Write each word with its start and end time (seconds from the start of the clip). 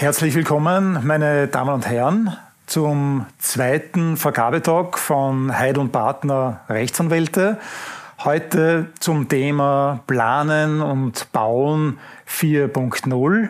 Herzlich 0.00 0.36
willkommen, 0.36 1.00
meine 1.02 1.48
Damen 1.48 1.74
und 1.74 1.88
Herren, 1.88 2.36
zum 2.66 3.26
zweiten 3.38 4.16
Vergabetalk 4.16 4.96
von 4.96 5.58
Heid 5.58 5.76
und 5.76 5.90
Partner 5.90 6.60
Rechtsanwälte. 6.68 7.58
Heute 8.22 8.92
zum 9.00 9.28
Thema 9.28 9.98
Planen 10.06 10.82
und 10.82 11.32
Bauen 11.32 11.98
4.0 12.28 13.48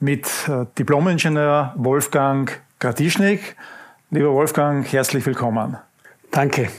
mit 0.00 0.26
äh, 0.48 0.64
Diplomingenieur 0.78 1.74
Wolfgang 1.76 2.58
Gratischnik. 2.80 3.54
Lieber 4.10 4.32
Wolfgang, 4.32 4.90
herzlich 4.90 5.26
willkommen. 5.26 5.76
Danke. 6.30 6.70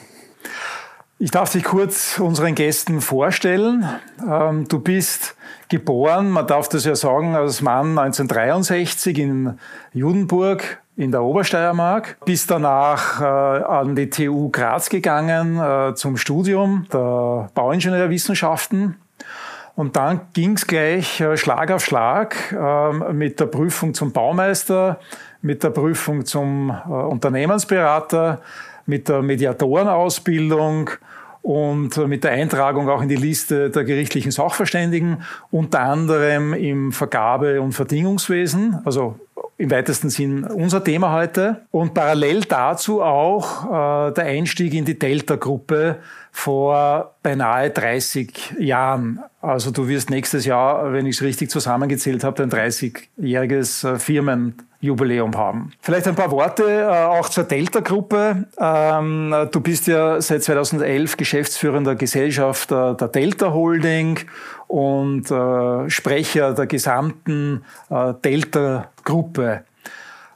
Ich 1.19 1.31
darf 1.31 1.51
dich 1.51 1.63
kurz 1.63 2.19
unseren 2.19 2.55
Gästen 2.55 2.99
vorstellen. 2.99 3.87
Ähm, 4.27 4.67
du 4.67 4.79
bist 4.79 5.35
geboren, 5.69 6.29
man 6.29 6.47
darf 6.47 6.67
das 6.69 6.85
ja 6.85 6.95
sagen, 6.95 7.35
als 7.35 7.61
Mann 7.61 7.97
1963 7.97 9.19
in 9.19 9.59
Judenburg 9.93 10.81
in 10.97 11.11
der 11.11 11.23
Obersteiermark. 11.23 12.17
Bist 12.25 12.49
danach 12.49 13.21
äh, 13.21 13.23
an 13.25 13.95
die 13.95 14.09
TU 14.09 14.49
Graz 14.49 14.89
gegangen 14.89 15.59
äh, 15.59 15.93
zum 15.93 16.17
Studium 16.17 16.87
der 16.91 17.49
Bauingenieurwissenschaften. 17.53 18.95
Und 19.75 19.95
dann 19.95 20.21
ging 20.33 20.53
es 20.53 20.67
gleich 20.67 21.21
äh, 21.21 21.37
Schlag 21.37 21.71
auf 21.71 21.85
Schlag 21.85 22.35
ähm, 22.51 23.17
mit 23.17 23.39
der 23.39 23.45
Prüfung 23.45 23.93
zum 23.93 24.11
Baumeister, 24.11 24.99
mit 25.41 25.63
der 25.63 25.69
Prüfung 25.69 26.25
zum 26.25 26.69
Unternehmensberater, 26.69 28.41
mit 28.85 29.09
der 29.09 29.21
Mediatorenausbildung 29.21 30.91
und 31.43 31.95
mit 32.07 32.23
der 32.23 32.31
Eintragung 32.31 32.89
auch 32.89 33.01
in 33.01 33.09
die 33.09 33.17
Liste 33.17 33.69
der 33.69 33.83
gerichtlichen 33.83 34.31
Sachverständigen, 34.31 35.23
unter 35.51 35.81
anderem 35.81 36.53
im 36.53 36.93
Vergabe- 36.93 37.61
und 37.61 37.73
Verdingungswesen, 37.73 38.79
also 38.85 39.19
im 39.57 39.69
weitesten 39.69 40.09
Sinn 40.09 40.45
unser 40.45 40.83
Thema 40.83 41.11
heute. 41.11 41.65
Und 41.69 41.93
parallel 41.93 42.41
dazu 42.41 43.01
auch 43.01 43.65
äh, 43.65 44.13
der 44.13 44.25
Einstieg 44.25 44.73
in 44.73 44.85
die 44.85 44.97
Delta-Gruppe 44.97 45.97
vor 46.31 47.15
beinahe 47.21 47.69
30 47.69 48.55
Jahren. 48.59 49.19
Also 49.41 49.71
du 49.71 49.89
wirst 49.89 50.09
nächstes 50.09 50.45
Jahr, 50.45 50.93
wenn 50.93 51.05
ich 51.05 51.17
es 51.17 51.21
richtig 51.21 51.51
zusammengezählt 51.51 52.23
habe, 52.23 52.45
dein 52.45 52.49
30-jähriges 52.49 53.95
äh, 53.95 53.99
Firmenjubiläum 54.83 55.37
haben. 55.37 55.71
Vielleicht 55.81 56.07
ein 56.07 56.15
paar 56.15 56.31
Worte 56.31 56.63
äh, 56.63 57.05
auch 57.05 57.29
zur 57.29 57.43
Delta-Gruppe. 57.45 58.47
Ähm, 58.59 59.33
du 59.51 59.61
bist 59.61 59.87
ja 59.87 60.21
seit 60.21 60.43
2011 60.43 61.17
geschäftsführender 61.17 61.95
Gesellschafter 61.95 62.93
der 62.93 63.07
Delta 63.07 63.51
Holding 63.53 64.19
und 64.67 65.31
äh, 65.31 65.89
Sprecher 65.89 66.53
der 66.53 66.67
gesamten 66.67 67.63
äh, 67.89 68.13
Delta-Gruppe. 68.23 69.63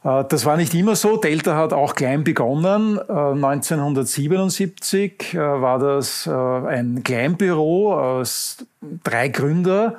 Äh, 0.04 0.24
das 0.30 0.46
war 0.46 0.58
nicht 0.58 0.74
immer 0.74 0.96
so. 0.96 1.18
Delta 1.18 1.56
hat 1.58 1.74
auch 1.74 1.94
klein 1.96 2.24
begonnen. 2.24 2.98
1977 3.00 5.34
äh, 5.34 5.38
äh, 5.38 5.62
war 5.62 5.80
das 5.80 6.28
ein 6.28 7.04
Kleinbüro 7.04 7.94
aus 7.94 8.66
drei 9.04 9.28
Gründer, 9.28 9.98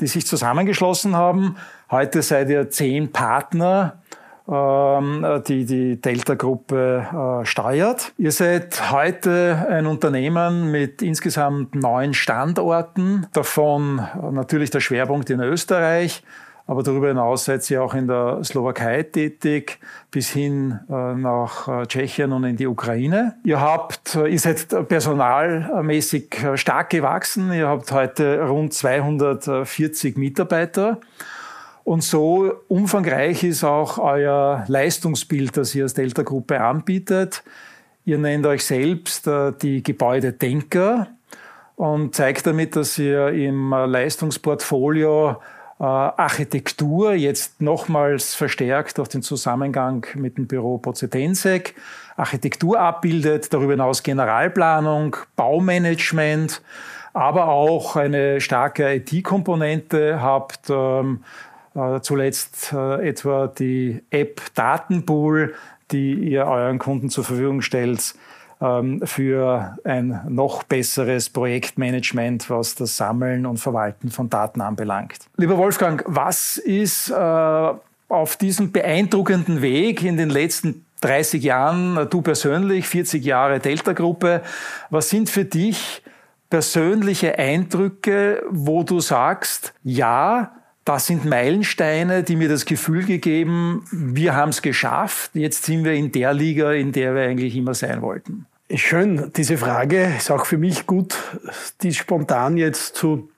die 0.00 0.08
sich 0.08 0.26
zusammengeschlossen 0.26 1.16
haben. 1.16 1.56
Heute 1.90 2.22
seid 2.22 2.48
ihr 2.48 2.70
zehn 2.70 3.12
Partner 3.12 4.00
ähm, 4.46 5.42
die 5.48 5.64
die 5.64 6.00
Delta-Gruppe 6.00 7.42
steuert. 7.44 8.12
Ihr 8.18 8.30
seid 8.30 8.92
heute 8.92 9.66
ein 9.70 9.86
Unternehmen 9.86 10.70
mit 10.70 11.00
insgesamt 11.00 11.74
neun 11.74 12.12
Standorten, 12.12 13.26
davon 13.32 14.06
natürlich 14.32 14.70
der 14.70 14.80
Schwerpunkt 14.80 15.30
in 15.30 15.40
Österreich, 15.40 16.22
aber 16.66 16.82
darüber 16.82 17.08
hinaus 17.08 17.44
seid 17.44 17.68
ihr 17.70 17.82
auch 17.82 17.94
in 17.94 18.06
der 18.06 18.42
Slowakei 18.42 19.02
tätig, 19.02 19.78
bis 20.10 20.30
hin 20.30 20.80
äh, 20.88 21.14
nach 21.14 21.68
äh, 21.68 21.86
Tschechien 21.86 22.32
und 22.32 22.44
in 22.44 22.56
die 22.56 22.66
Ukraine. 22.66 23.36
Ihr 23.44 23.60
habt, 23.60 24.14
äh, 24.14 24.28
ihr 24.28 24.38
seid 24.38 24.68
personalmäßig 24.88 26.34
stark 26.54 26.88
gewachsen. 26.88 27.52
Ihr 27.52 27.68
habt 27.68 27.92
heute 27.92 28.48
rund 28.48 28.72
240 28.72 30.16
Mitarbeiter. 30.16 31.00
Und 31.84 32.02
so 32.02 32.52
umfangreich 32.68 33.44
ist 33.44 33.62
auch 33.62 33.98
euer 33.98 34.64
Leistungsbild, 34.68 35.56
das 35.56 35.74
ihr 35.74 35.84
als 35.84 35.94
Delta-Gruppe 35.94 36.60
anbietet. 36.60 37.42
Ihr 38.06 38.18
nennt 38.18 38.46
euch 38.46 38.64
selbst 38.64 39.28
die 39.62 39.82
Gebäudedenker 39.82 41.08
und 41.76 42.14
zeigt 42.14 42.46
damit, 42.46 42.76
dass 42.76 42.98
ihr 42.98 43.28
im 43.28 43.70
Leistungsportfolio 43.70 45.36
äh, 45.80 45.84
Architektur, 45.84 47.14
jetzt 47.14 47.60
nochmals 47.60 48.34
verstärkt 48.34 48.98
durch 48.98 49.08
den 49.08 49.22
Zusammengang 49.22 50.06
mit 50.14 50.38
dem 50.38 50.46
Büro 50.46 50.78
Pozzetensek, 50.78 51.74
Architektur 52.16 52.78
abbildet, 52.78 53.52
darüber 53.52 53.72
hinaus 53.72 54.04
Generalplanung, 54.04 55.16
Baumanagement, 55.34 56.62
aber 57.12 57.48
auch 57.48 57.96
eine 57.96 58.40
starke 58.40 58.94
IT-Komponente 58.94 60.22
habt, 60.22 60.70
ähm, 60.70 61.20
äh, 61.22 61.53
zuletzt 62.02 62.72
äh, 62.72 63.08
etwa 63.08 63.48
die 63.48 64.02
App 64.10 64.40
Datenpool, 64.54 65.54
die 65.90 66.14
ihr 66.14 66.46
euren 66.46 66.78
Kunden 66.78 67.10
zur 67.10 67.24
Verfügung 67.24 67.62
stellt, 67.62 68.14
ähm, 68.60 69.02
für 69.04 69.76
ein 69.84 70.20
noch 70.28 70.62
besseres 70.62 71.30
Projektmanagement, 71.30 72.48
was 72.50 72.74
das 72.74 72.96
Sammeln 72.96 73.46
und 73.46 73.58
Verwalten 73.58 74.10
von 74.10 74.30
Daten 74.30 74.60
anbelangt. 74.60 75.18
Lieber 75.36 75.58
Wolfgang, 75.58 76.02
was 76.06 76.56
ist 76.56 77.10
äh, 77.10 77.14
auf 78.08 78.36
diesem 78.36 78.70
beeindruckenden 78.70 79.60
Weg 79.60 80.02
in 80.02 80.16
den 80.16 80.30
letzten 80.30 80.84
30 81.00 81.42
Jahren, 81.42 82.08
du 82.08 82.22
persönlich, 82.22 82.86
40 82.88 83.24
Jahre 83.24 83.60
Delta-Gruppe, 83.60 84.42
was 84.90 85.10
sind 85.10 85.28
für 85.28 85.44
dich 85.44 86.02
persönliche 86.48 87.38
Eindrücke, 87.38 88.42
wo 88.48 88.84
du 88.84 89.00
sagst, 89.00 89.74
ja, 89.82 90.52
das 90.84 91.06
sind 91.06 91.24
Meilensteine, 91.24 92.22
die 92.22 92.36
mir 92.36 92.48
das 92.48 92.66
Gefühl 92.66 93.04
gegeben, 93.04 93.84
wir 93.90 94.34
haben 94.36 94.50
es 94.50 94.60
geschafft, 94.60 95.30
jetzt 95.34 95.64
sind 95.64 95.84
wir 95.84 95.94
in 95.94 96.12
der 96.12 96.34
Liga, 96.34 96.72
in 96.72 96.92
der 96.92 97.14
wir 97.14 97.22
eigentlich 97.22 97.56
immer 97.56 97.74
sein 97.74 98.02
wollten. 98.02 98.46
Schön, 98.74 99.30
diese 99.36 99.56
Frage 99.56 100.14
ist 100.16 100.30
auch 100.30 100.46
für 100.46 100.58
mich 100.58 100.86
gut, 100.86 101.14
die 101.82 101.92
spontan 101.92 102.56
jetzt 102.56 102.96
zu 102.96 103.30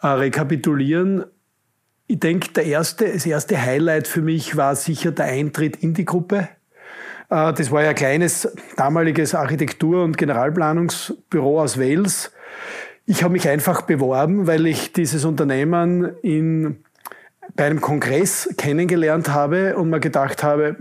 äh, 0.00 0.06
rekapitulieren. 0.06 1.24
Ich 2.06 2.20
denke, 2.20 2.52
der 2.52 2.64
erste, 2.64 3.12
das 3.12 3.26
erste 3.26 3.60
Highlight 3.60 4.06
für 4.06 4.22
mich 4.22 4.56
war 4.56 4.76
sicher 4.76 5.12
der 5.12 5.26
Eintritt 5.26 5.76
in 5.76 5.94
die 5.94 6.04
Gruppe. 6.04 6.48
Äh, 7.30 7.52
das 7.52 7.70
war 7.70 7.82
ja 7.82 7.90
ein 7.90 7.94
kleines 7.94 8.48
damaliges 8.76 9.34
Architektur- 9.34 10.04
und 10.04 10.18
Generalplanungsbüro 10.18 11.60
aus 11.60 11.78
Wales. 11.78 12.30
Ich 13.06 13.22
habe 13.22 13.32
mich 13.32 13.48
einfach 13.48 13.82
beworben, 13.82 14.46
weil 14.46 14.66
ich 14.66 14.92
dieses 14.94 15.26
Unternehmen 15.26 16.12
in, 16.22 16.84
bei 17.54 17.66
einem 17.66 17.82
Kongress 17.82 18.48
kennengelernt 18.56 19.28
habe 19.28 19.76
und 19.76 19.90
mir 19.90 20.00
gedacht 20.00 20.42
habe, 20.42 20.76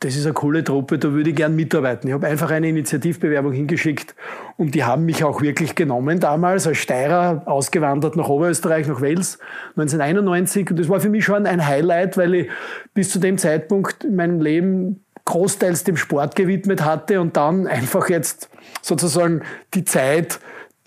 das 0.00 0.16
ist 0.16 0.24
eine 0.24 0.34
coole 0.34 0.64
Truppe, 0.64 0.98
da 0.98 1.12
würde 1.12 1.30
ich 1.30 1.36
gern 1.36 1.54
mitarbeiten. 1.54 2.08
Ich 2.08 2.14
habe 2.14 2.26
einfach 2.26 2.50
eine 2.50 2.68
Initiativbewerbung 2.68 3.52
hingeschickt 3.52 4.16
und 4.56 4.74
die 4.74 4.82
haben 4.82 5.04
mich 5.04 5.22
auch 5.22 5.40
wirklich 5.40 5.76
genommen 5.76 6.18
damals 6.18 6.66
als 6.66 6.78
Steirer, 6.78 7.42
ausgewandert 7.46 8.16
nach 8.16 8.28
Oberösterreich, 8.28 8.88
nach 8.88 9.00
Wales 9.00 9.38
1991 9.76 10.70
und 10.70 10.80
das 10.80 10.88
war 10.88 10.98
für 10.98 11.10
mich 11.10 11.24
schon 11.24 11.46
ein 11.46 11.64
Highlight, 11.64 12.16
weil 12.16 12.34
ich 12.34 12.50
bis 12.94 13.10
zu 13.10 13.20
dem 13.20 13.38
Zeitpunkt 13.38 14.02
in 14.02 14.16
meinem 14.16 14.40
Leben 14.40 15.04
großteils 15.24 15.84
dem 15.84 15.96
Sport 15.96 16.34
gewidmet 16.34 16.84
hatte 16.84 17.20
und 17.20 17.36
dann 17.36 17.68
einfach 17.68 18.08
jetzt 18.08 18.50
sozusagen 18.80 19.42
die 19.74 19.84
Zeit 19.84 20.40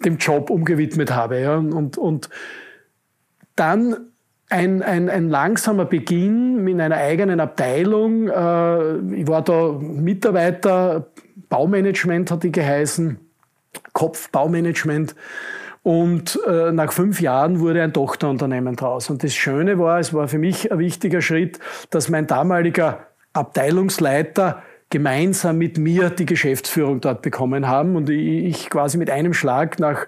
dem 0.05 0.17
Job 0.17 0.49
umgewidmet 0.49 1.13
habe. 1.13 1.39
Ja. 1.41 1.57
Und, 1.57 1.97
und 1.97 2.29
dann 3.55 4.11
ein, 4.49 4.84
ein, 4.84 5.09
ein 5.09 5.29
langsamer 5.29 5.85
Beginn 5.85 6.67
in 6.67 6.79
einer 6.79 6.97
eigenen 6.97 7.40
Abteilung. 7.40 8.28
Äh, 8.28 9.16
ich 9.16 9.28
war 9.28 9.43
da 9.43 9.73
Mitarbeiter, 9.73 11.07
Baumanagement 11.49 12.31
hat 12.31 12.43
die 12.43 12.52
geheißen, 12.52 13.19
Kopfbaumanagement. 13.93 15.16
Und 15.84 16.40
äh, 16.47 16.72
nach 16.72 16.91
fünf 16.91 17.22
Jahren 17.22 17.59
wurde 17.59 17.84
ein 17.84 17.93
Tochterunternehmen 17.93 18.75
draus. 18.75 19.09
Und 19.09 19.23
das 19.23 19.35
Schöne 19.35 19.78
war, 19.78 19.99
es 19.99 20.13
war 20.13 20.28
für 20.28 20.40
mich 20.40 20.72
ein 20.72 20.79
wichtiger 20.79 21.22
Schritt, 21.22 21.59
dass 21.91 22.09
mein 22.09 22.25
damaliger 22.25 23.07
Abteilungsleiter 23.34 24.63
gemeinsam 24.95 25.57
mit 25.57 25.77
mir 25.77 26.09
die 26.09 26.25
Geschäftsführung 26.25 27.01
dort 27.01 27.21
bekommen 27.21 27.67
haben 27.67 27.97
und 27.97 28.09
ich 28.09 28.69
quasi 28.69 28.97
mit 28.97 29.09
einem 29.09 29.33
Schlag 29.33 29.77
nach 29.77 30.07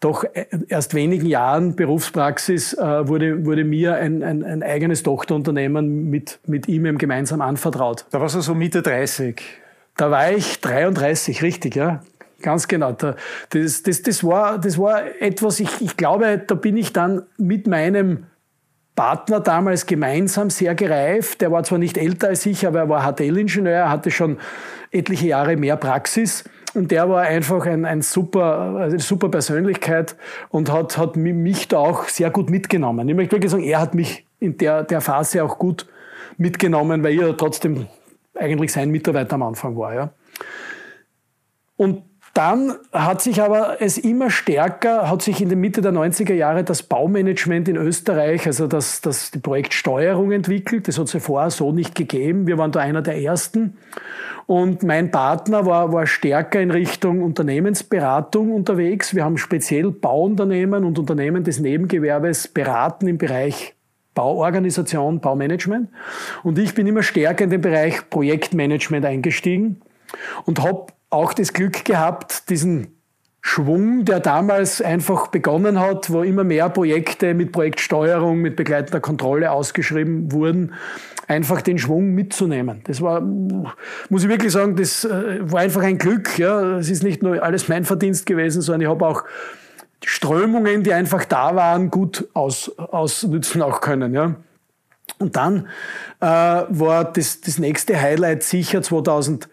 doch 0.00 0.24
erst 0.66 0.92
wenigen 0.94 1.26
Jahren 1.26 1.76
Berufspraxis 1.76 2.74
äh, 2.74 3.06
wurde, 3.06 3.46
wurde 3.46 3.62
mir 3.62 3.94
ein, 3.94 4.24
ein, 4.24 4.42
ein 4.42 4.64
eigenes 4.64 5.04
Tochterunternehmen 5.04 6.10
mit, 6.10 6.40
mit 6.48 6.66
ihm 6.66 6.98
gemeinsam 6.98 7.42
anvertraut. 7.42 8.06
Da 8.10 8.20
warst 8.20 8.34
du 8.34 8.40
so 8.40 8.56
Mitte 8.56 8.82
30. 8.82 9.40
Da 9.96 10.10
war 10.10 10.32
ich 10.32 10.60
33, 10.60 11.40
richtig, 11.44 11.76
ja. 11.76 12.02
Ganz 12.42 12.66
genau. 12.66 12.90
Das, 12.90 13.84
das, 13.84 14.02
das, 14.02 14.24
war, 14.24 14.58
das 14.58 14.78
war 14.78 15.04
etwas, 15.20 15.60
ich, 15.60 15.80
ich 15.80 15.96
glaube, 15.96 16.42
da 16.44 16.56
bin 16.56 16.76
ich 16.76 16.92
dann 16.92 17.22
mit 17.38 17.68
meinem 17.68 18.26
Partner 18.94 19.40
damals 19.40 19.86
gemeinsam 19.86 20.50
sehr 20.50 20.74
gereift. 20.74 21.40
Der 21.40 21.50
war 21.50 21.64
zwar 21.64 21.78
nicht 21.78 21.98
älter 21.98 22.28
als 22.28 22.46
ich, 22.46 22.66
aber 22.66 22.80
er 22.80 22.88
war 22.88 23.12
HTL-Ingenieur, 23.12 23.90
hatte 23.90 24.10
schon 24.10 24.38
etliche 24.90 25.28
Jahre 25.28 25.56
mehr 25.56 25.76
Praxis. 25.76 26.44
Und 26.74 26.90
der 26.90 27.08
war 27.08 27.22
einfach 27.22 27.66
ein, 27.66 27.84
ein 27.84 28.02
super, 28.02 28.76
eine 28.82 28.98
super 28.98 29.28
Persönlichkeit 29.28 30.16
und 30.48 30.70
hat, 30.72 30.98
hat 30.98 31.16
mich 31.16 31.68
da 31.68 31.78
auch 31.78 32.08
sehr 32.08 32.30
gut 32.30 32.50
mitgenommen. 32.50 33.08
Ich 33.08 33.14
möchte 33.14 33.32
wirklich 33.32 33.50
sagen, 33.50 33.64
er 33.64 33.80
hat 33.80 33.94
mich 33.94 34.26
in 34.40 34.58
der, 34.58 34.82
der 34.82 35.00
Phase 35.00 35.44
auch 35.44 35.58
gut 35.58 35.86
mitgenommen, 36.36 37.02
weil 37.02 37.14
ja 37.14 37.32
trotzdem 37.32 37.86
eigentlich 38.34 38.72
sein 38.72 38.90
Mitarbeiter 38.90 39.34
am 39.34 39.44
Anfang 39.44 39.76
war. 39.76 39.94
Ja. 39.94 40.10
Und 41.76 42.02
dann 42.34 42.74
hat 42.92 43.22
sich 43.22 43.40
aber 43.40 43.76
es 43.80 43.96
immer 43.96 44.28
stärker, 44.28 45.08
hat 45.08 45.22
sich 45.22 45.40
in 45.40 45.48
der 45.48 45.56
Mitte 45.56 45.80
der 45.80 45.92
90er 45.92 46.34
Jahre 46.34 46.64
das 46.64 46.82
Baumanagement 46.82 47.68
in 47.68 47.76
Österreich, 47.76 48.46
also 48.46 48.66
das, 48.66 49.00
das, 49.00 49.30
die 49.30 49.38
Projektsteuerung 49.38 50.32
entwickelt. 50.32 50.88
Das 50.88 50.98
hat 50.98 51.06
es 51.06 51.12
ja 51.12 51.20
vorher 51.20 51.50
so 51.50 51.70
nicht 51.70 51.94
gegeben. 51.94 52.48
Wir 52.48 52.58
waren 52.58 52.72
da 52.72 52.80
einer 52.80 53.02
der 53.02 53.20
ersten. 53.20 53.78
Und 54.46 54.82
mein 54.82 55.12
Partner 55.12 55.64
war, 55.64 55.92
war 55.92 56.08
stärker 56.08 56.60
in 56.60 56.72
Richtung 56.72 57.22
Unternehmensberatung 57.22 58.52
unterwegs. 58.52 59.14
Wir 59.14 59.24
haben 59.24 59.38
speziell 59.38 59.92
Bauunternehmen 59.92 60.84
und 60.84 60.98
Unternehmen 60.98 61.44
des 61.44 61.60
Nebengewerbes 61.60 62.48
beraten 62.48 63.06
im 63.06 63.16
Bereich 63.16 63.74
Bauorganisation, 64.14 65.20
Baumanagement. 65.20 65.88
Und 66.42 66.58
ich 66.58 66.74
bin 66.74 66.86
immer 66.88 67.04
stärker 67.04 67.44
in 67.44 67.50
den 67.50 67.60
Bereich 67.60 68.10
Projektmanagement 68.10 69.06
eingestiegen 69.06 69.80
und 70.44 70.62
habe 70.62 70.86
auch 71.10 71.32
das 71.32 71.52
Glück 71.52 71.84
gehabt, 71.84 72.48
diesen 72.50 72.94
Schwung, 73.46 74.06
der 74.06 74.20
damals 74.20 74.80
einfach 74.80 75.26
begonnen 75.26 75.78
hat, 75.78 76.10
wo 76.10 76.22
immer 76.22 76.44
mehr 76.44 76.70
Projekte 76.70 77.34
mit 77.34 77.52
Projektsteuerung, 77.52 78.38
mit 78.38 78.56
begleitender 78.56 79.00
Kontrolle 79.00 79.52
ausgeschrieben 79.52 80.32
wurden, 80.32 80.72
einfach 81.28 81.60
den 81.60 81.78
Schwung 81.78 82.14
mitzunehmen. 82.14 82.80
Das 82.84 83.02
war, 83.02 83.20
muss 83.20 84.22
ich 84.22 84.28
wirklich 84.28 84.50
sagen, 84.50 84.76
das 84.76 85.04
äh, 85.04 85.40
war 85.40 85.60
einfach 85.60 85.82
ein 85.82 85.98
Glück. 85.98 86.38
Ja, 86.38 86.78
es 86.78 86.88
ist 86.88 87.02
nicht 87.02 87.22
nur 87.22 87.42
alles 87.42 87.68
mein 87.68 87.84
Verdienst 87.84 88.24
gewesen, 88.24 88.62
sondern 88.62 88.80
ich 88.80 88.88
habe 88.88 89.06
auch 89.06 89.24
Strömungen, 90.02 90.82
die 90.82 90.94
einfach 90.94 91.26
da 91.26 91.54
waren, 91.54 91.90
gut 91.90 92.26
aus, 92.32 92.70
ausnützen 92.78 93.60
auch 93.60 93.82
können. 93.82 94.14
Ja. 94.14 94.36
Und 95.18 95.36
dann 95.36 95.68
äh, 96.20 96.26
war 96.26 97.12
das, 97.12 97.42
das 97.42 97.58
nächste 97.58 98.00
Highlight 98.00 98.42
sicher 98.42 98.80
2000 98.80 99.50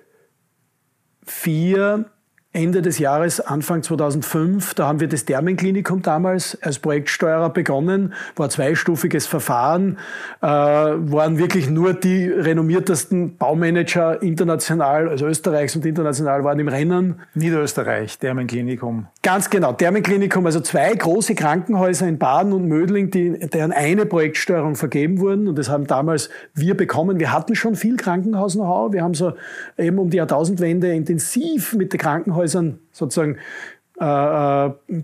vier 1.26 2.06
Ende 2.54 2.82
des 2.82 3.00
Jahres, 3.00 3.40
Anfang 3.40 3.82
2005, 3.82 4.74
da 4.74 4.86
haben 4.86 5.00
wir 5.00 5.08
das 5.08 5.24
Thermenklinikum 5.24 6.02
damals 6.02 6.58
als 6.62 6.80
Projektsteuerer 6.80 7.50
begonnen, 7.50 8.14
war 8.36 8.50
zweistufiges 8.50 9.26
Verfahren, 9.26 9.98
äh, 10.42 10.48
waren 10.48 11.38
wirklich 11.38 11.70
nur 11.70 11.94
die 11.94 12.28
renommiertesten 12.28 13.38
Baumanager 13.38 14.22
international, 14.22 15.08
also 15.08 15.28
Österreichs 15.28 15.78
und 15.78 15.86
international 15.86 16.44
waren 16.44 16.60
im 16.60 16.68
Rennen. 16.68 17.22
Niederösterreich, 17.36 18.20
Thermenklinikum. 18.20 19.08
Ganz 19.24 19.50
genau, 19.50 19.72
Thermenklinikum, 19.72 20.46
also 20.46 20.60
zwei 20.60 20.94
große 20.94 21.36
Krankenhäuser 21.36 22.06
in 22.06 22.18
Baden 22.18 22.52
und 22.52 22.68
Mödling, 22.68 23.12
die, 23.12 23.40
deren 23.48 23.72
eine 23.72 24.06
Projektsteuerung 24.06 24.76
vergeben 24.76 25.22
wurden 25.22 25.48
und 25.48 25.58
das 25.58 25.70
haben 25.70 25.88
damals 25.88 26.30
wir 26.54 26.76
bekommen. 26.76 27.18
Wir 27.18 27.32
hatten 27.32 27.56
schon 27.56 27.76
viel 27.76 27.96
Krankenhaus-Know-how, 27.96 28.92
wir 28.92 29.04
haben 29.04 29.14
so 29.14 29.36
eben 29.78 30.00
um 30.00 30.10
die 30.10 30.18
Jahrtausendwende 30.18 30.94
intensiv 30.94 31.76
mit 31.76 31.94
den 31.94 32.00
Krankenhäusern 32.02 32.41
Krankenhäusern 32.42 32.80
sozusagen 32.92 33.38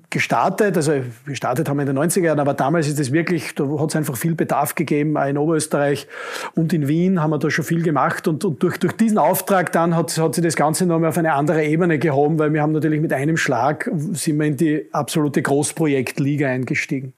gestartet. 0.09 0.75
Also 0.75 0.93
gestartet 1.27 1.69
haben 1.69 1.77
wir 1.77 1.87
in 1.87 1.95
den 1.95 1.99
90er 1.99 2.23
Jahren, 2.23 2.39
aber 2.39 2.55
damals 2.55 2.87
ist 2.87 2.99
es 2.99 3.11
wirklich, 3.11 3.53
da 3.53 3.63
hat 3.79 3.89
es 3.89 3.95
einfach 3.95 4.17
viel 4.17 4.33
Bedarf 4.33 4.73
gegeben, 4.73 5.17
auch 5.17 5.27
in 5.27 5.37
Oberösterreich 5.37 6.07
und 6.55 6.73
in 6.73 6.87
Wien 6.87 7.21
haben 7.21 7.29
wir 7.29 7.37
da 7.37 7.51
schon 7.51 7.63
viel 7.63 7.83
gemacht 7.83 8.27
und, 8.27 8.43
und 8.43 8.63
durch, 8.63 8.79
durch 8.79 8.93
diesen 8.93 9.19
Auftrag 9.19 9.71
dann 9.71 9.95
hat, 9.95 10.17
hat 10.17 10.33
sich 10.33 10.43
das 10.43 10.55
Ganze 10.55 10.87
nochmal 10.87 11.09
auf 11.09 11.17
eine 11.19 11.33
andere 11.33 11.63
Ebene 11.63 11.99
gehoben, 11.99 12.39
weil 12.39 12.51
wir 12.53 12.63
haben 12.63 12.71
natürlich 12.71 12.99
mit 12.99 13.13
einem 13.13 13.37
Schlag 13.37 13.87
sind 13.93 14.39
wir 14.39 14.47
in 14.47 14.57
die 14.57 14.87
absolute 14.93 15.43
Großprojektliga 15.43 16.47
eingestiegen. 16.47 17.13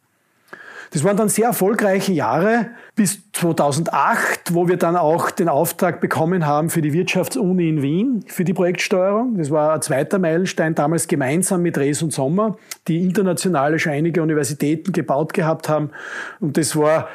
Das 0.91 1.03
waren 1.03 1.17
dann 1.17 1.29
sehr 1.29 1.45
erfolgreiche 1.45 2.13
Jahre 2.13 2.71
bis 2.95 3.19
2008, 3.33 4.53
wo 4.53 4.67
wir 4.67 4.77
dann 4.77 4.95
auch 4.95 5.29
den 5.29 5.47
Auftrag 5.47 6.01
bekommen 6.01 6.47
haben 6.47 6.69
für 6.69 6.81
die 6.81 6.93
Wirtschaftsuni 6.93 7.69
in 7.69 7.81
Wien, 7.81 8.25
für 8.27 8.43
die 8.43 8.53
Projektsteuerung. 8.53 9.37
Das 9.37 9.51
war 9.51 9.73
ein 9.73 9.81
zweiter 9.83 10.17
Meilenstein, 10.17 10.73
damals 10.73 11.07
gemeinsam 11.07 11.61
mit 11.61 11.77
Rees 11.77 12.01
und 12.01 12.11
Sommer, 12.11 12.57
die 12.87 13.03
internationale 13.03 13.77
schon 13.77 13.91
einige 13.91 14.23
Universitäten 14.23 14.91
gebaut 14.91 15.33
gehabt 15.33 15.69
haben. 15.69 15.91
Und 16.39 16.57
das 16.57 16.75
war, 16.75 17.07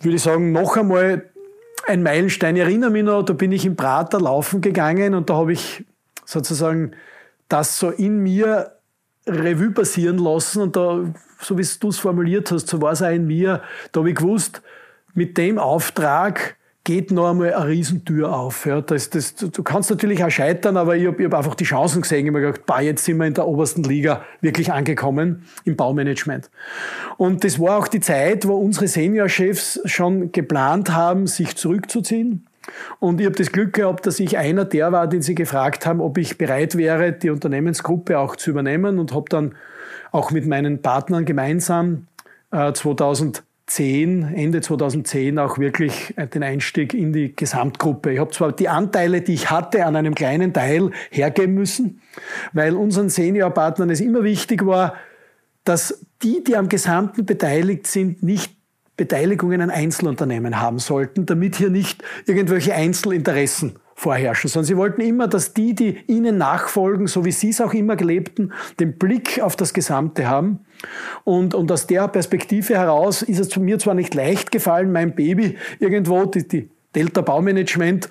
würde 0.00 0.16
ich 0.16 0.22
sagen, 0.22 0.50
noch 0.50 0.76
einmal 0.76 1.24
ein 1.86 2.02
Meilenstein. 2.02 2.56
Ich 2.56 2.62
erinnere 2.62 2.90
mich 2.90 3.04
noch, 3.04 3.22
da 3.22 3.32
bin 3.32 3.52
ich 3.52 3.64
im 3.64 3.76
Prater 3.76 4.20
laufen 4.20 4.60
gegangen 4.60 5.14
und 5.14 5.30
da 5.30 5.34
habe 5.34 5.52
ich 5.52 5.84
sozusagen 6.24 6.92
das 7.48 7.78
so 7.78 7.90
in 7.90 8.18
mir 8.18 8.72
Revue 9.26 9.70
passieren 9.70 10.18
lassen 10.18 10.62
und 10.62 10.76
da 10.76 11.04
so 11.42 11.58
wie 11.58 11.66
du 11.80 11.88
es 11.88 11.98
formuliert 11.98 12.50
hast, 12.50 12.68
so 12.68 12.80
war 12.82 12.92
es 12.92 13.02
auch 13.02 13.10
in 13.10 13.26
mir. 13.26 13.62
Da 13.92 14.00
habe 14.00 14.10
ich 14.10 14.16
gewusst, 14.16 14.62
mit 15.14 15.36
dem 15.38 15.58
Auftrag 15.58 16.56
geht 16.84 17.10
noch 17.10 17.30
einmal 17.30 17.52
eine 17.52 17.68
Riesentür 17.68 18.34
auf. 18.34 18.64
Ja, 18.64 18.80
das, 18.80 19.10
das, 19.10 19.34
du 19.34 19.62
kannst 19.62 19.90
natürlich 19.90 20.24
auch 20.24 20.30
scheitern, 20.30 20.76
aber 20.76 20.96
ich 20.96 21.06
habe 21.06 21.24
hab 21.24 21.34
einfach 21.34 21.54
die 21.54 21.64
Chancen 21.64 22.02
gesehen. 22.02 22.20
Ich 22.20 22.26
habe 22.28 22.40
mir 22.40 22.46
gedacht, 22.46 22.66
bah, 22.66 22.80
jetzt 22.80 23.04
sind 23.04 23.18
wir 23.18 23.26
in 23.26 23.34
der 23.34 23.46
obersten 23.46 23.82
Liga 23.82 24.24
wirklich 24.40 24.72
angekommen 24.72 25.44
im 25.64 25.76
Baumanagement. 25.76 26.50
Und 27.18 27.44
das 27.44 27.60
war 27.60 27.78
auch 27.78 27.88
die 27.88 28.00
Zeit, 28.00 28.46
wo 28.46 28.54
unsere 28.54 28.88
Seniorchefs 28.88 29.80
schon 29.84 30.32
geplant 30.32 30.90
haben, 30.90 31.26
sich 31.26 31.54
zurückzuziehen. 31.56 32.46
Und 32.98 33.20
ich 33.20 33.26
habe 33.26 33.36
das 33.36 33.52
Glück 33.52 33.72
gehabt, 33.72 34.06
dass 34.06 34.20
ich 34.20 34.38
einer 34.38 34.64
der 34.64 34.92
war, 34.92 35.06
den 35.06 35.22
sie 35.22 35.34
gefragt 35.34 35.86
haben, 35.86 36.00
ob 36.00 36.18
ich 36.18 36.38
bereit 36.38 36.76
wäre, 36.76 37.12
die 37.12 37.30
Unternehmensgruppe 37.30 38.18
auch 38.18 38.36
zu 38.36 38.50
übernehmen 38.50 38.98
und 38.98 39.14
habe 39.14 39.26
dann 39.28 39.54
auch 40.12 40.30
mit 40.30 40.46
meinen 40.46 40.82
Partnern 40.82 41.24
gemeinsam 41.24 42.06
äh, 42.50 42.72
2010, 42.72 44.34
Ende 44.34 44.60
2010 44.60 45.38
auch 45.38 45.58
wirklich 45.58 46.14
äh, 46.16 46.26
den 46.26 46.42
Einstieg 46.42 46.94
in 46.94 47.12
die 47.12 47.34
Gesamtgruppe. 47.34 48.12
Ich 48.12 48.18
habe 48.18 48.30
zwar 48.30 48.52
die 48.52 48.68
Anteile, 48.68 49.22
die 49.22 49.34
ich 49.34 49.50
hatte, 49.50 49.86
an 49.86 49.96
einem 49.96 50.14
kleinen 50.14 50.52
Teil 50.52 50.90
hergeben 51.10 51.54
müssen, 51.54 52.02
weil 52.52 52.74
unseren 52.74 53.08
Seniorpartnern 53.08 53.90
es 53.90 54.00
immer 54.00 54.24
wichtig 54.24 54.66
war, 54.66 54.94
dass 55.64 56.04
die, 56.22 56.42
die 56.42 56.56
am 56.56 56.68
Gesamten 56.68 57.24
beteiligt 57.24 57.86
sind, 57.86 58.22
nicht 58.22 58.59
Beteiligungen 59.00 59.62
an 59.62 59.70
Einzelunternehmen 59.70 60.60
haben 60.60 60.78
sollten, 60.78 61.24
damit 61.24 61.56
hier 61.56 61.70
nicht 61.70 62.04
irgendwelche 62.26 62.74
Einzelinteressen 62.74 63.76
vorherrschen, 63.94 64.50
sondern 64.50 64.66
sie 64.66 64.76
wollten 64.76 65.00
immer, 65.00 65.26
dass 65.26 65.54
die, 65.54 65.74
die 65.74 66.00
ihnen 66.06 66.36
nachfolgen, 66.36 67.06
so 67.06 67.24
wie 67.24 67.32
sie 67.32 67.48
es 67.48 67.62
auch 67.62 67.72
immer 67.72 67.96
gelebten, 67.96 68.52
den 68.78 68.98
Blick 68.98 69.40
auf 69.40 69.56
das 69.56 69.72
Gesamte 69.72 70.28
haben. 70.28 70.66
Und, 71.24 71.54
und 71.54 71.72
aus 71.72 71.86
der 71.86 72.08
Perspektive 72.08 72.74
heraus 72.74 73.22
ist 73.22 73.38
es 73.38 73.56
mir 73.56 73.78
zwar 73.78 73.94
nicht 73.94 74.12
leicht 74.12 74.52
gefallen, 74.52 74.92
mein 74.92 75.14
Baby 75.14 75.56
irgendwo, 75.78 76.26
die, 76.26 76.46
die 76.46 76.68
Delta 76.94 77.20
Baumanagement 77.20 78.08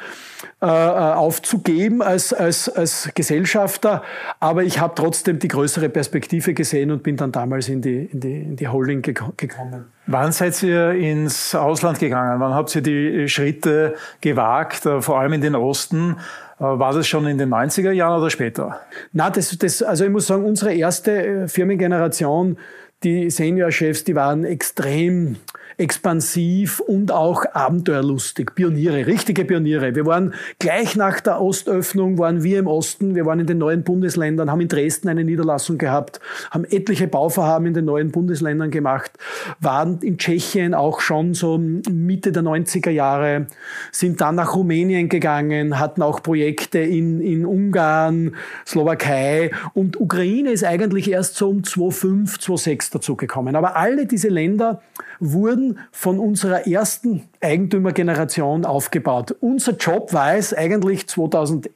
äh, 0.62 0.66
äh, 0.66 0.70
aufzugeben 0.70 2.02
als, 2.02 2.34
als, 2.34 2.70
als 2.70 3.10
Gesellschafter, 3.14 4.04
aber 4.40 4.64
ich 4.64 4.80
habe 4.80 4.94
trotzdem 4.96 5.40
die 5.40 5.50
größere 5.50 5.90
Perspektive 5.90 6.54
gesehen 6.54 6.92
und 6.92 7.04
bin 7.04 7.18
dann 7.18 7.32
damals 7.32 7.68
in 7.68 7.82
die, 7.82 8.06
in 8.06 8.20
die, 8.20 8.42
in 8.42 8.56
die 8.56 8.68
Holding 8.68 9.02
gekommen. 9.02 9.86
Wann 10.08 10.32
seid 10.32 10.62
ihr 10.64 10.92
ins 10.92 11.54
Ausland 11.56 12.00
gegangen? 12.00 12.40
Wann 12.40 12.54
habt 12.54 12.74
ihr 12.76 12.82
die 12.82 13.28
Schritte 13.28 13.96
gewagt, 14.22 14.86
äh, 14.86 15.02
vor 15.02 15.20
allem 15.20 15.34
in 15.34 15.42
den 15.42 15.56
Osten? 15.56 16.18
Äh, 16.60 16.64
war 16.64 16.94
das 16.94 17.08
schon 17.08 17.28
in 17.28 17.38
den 17.38 17.54
90er 17.54 17.92
Jahren 17.92 18.20
oder 18.20 18.30
später? 18.30 18.82
Na, 19.12 19.30
das, 19.30 19.58
das, 19.58 19.82
also 19.82 20.06
ich 20.06 20.12
muss 20.12 20.28
sagen, 20.28 20.46
unsere 20.46 20.74
erste 20.74 21.48
Firmengeneration, 21.48 22.58
die 23.04 23.30
Seniorchefs, 23.30 24.04
die 24.04 24.16
waren 24.16 24.44
extrem 24.44 25.38
expansiv 25.80 26.80
und 26.82 27.12
auch 27.12 27.46
abenteuerlustig. 27.54 28.54
Pioniere, 28.54 29.08
richtige 29.08 29.46
Pioniere. 29.46 29.96
Wir 29.96 30.06
waren 30.06 30.34
gleich 30.60 30.96
nach 30.96 31.22
der 31.22 31.42
Ostöffnung, 31.42 32.18
waren 32.18 32.44
wir 32.44 32.60
im 32.60 32.68
Osten, 32.68 33.16
wir 33.16 33.26
waren 33.26 33.40
in 33.40 33.48
den 33.48 33.60
neuen 33.60 33.84
Bundesländern, 33.84 34.52
haben 34.52 34.62
in 34.62 34.68
Dresden 34.68 35.08
eine 35.08 35.24
Niederlassung 35.24 35.78
gehabt, 35.78 36.20
haben 36.52 36.66
etliche 36.66 37.08
Bauvorhaben 37.08 37.68
in 37.68 37.74
den 37.74 37.86
neuen 37.86 38.12
Bundesländern 38.12 38.72
gemacht, 38.72 39.12
waren 39.60 40.00
in 40.02 40.18
Tschechien 40.18 40.74
auch 40.74 41.00
schon 41.00 41.34
so 41.34 41.58
Mitte 41.58 42.32
der 42.32 42.44
90er 42.44 42.90
Jahre, 42.90 43.48
sind 43.92 44.20
dann 44.20 44.36
nach 44.36 44.56
Rumänien 44.56 45.08
gegangen, 45.08 45.80
hatten 45.80 46.02
auch 46.02 46.22
Projekte 46.22 46.80
in, 46.80 47.22
in 47.22 47.46
Ungarn, 47.46 48.36
Slowakei 48.66 49.52
und 49.74 50.00
Ukraine 50.00 50.52
ist 50.52 50.66
eigentlich 50.66 51.10
erst 51.10 51.36
so 51.36 51.50
um 51.50 51.64
2005, 51.64 52.40
2006 52.40 52.90
dazugekommen. 52.90 53.56
Aber 53.56 53.78
alle 53.78 54.06
diese 54.06 54.28
Länder 54.28 54.82
wurden 55.20 55.80
von 55.92 56.20
unserer 56.20 56.68
ersten 56.68 57.24
Eigentümergeneration 57.42 58.66
aufgebaut. 58.66 59.36
Unser 59.40 59.74
Job 59.74 60.14
war 60.14 60.36
es 60.36 60.54
eigentlich 60.54 61.08
2011, 61.08 61.72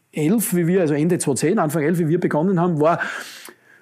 wie 0.56 0.68
wir, 0.68 0.82
also 0.82 0.94
Ende 0.94 1.20
2010, 1.20 1.60
Anfang 1.60 1.84
11, 1.84 2.00
wie 2.00 2.08
wir 2.10 2.20
begonnen 2.20 2.60
haben, 2.60 2.80
war, 2.80 3.00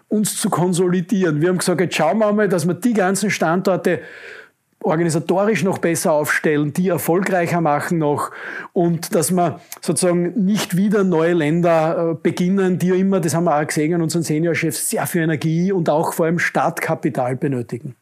uns 0.07 0.35
zu 0.35 0.49
konsolidieren. 0.49 1.41
Wir 1.41 1.49
haben 1.49 1.57
gesagt, 1.57 1.79
jetzt 1.79 1.95
schauen 1.95 2.17
wir 2.19 2.31
mal, 2.33 2.49
dass 2.49 2.67
wir 2.67 2.73
die 2.73 2.93
ganzen 2.93 3.29
Standorte 3.29 4.01
organisatorisch 4.83 5.63
noch 5.63 5.77
besser 5.77 6.13
aufstellen, 6.13 6.73
die 6.73 6.89
erfolgreicher 6.89 7.61
machen 7.61 7.99
noch 7.99 8.31
und 8.73 9.13
dass 9.15 9.31
wir 9.31 9.61
sozusagen 9.79 10.43
nicht 10.43 10.75
wieder 10.75 11.03
neue 11.03 11.33
Länder 11.33 12.11
äh, 12.11 12.15
beginnen, 12.15 12.79
die 12.79 12.89
immer, 12.89 13.19
das 13.19 13.35
haben 13.35 13.43
wir 13.43 13.55
auch 13.55 13.67
gesehen 13.67 13.93
an 13.93 14.01
unseren 14.01 14.23
Seniorchefs, 14.23 14.89
sehr 14.89 15.05
viel 15.05 15.21
Energie 15.21 15.71
und 15.71 15.89
auch 15.89 16.13
vor 16.13 16.25
allem 16.25 16.39
Startkapital 16.39 17.35
benötigen. 17.35 17.95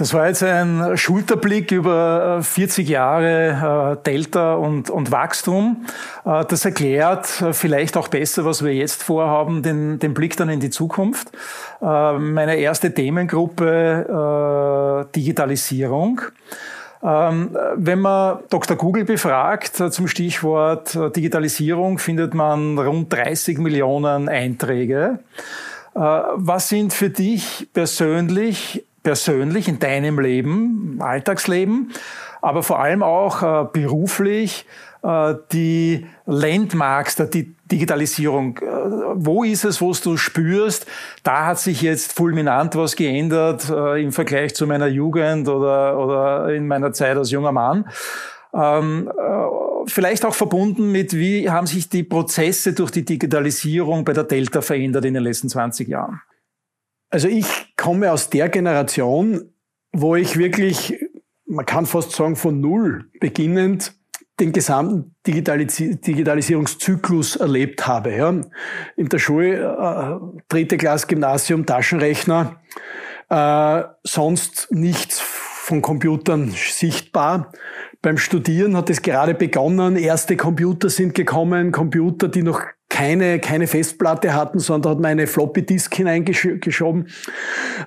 Das 0.00 0.12
war 0.14 0.26
jetzt 0.28 0.42
ein 0.42 0.96
Schulterblick 0.96 1.70
über 1.72 2.40
40 2.42 2.88
äh, 2.88 2.90
Jahre 2.90 3.98
äh, 4.00 4.02
Delta 4.02 4.54
und, 4.54 4.88
und 4.88 5.12
Wachstum. 5.12 5.84
Äh, 6.24 6.46
das 6.46 6.64
erklärt 6.64 7.26
vielleicht 7.26 7.98
auch 7.98 8.08
besser, 8.08 8.46
was 8.46 8.64
wir 8.64 8.72
jetzt 8.72 9.02
vorhaben, 9.02 9.62
den, 9.62 9.98
den 9.98 10.14
Blick 10.14 10.38
dann 10.38 10.48
in 10.48 10.58
die 10.58 10.70
Zukunft. 10.70 11.30
Meine 11.82 12.56
erste 12.56 12.94
Themengruppe 12.94 15.06
Digitalisierung. 15.14 16.22
Ähm, 17.02 17.54
wenn 17.76 18.00
man 18.00 18.38
Dr. 18.48 18.78
Google 18.78 19.04
befragt 19.04 19.76
zum 19.76 20.08
Stichwort 20.08 20.98
Digitalisierung, 21.14 21.98
findet 21.98 22.32
man 22.32 22.78
rund 22.78 23.12
30 23.12 23.58
Millionen 23.58 24.30
Einträge. 24.30 25.18
Was 25.92 26.70
sind 26.70 26.94
für 26.94 27.10
dich 27.10 27.68
persönlich 27.74 28.86
persönlich 29.02 29.68
in 29.68 29.78
deinem 29.78 30.18
Leben, 30.18 30.98
Alltagsleben, 31.00 31.92
aber 32.42 32.62
vor 32.62 32.80
allem 32.80 33.02
auch 33.02 33.42
äh, 33.42 33.68
beruflich 33.72 34.66
äh, 35.02 35.34
die 35.52 36.06
Landmarks 36.26 37.16
der 37.16 37.26
Digitalisierung. 37.26 38.58
Äh, 38.58 38.66
wo 39.14 39.44
ist 39.44 39.64
es, 39.64 39.80
wo 39.80 39.92
du 39.92 40.16
spürst, 40.16 40.86
da 41.22 41.46
hat 41.46 41.58
sich 41.58 41.82
jetzt 41.82 42.12
fulminant 42.12 42.76
was 42.76 42.96
geändert 42.96 43.70
äh, 43.70 44.02
im 44.02 44.12
Vergleich 44.12 44.54
zu 44.54 44.66
meiner 44.66 44.86
Jugend 44.86 45.48
oder, 45.48 45.98
oder 45.98 46.54
in 46.54 46.66
meiner 46.66 46.92
Zeit 46.92 47.16
als 47.16 47.30
junger 47.30 47.52
Mann? 47.52 47.86
Ähm, 48.52 49.10
äh, 49.16 49.86
vielleicht 49.86 50.24
auch 50.24 50.34
verbunden 50.34 50.90
mit, 50.90 51.14
wie 51.14 51.48
haben 51.48 51.66
sich 51.66 51.88
die 51.88 52.02
Prozesse 52.02 52.72
durch 52.72 52.90
die 52.90 53.04
Digitalisierung 53.04 54.04
bei 54.04 54.12
der 54.12 54.24
Delta 54.24 54.60
verändert 54.60 55.04
in 55.04 55.14
den 55.14 55.22
letzten 55.22 55.48
20 55.48 55.88
Jahren? 55.88 56.20
Also 57.10 57.28
ich 57.28 57.74
komme 57.76 58.12
aus 58.12 58.30
der 58.30 58.48
Generation, 58.48 59.52
wo 59.92 60.14
ich 60.14 60.38
wirklich, 60.38 61.04
man 61.44 61.66
kann 61.66 61.86
fast 61.86 62.12
sagen, 62.12 62.36
von 62.36 62.60
Null 62.60 63.10
beginnend 63.20 63.94
den 64.38 64.52
gesamten 64.52 65.14
Digitalis 65.26 65.76
Digitalisierungszyklus 65.76 67.36
erlebt 67.36 67.86
habe. 67.86 68.16
Ja. 68.16 68.34
In 68.96 69.08
der 69.08 69.18
Schule, 69.18 69.58
äh, 69.58 70.40
dritte 70.48 70.78
Klasse 70.78 71.08
Gymnasium, 71.08 71.66
Taschenrechner, 71.66 72.60
äh, 73.28 73.82
sonst 74.02 74.68
nichts 74.70 75.20
von 75.20 75.82
Computern 75.82 76.50
sichtbar. 76.50 77.52
Beim 78.02 78.16
Studieren 78.16 78.76
hat 78.76 78.88
es 78.88 79.02
gerade 79.02 79.34
begonnen, 79.34 79.96
erste 79.96 80.36
Computer 80.36 80.88
sind 80.88 81.14
gekommen, 81.14 81.70
Computer, 81.70 82.28
die 82.28 82.42
noch 82.42 82.62
keine, 82.90 83.38
keine 83.38 83.68
Festplatte 83.68 84.34
hatten, 84.34 84.58
sondern 84.58 84.92
hat 84.92 85.00
man 85.00 85.12
eine 85.12 85.26
Floppy 85.28 85.64
Disk 85.64 85.94
hineingeschoben. 85.94 87.06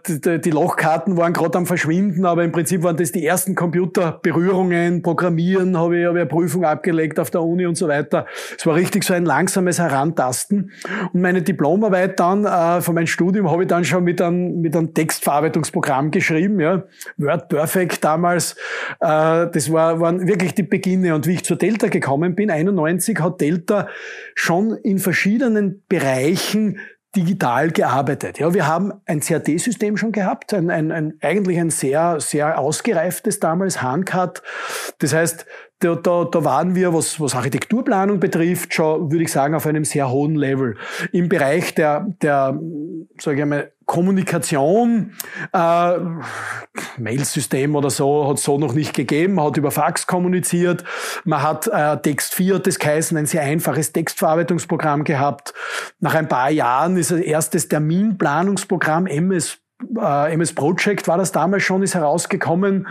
Die, 0.08 0.42
die 0.42 0.50
Lochkarten 0.50 1.18
waren 1.18 1.34
gerade 1.34 1.58
am 1.58 1.66
Verschwinden, 1.66 2.26
aber 2.26 2.44
im 2.44 2.54
Prinzip 2.54 2.84
waren 2.84 2.96
das 2.96 3.12
die 3.12 3.26
ersten 3.26 3.54
Computerberührungen, 3.54 5.04
Programmieren, 5.04 5.78
habe 5.78 6.00
ich, 6.00 6.06
habe 6.06 6.18
ich 6.18 6.22
eine 6.22 6.30
Prüfung 6.30 6.64
abgelegt 6.64 7.20
auf 7.20 7.30
der 7.30 7.44
Uni 7.44 7.66
und 7.66 7.76
so 7.76 7.90
weiter. 7.90 8.26
Es 8.58 8.66
war 8.66 8.76
richtig 8.76 9.04
so 9.04 9.14
ein 9.14 9.26
langsames 9.26 9.78
Herantasten. 9.78 10.72
Und 11.12 11.22
meine 11.22 11.42
Diplomarbeit 11.42 12.20
dann 12.20 12.46
äh, 12.46 12.82
von 12.82 12.96
meinem 12.96 13.08
Studium 13.08 13.52
habe 13.52 13.64
ich 13.64 13.68
dann 13.68 13.84
schon 13.84 14.06
mit 14.06 14.22
einem, 14.22 14.62
mit 14.62 14.76
einem 14.76 14.94
Textverarbeitungsprogramm 14.94 16.12
geschrieben, 16.12 16.62
ja. 16.62 16.84
Word 17.18 17.50
Perfect 17.50 18.04
damals. 18.04 18.54
Äh, 19.02 19.48
das 19.52 19.72
war, 19.72 20.00
waren 20.00 20.26
wirklich 20.28 20.56
die 20.56 20.64
Beginne. 20.64 21.14
Und 21.14 21.28
wie 21.28 21.34
ich 21.34 21.44
zur 21.44 21.58
Delta 21.58 21.90
gekommen 21.90 22.36
bin, 22.36 22.50
91, 22.50 23.20
hat 23.20 23.42
Delta 23.42 23.88
schon 24.34 24.78
in 24.94 25.00
verschiedenen 25.00 25.84
Bereichen 25.90 26.78
digital 27.16 27.72
gearbeitet. 27.72 28.38
Ja, 28.38 28.54
wir 28.54 28.68
haben 28.68 28.94
ein 29.06 29.22
CAD-System 29.22 29.98
schon 29.98 30.12
gehabt, 30.12 30.54
ein, 30.54 30.70
ein, 30.70 30.92
ein, 30.92 31.14
eigentlich 31.22 31.60
ein 31.60 31.72
sehr, 31.72 32.20
sehr 32.20 32.60
ausgereiftes 32.60 33.40
damals, 33.40 33.82
Handcard. 33.82 34.44
Das 35.00 35.14
heißt, 35.14 35.48
da, 35.80 35.96
da, 35.96 36.26
da 36.26 36.44
waren 36.44 36.76
wir, 36.76 36.94
was, 36.94 37.20
was 37.20 37.36
Architekturplanung 37.36 38.20
betrifft, 38.20 38.74
schon, 38.74 39.12
würde 39.12 39.24
ich 39.24 39.32
sagen, 39.32 39.56
auf 39.56 39.66
einem 39.66 39.84
sehr 39.84 40.12
hohen 40.12 40.36
Level. 40.36 40.78
Im 41.12 41.28
Bereich 41.28 41.74
der, 41.74 42.08
der 42.22 42.60
sage 43.20 43.42
ich 43.42 43.48
mal, 43.48 43.73
Kommunikation, 43.86 45.14
äh, 45.52 45.94
Mailsystem 46.98 47.76
oder 47.76 47.90
so 47.90 48.30
hat 48.30 48.40
so 48.40 48.58
noch 48.58 48.74
nicht 48.74 48.94
gegeben, 48.94 49.36
man 49.36 49.46
hat 49.46 49.58
über 49.58 49.72
Fax 49.72 50.08
kommuniziert, 50.08 50.84
man 51.26 51.42
hat 51.42 51.68
äh, 51.68 51.98
Text 51.98 52.34
4 52.36 52.60
das 52.60 52.80
geheißen, 52.80 53.18
ein 53.18 53.26
sehr 53.26 53.42
einfaches 53.42 53.92
Textverarbeitungsprogramm 53.92 55.04
gehabt. 55.04 55.54
Nach 56.00 56.16
ein 56.16 56.28
paar 56.28 56.50
Jahren 56.50 56.98
ist 56.98 57.12
das 57.12 57.20
erstes 57.20 57.68
Terminplanungsprogramm 57.68 59.08
MS, 59.08 59.60
äh, 60.00 60.34
MS 60.34 60.54
Project 60.54 61.08
war 61.08 61.18
das 61.18 61.32
damals 61.32 61.64
schon, 61.64 61.84
ist 61.84 61.96
herausgekommen 61.96 62.88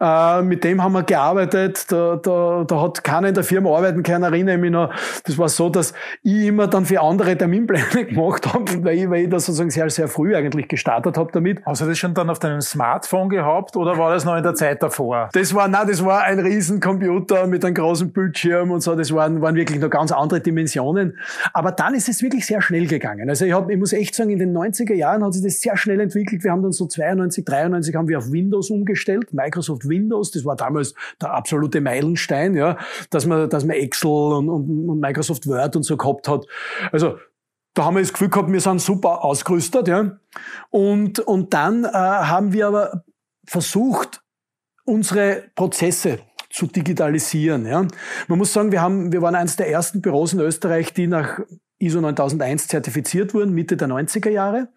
äh, 0.00 0.42
mit 0.42 0.64
dem 0.64 0.82
haben 0.82 0.92
wir 0.92 1.02
gearbeitet. 1.02 1.90
Da, 1.90 2.16
da, 2.16 2.64
da 2.66 2.80
hat 2.82 3.04
keiner 3.04 3.28
in 3.28 3.34
der 3.34 3.44
Firma 3.44 3.74
arbeiten 3.76 4.02
können, 4.02 4.24
erinnere 4.24 4.56
ich 4.56 4.60
mich 4.60 4.70
noch. 4.70 4.92
Das 5.24 5.38
war 5.38 5.48
so, 5.48 5.68
dass 5.68 5.94
ich 6.22 6.46
immer 6.46 6.66
dann 6.66 6.86
für 6.86 7.00
andere 7.00 7.36
Terminpläne 7.36 8.04
gemacht 8.08 8.52
habe, 8.52 8.84
weil 8.84 8.98
ich, 8.98 9.10
weil 9.10 9.24
ich 9.24 9.30
da 9.30 9.38
sozusagen 9.38 9.70
sehr, 9.70 9.88
sehr 9.90 10.08
früh 10.08 10.34
eigentlich 10.34 10.68
gestartet 10.68 11.16
habe 11.16 11.30
damit. 11.32 11.64
Hast 11.64 11.80
du 11.80 11.86
das 11.86 11.98
schon 11.98 12.14
dann 12.14 12.30
auf 12.30 12.38
deinem 12.38 12.60
Smartphone 12.60 13.28
gehabt 13.28 13.76
oder 13.76 13.96
war 13.98 14.12
das 14.12 14.24
noch 14.24 14.36
in 14.36 14.42
der 14.42 14.54
Zeit 14.54 14.82
davor? 14.82 15.30
Das 15.32 15.54
war, 15.54 15.68
nein, 15.68 15.86
das 15.88 16.04
war 16.04 16.22
ein 16.22 16.38
Riesencomputer 16.38 17.46
mit 17.46 17.64
einem 17.64 17.74
großen 17.74 18.12
Bildschirm 18.12 18.70
und 18.70 18.80
so. 18.80 18.94
Das 18.94 19.12
waren, 19.12 19.40
waren 19.40 19.54
wirklich 19.54 19.80
noch 19.80 19.90
ganz 19.90 20.12
andere 20.12 20.40
Dimensionen. 20.40 21.18
Aber 21.52 21.72
dann 21.72 21.94
ist 21.94 22.08
es 22.08 22.22
wirklich 22.22 22.46
sehr 22.46 22.60
schnell 22.60 22.86
gegangen. 22.86 23.28
Also 23.28 23.44
ich, 23.44 23.52
hab, 23.52 23.70
ich 23.70 23.78
muss 23.78 23.92
echt 23.92 24.14
sagen, 24.14 24.30
in 24.30 24.38
den 24.38 24.56
90er 24.56 24.94
Jahren 24.94 25.24
hat 25.24 25.34
sich 25.34 25.42
das 25.42 25.60
sehr 25.60 25.76
schnell 25.76 26.00
entwickelt. 26.00 26.44
Wir 26.44 26.52
haben 26.52 26.62
dann 26.62 26.72
so 26.72 26.86
92, 26.86 27.44
93 27.44 27.94
haben 27.94 28.08
wir 28.08 28.18
auf 28.18 28.30
Windows 28.30 28.70
umgestellt, 28.70 29.32
Microsoft 29.32 29.85
Windows. 29.88 30.30
Das 30.30 30.44
war 30.44 30.56
damals 30.56 30.94
der 31.20 31.32
absolute 31.32 31.80
Meilenstein, 31.80 32.54
ja, 32.54 32.78
dass 33.10 33.26
man, 33.26 33.48
dass 33.48 33.64
man 33.64 33.76
Excel 33.76 34.10
und, 34.10 34.48
und, 34.48 34.88
und 34.88 35.00
Microsoft 35.00 35.46
Word 35.46 35.76
und 35.76 35.82
so 35.82 35.96
gehabt 35.96 36.28
hat. 36.28 36.46
Also 36.92 37.18
da 37.74 37.84
haben 37.84 37.96
wir 37.96 38.02
das 38.02 38.12
Gefühl 38.12 38.30
gehabt, 38.30 38.50
wir 38.50 38.60
sind 38.60 38.80
super 38.80 39.22
ausgerüstet, 39.22 39.88
ja. 39.88 40.18
Und, 40.70 41.20
und 41.20 41.52
dann 41.52 41.84
äh, 41.84 41.88
haben 41.88 42.52
wir 42.52 42.68
aber 42.68 43.04
versucht, 43.46 44.22
unsere 44.84 45.44
Prozesse 45.54 46.20
zu 46.50 46.66
digitalisieren. 46.66 47.66
Ja. 47.66 47.86
Man 48.28 48.38
muss 48.38 48.52
sagen, 48.52 48.72
wir, 48.72 48.80
haben, 48.80 49.12
wir 49.12 49.20
waren 49.20 49.34
eines 49.34 49.56
der 49.56 49.68
ersten 49.68 50.00
Büros 50.00 50.32
in 50.32 50.40
Österreich, 50.40 50.94
die 50.94 51.06
nach 51.06 51.40
ISO 51.78 52.00
9001 52.00 52.68
zertifiziert 52.68 53.34
wurden, 53.34 53.52
Mitte 53.52 53.76
der 53.76 53.88
90er 53.88 54.30
Jahre. 54.30 54.68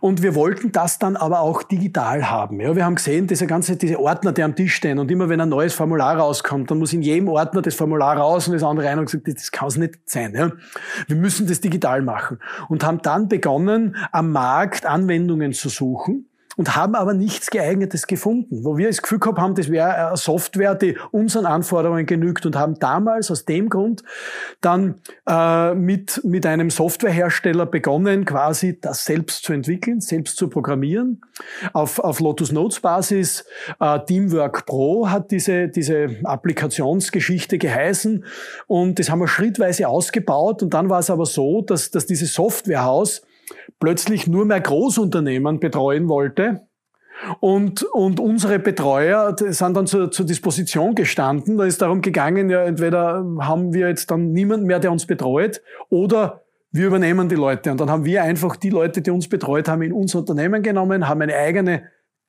Und 0.00 0.22
wir 0.22 0.34
wollten 0.34 0.72
das 0.72 0.98
dann 0.98 1.16
aber 1.16 1.40
auch 1.40 1.62
digital 1.62 2.28
haben. 2.28 2.60
Ja, 2.60 2.76
wir 2.76 2.84
haben 2.84 2.96
gesehen, 2.96 3.26
diese 3.26 3.46
ganze, 3.46 3.76
diese 3.76 3.98
Ordner, 3.98 4.32
die 4.32 4.42
am 4.42 4.54
Tisch 4.54 4.74
stehen 4.74 4.98
und 4.98 5.10
immer 5.10 5.28
wenn 5.30 5.40
ein 5.40 5.48
neues 5.48 5.72
Formular 5.72 6.18
rauskommt, 6.18 6.70
dann 6.70 6.78
muss 6.78 6.92
in 6.92 7.00
jedem 7.00 7.28
Ordner 7.28 7.62
das 7.62 7.74
Formular 7.74 8.18
raus 8.18 8.46
und 8.46 8.54
das 8.54 8.62
andere 8.62 8.88
rein 8.88 8.98
und 8.98 9.06
gesagt, 9.06 9.26
das 9.26 9.52
kann 9.52 9.68
es 9.68 9.76
nicht 9.76 10.00
sein. 10.04 10.34
Ja. 10.34 10.52
Wir 11.06 11.16
müssen 11.16 11.46
das 11.46 11.60
digital 11.60 12.02
machen. 12.02 12.38
Und 12.68 12.84
haben 12.84 13.00
dann 13.00 13.28
begonnen, 13.28 13.96
am 14.12 14.30
Markt 14.30 14.84
Anwendungen 14.84 15.52
zu 15.52 15.70
suchen 15.70 16.26
und 16.56 16.76
haben 16.76 16.94
aber 16.94 17.14
nichts 17.14 17.50
geeignetes 17.50 18.06
gefunden, 18.06 18.64
wo 18.64 18.76
wir 18.76 18.88
das 18.88 19.02
Gefühl 19.02 19.18
gehabt 19.18 19.38
haben, 19.38 19.54
das 19.54 19.70
wäre 19.70 20.08
eine 20.08 20.16
Software, 20.16 20.74
die 20.74 20.96
unseren 21.10 21.46
Anforderungen 21.46 22.06
genügt 22.06 22.46
und 22.46 22.56
haben 22.56 22.78
damals 22.78 23.30
aus 23.30 23.44
dem 23.44 23.68
Grund 23.68 24.02
dann 24.60 24.96
äh, 25.28 25.74
mit, 25.74 26.22
mit 26.24 26.46
einem 26.46 26.70
Softwarehersteller 26.70 27.66
begonnen, 27.66 28.24
quasi 28.24 28.78
das 28.80 29.04
selbst 29.04 29.44
zu 29.44 29.52
entwickeln, 29.52 30.00
selbst 30.00 30.36
zu 30.36 30.48
programmieren. 30.48 31.20
Auf, 31.72 31.98
auf 31.98 32.20
Lotus 32.20 32.52
Notes 32.52 32.80
Basis, 32.80 33.44
äh, 33.80 33.98
Teamwork 34.06 34.66
Pro 34.66 35.08
hat 35.08 35.30
diese, 35.30 35.68
diese 35.68 36.16
Applikationsgeschichte 36.22 37.58
geheißen. 37.58 38.24
Und 38.66 38.98
das 38.98 39.10
haben 39.10 39.20
wir 39.20 39.28
schrittweise 39.28 39.88
ausgebaut. 39.88 40.62
Und 40.62 40.74
dann 40.74 40.88
war 40.90 41.00
es 41.00 41.10
aber 41.10 41.26
so, 41.26 41.62
dass, 41.62 41.90
dass 41.90 42.06
dieses 42.06 42.34
Softwarehaus 42.34 43.22
plötzlich 43.80 44.26
nur 44.26 44.44
mehr 44.44 44.60
Großunternehmen 44.60 45.60
betreuen 45.60 46.08
wollte. 46.08 46.66
Und, 47.40 47.82
und 47.84 48.20
unsere 48.20 48.58
Betreuer 48.58 49.34
sind 49.38 49.76
dann 49.76 49.86
zur, 49.86 50.10
zur 50.10 50.26
Disposition 50.26 50.94
gestanden. 50.94 51.56
Da 51.56 51.64
ist 51.64 51.80
darum 51.80 52.00
gegangen, 52.00 52.50
ja, 52.50 52.62
entweder 52.64 53.24
haben 53.40 53.72
wir 53.72 53.88
jetzt 53.88 54.10
dann 54.10 54.32
niemanden 54.32 54.66
mehr, 54.66 54.80
der 54.80 54.92
uns 54.92 55.06
betreut, 55.06 55.62
oder 55.90 56.42
wir 56.72 56.88
übernehmen 56.88 57.28
die 57.28 57.36
Leute. 57.36 57.70
Und 57.70 57.80
dann 57.80 57.88
haben 57.88 58.04
wir 58.04 58.24
einfach 58.24 58.56
die 58.56 58.70
Leute, 58.70 59.00
die 59.00 59.10
uns 59.10 59.28
betreut 59.28 59.68
haben, 59.68 59.82
in 59.82 59.92
unser 59.92 60.18
Unternehmen 60.18 60.62
genommen, 60.62 61.08
haben 61.08 61.22
eine 61.22 61.36
eigene 61.36 61.84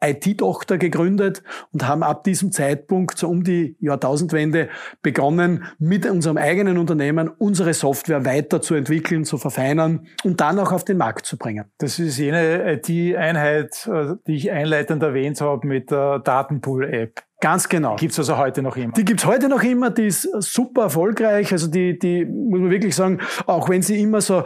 IT-Tochter 0.10 0.78
gegründet 0.78 1.44
und 1.72 1.88
haben 1.88 2.04
ab 2.04 2.24
diesem 2.24 2.52
Zeitpunkt, 2.52 3.18
so 3.18 3.30
um 3.30 3.44
die 3.44 3.76
Jahrtausendwende, 3.80 4.70
begonnen, 5.02 5.66
mit 5.80 6.06
unserem 6.06 6.38
eigenen 6.38 6.78
Unternehmen 6.78 7.30
unsere 7.30 7.74
Software 7.74 8.26
weiterzuentwickeln, 8.26 9.26
zu 9.26 9.38
verfeinern 9.38 10.08
und 10.24 10.42
dann 10.42 10.60
auch 10.60 10.72
auf 10.72 10.86
den 10.86 10.98
Markt 10.98 11.26
zu 11.26 11.38
bringen. 11.38 11.66
Das 11.78 12.00
ist 12.00 12.18
jene 12.18 12.74
IT-Einheit, 12.74 13.88
äh, 13.92 14.16
die 14.28 14.36
ich 14.36 14.52
einleitend 14.52 15.04
erwähnt 15.04 15.42
habe 15.42 15.68
mit 15.68 15.92
der 15.92 16.20
Datenpool-App. 16.20 17.24
Ganz 17.42 17.70
genau. 17.70 17.96
Gibt's 17.98 18.18
also 18.18 18.38
heute 18.38 18.62
noch 18.62 18.78
immer? 18.78 18.94
Die 18.94 19.06
gibt's 19.06 19.26
heute 19.26 19.50
noch 19.50 19.62
immer, 19.62 19.92
die 19.92 20.08
ist 20.08 20.28
super 20.40 20.84
erfolgreich. 20.84 21.52
Also 21.52 21.68
die, 21.68 22.00
die 22.00 22.26
muss 22.26 22.60
man 22.60 22.72
wirklich 22.72 22.96
sagen, 22.96 23.20
auch 23.46 23.70
wenn 23.70 23.82
sie 23.82 24.02
immer 24.02 24.22
so 24.22 24.46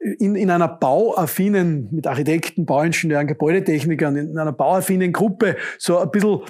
in, 0.00 0.34
in 0.34 0.50
einer 0.50 0.68
bauaffinen, 0.68 1.88
mit 1.92 2.06
Architekten, 2.06 2.64
Bauingenieuren, 2.64 3.26
Gebäudetechnikern, 3.26 4.16
in 4.16 4.38
einer 4.38 4.52
bauaffinen 4.52 5.12
Gruppe 5.12 5.56
so 5.78 5.98
ein 5.98 6.10
bisschen, 6.10 6.40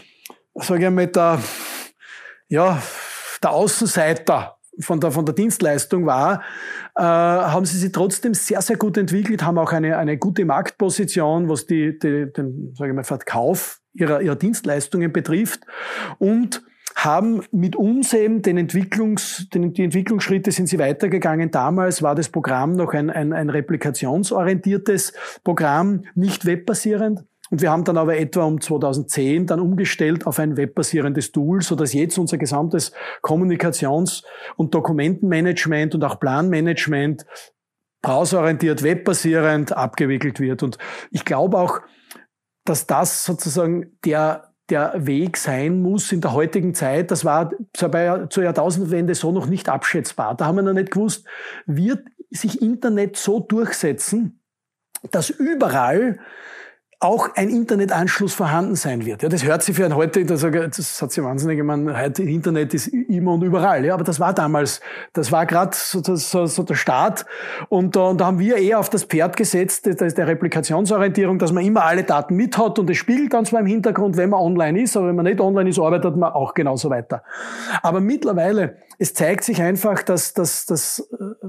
sage 0.54 0.84
ich 0.84 0.90
mal, 0.90 1.06
der, 1.08 1.40
ja, 2.48 2.80
der 3.42 3.50
Außenseiter 3.50 4.56
von 4.78 5.00
der, 5.00 5.10
von 5.10 5.26
der 5.26 5.34
Dienstleistung 5.34 6.06
war, 6.06 6.42
äh, 6.96 7.02
haben 7.02 7.66
sie 7.66 7.78
sich 7.78 7.92
trotzdem 7.92 8.34
sehr, 8.34 8.62
sehr 8.62 8.76
gut 8.76 8.96
entwickelt, 8.96 9.42
haben 9.42 9.58
auch 9.58 9.72
eine, 9.72 9.98
eine 9.98 10.16
gute 10.16 10.44
Marktposition, 10.44 11.48
was 11.48 11.66
die, 11.66 11.98
die, 11.98 12.32
den 12.32 12.72
sage 12.76 12.90
ich 12.90 12.96
mal, 12.96 13.04
Verkauf 13.04 13.80
ihrer, 13.92 14.20
ihrer 14.22 14.36
Dienstleistungen 14.36 15.12
betrifft. 15.12 15.60
Und 16.18 16.62
haben 16.96 17.42
mit 17.52 17.76
uns 17.76 18.12
eben 18.12 18.42
den 18.42 18.58
Entwicklungs, 18.58 19.48
den, 19.54 19.72
die 19.72 19.84
Entwicklungsschritte 19.84 20.52
sind 20.52 20.66
sie 20.66 20.78
weitergegangen. 20.78 21.50
Damals 21.50 22.02
war 22.02 22.14
das 22.14 22.28
Programm 22.28 22.72
noch 22.72 22.92
ein, 22.92 23.10
ein, 23.10 23.32
ein 23.32 23.50
replikationsorientiertes 23.50 25.12
Programm, 25.44 26.04
nicht 26.14 26.46
webbasierend. 26.46 27.24
Und 27.50 27.62
wir 27.62 27.70
haben 27.70 27.84
dann 27.84 27.98
aber 27.98 28.16
etwa 28.16 28.44
um 28.44 28.60
2010 28.60 29.46
dann 29.46 29.58
umgestellt 29.58 30.26
auf 30.26 30.38
ein 30.38 30.56
webbasierendes 30.56 31.32
Tool, 31.32 31.62
so 31.62 31.74
dass 31.74 31.92
jetzt 31.92 32.16
unser 32.16 32.38
gesamtes 32.38 32.92
Kommunikations- 33.22 34.22
und 34.56 34.72
Dokumentenmanagement 34.72 35.96
und 35.96 36.04
auch 36.04 36.20
Planmanagement 36.20 37.26
browserorientiert, 38.02 38.82
webbasierend 38.82 39.76
abgewickelt 39.76 40.38
wird. 40.38 40.62
Und 40.62 40.78
ich 41.10 41.24
glaube 41.24 41.58
auch, 41.58 41.80
dass 42.64 42.86
das 42.86 43.24
sozusagen 43.24 43.98
der 44.04 44.49
der 44.70 45.06
Weg 45.06 45.36
sein 45.36 45.82
muss 45.82 46.12
in 46.12 46.20
der 46.20 46.32
heutigen 46.32 46.74
Zeit. 46.74 47.10
Das 47.10 47.24
war 47.24 47.50
zur 47.72 48.42
Jahrtausendwende 48.42 49.14
so 49.14 49.32
noch 49.32 49.46
nicht 49.46 49.68
abschätzbar. 49.68 50.36
Da 50.36 50.46
haben 50.46 50.56
wir 50.56 50.62
noch 50.62 50.72
nicht 50.72 50.90
gewusst, 50.90 51.26
wird 51.66 52.06
sich 52.30 52.62
Internet 52.62 53.16
so 53.16 53.40
durchsetzen, 53.40 54.40
dass 55.10 55.30
überall 55.30 56.18
auch 57.02 57.34
ein 57.34 57.48
Internetanschluss 57.48 58.34
vorhanden 58.34 58.76
sein 58.76 59.06
wird. 59.06 59.22
Ja, 59.22 59.30
das 59.30 59.42
hört 59.42 59.62
sich 59.62 59.74
für 59.74 59.86
ein 59.86 59.96
heute, 59.96 60.22
das, 60.26 60.44
hat 60.44 61.10
sich 61.12 61.24
wahnsinnig, 61.24 61.58
ich 61.58 61.64
meine, 61.64 61.98
heute 61.98 62.22
Internet 62.22 62.74
ist 62.74 62.88
immer 62.88 63.32
und 63.32 63.42
überall. 63.42 63.86
Ja, 63.86 63.94
aber 63.94 64.04
das 64.04 64.20
war 64.20 64.34
damals, 64.34 64.82
das 65.14 65.32
war 65.32 65.46
gerade 65.46 65.70
so, 65.74 66.02
so, 66.02 66.44
so, 66.44 66.62
der 66.62 66.74
Start. 66.74 67.24
Und, 67.70 67.96
und 67.96 68.20
da 68.20 68.26
haben 68.26 68.38
wir 68.38 68.58
eher 68.58 68.78
auf 68.78 68.90
das 68.90 69.04
Pferd 69.04 69.38
gesetzt, 69.38 69.86
das 69.86 70.14
der 70.14 70.26
Replikationsorientierung, 70.26 71.38
dass 71.38 71.52
man 71.52 71.64
immer 71.64 71.84
alle 71.84 72.04
Daten 72.04 72.36
mit 72.36 72.58
hat 72.58 72.78
und 72.78 72.90
es 72.90 72.98
spiegelt 72.98 73.32
dann 73.32 73.46
zwar 73.46 73.60
im 73.60 73.66
Hintergrund, 73.66 74.18
wenn 74.18 74.28
man 74.28 74.40
online 74.40 74.82
ist, 74.82 74.94
aber 74.94 75.08
wenn 75.08 75.16
man 75.16 75.24
nicht 75.24 75.40
online 75.40 75.70
ist, 75.70 75.78
arbeitet 75.78 76.16
man 76.16 76.32
auch 76.32 76.52
genauso 76.52 76.90
weiter. 76.90 77.22
Aber 77.82 78.02
mittlerweile, 78.02 78.76
es 78.98 79.14
zeigt 79.14 79.44
sich 79.44 79.62
einfach, 79.62 80.02
dass, 80.02 80.34
dass, 80.34 80.66
dass 80.66 81.08
äh, 81.18 81.46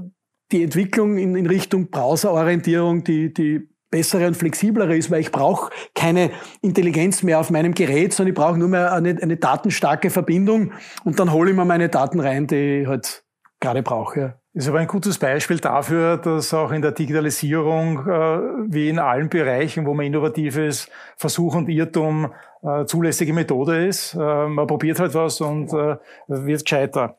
die 0.50 0.62
Entwicklung 0.62 1.18
in, 1.18 1.36
in 1.36 1.46
Richtung 1.46 1.90
Browserorientierung, 1.90 3.04
die, 3.04 3.34
die 3.34 3.71
bessere 3.92 4.26
und 4.26 4.36
flexiblere 4.36 4.96
ist, 4.96 5.12
weil 5.12 5.20
ich 5.20 5.30
brauche 5.30 5.70
keine 5.94 6.30
Intelligenz 6.62 7.22
mehr 7.22 7.38
auf 7.38 7.50
meinem 7.50 7.74
Gerät, 7.74 8.12
sondern 8.12 8.32
ich 8.32 8.38
brauche 8.38 8.58
nur 8.58 8.68
mehr 8.68 8.92
eine, 8.92 9.16
eine 9.22 9.36
datenstarke 9.36 10.10
Verbindung 10.10 10.72
und 11.04 11.20
dann 11.20 11.30
hole 11.30 11.52
ich 11.52 11.56
mir 11.56 11.64
meine 11.64 11.88
Daten 11.88 12.18
rein, 12.18 12.48
die 12.48 12.80
ich 12.80 12.88
halt 12.88 13.22
gerade 13.60 13.84
brauche. 13.84 14.34
Ist 14.54 14.68
aber 14.68 14.80
ein 14.80 14.86
gutes 14.86 15.16
Beispiel 15.16 15.58
dafür, 15.58 16.18
dass 16.18 16.52
auch 16.52 16.72
in 16.72 16.82
der 16.82 16.92
Digitalisierung, 16.92 18.00
äh, 18.00 18.38
wie 18.68 18.90
in 18.90 18.98
allen 18.98 19.30
Bereichen, 19.30 19.86
wo 19.86 19.94
man 19.94 20.04
innovativ 20.04 20.58
ist, 20.58 20.90
Versuch 21.16 21.54
und 21.54 21.70
Irrtum 21.70 22.32
äh, 22.62 22.84
zulässige 22.84 23.32
Methode 23.32 23.86
ist. 23.86 24.14
Äh, 24.14 24.18
man 24.18 24.66
probiert 24.66 25.00
halt 25.00 25.14
was 25.14 25.40
und 25.40 25.72
äh, 25.72 25.96
wird 26.26 26.64
gescheiter. 26.64 27.16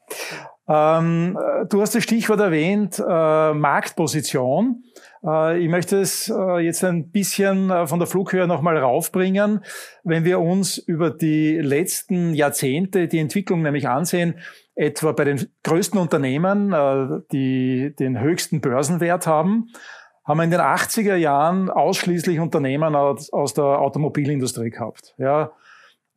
Ähm, 0.67 1.37
du 1.69 1.81
hast 1.81 1.95
das 1.95 2.03
Stichwort 2.03 2.39
erwähnt, 2.39 2.99
äh, 2.99 3.53
Marktposition. 3.53 4.83
Äh, 5.25 5.59
ich 5.59 5.69
möchte 5.69 5.99
es 5.99 6.29
äh, 6.29 6.59
jetzt 6.59 6.83
ein 6.83 7.09
bisschen 7.09 7.69
äh, 7.69 7.87
von 7.87 7.99
der 7.99 8.07
Flughöhe 8.07 8.47
nochmal 8.47 8.77
raufbringen. 8.77 9.61
Wenn 10.03 10.25
wir 10.25 10.39
uns 10.39 10.77
über 10.77 11.09
die 11.09 11.57
letzten 11.57 12.33
Jahrzehnte 12.33 13.07
die 13.07 13.19
Entwicklung 13.19 13.61
nämlich 13.61 13.87
ansehen, 13.87 14.35
etwa 14.75 15.11
bei 15.11 15.23
den 15.23 15.47
größten 15.63 15.99
Unternehmen, 15.99 16.71
die 17.31 17.95
den 17.95 18.19
höchsten 18.19 18.59
Börsenwert 18.59 19.27
haben, 19.27 19.67
haben 20.25 20.37
wir 20.39 20.45
in 20.45 20.49
den 20.49 20.61
80er 20.61 21.15
Jahren 21.15 21.69
ausschließlich 21.69 22.39
Unternehmen 22.39 22.95
aus 22.95 23.53
der 23.53 23.63
Automobilindustrie 23.63 24.71
gehabt. 24.71 25.13
Ja, 25.19 25.51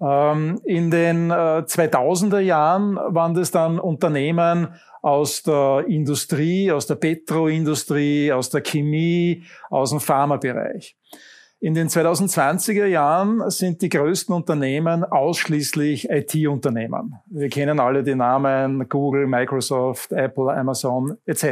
ähm, 0.00 0.58
in 0.64 0.90
den 0.90 1.30
2000er 1.30 2.38
Jahren 2.38 2.96
waren 2.96 3.34
das 3.34 3.50
dann 3.50 3.78
Unternehmen 3.78 4.68
aus 5.06 5.44
der 5.44 5.84
Industrie, 5.86 6.72
aus 6.72 6.88
der 6.88 6.96
Petroindustrie, 6.96 8.32
aus 8.32 8.50
der 8.50 8.60
Chemie, 8.60 9.44
aus 9.70 9.90
dem 9.90 10.00
Pharmabereich. 10.00 10.96
In 11.60 11.74
den 11.74 11.86
2020er 11.88 12.86
Jahren 12.86 13.48
sind 13.48 13.82
die 13.82 13.88
größten 13.88 14.34
Unternehmen 14.34 15.04
ausschließlich 15.04 16.10
IT-Unternehmen. 16.10 17.20
Wir 17.26 17.48
kennen 17.48 17.78
alle 17.78 18.02
die 18.02 18.16
Namen 18.16 18.88
Google, 18.88 19.28
Microsoft, 19.28 20.10
Apple, 20.10 20.52
Amazon 20.52 21.16
etc. 21.24 21.44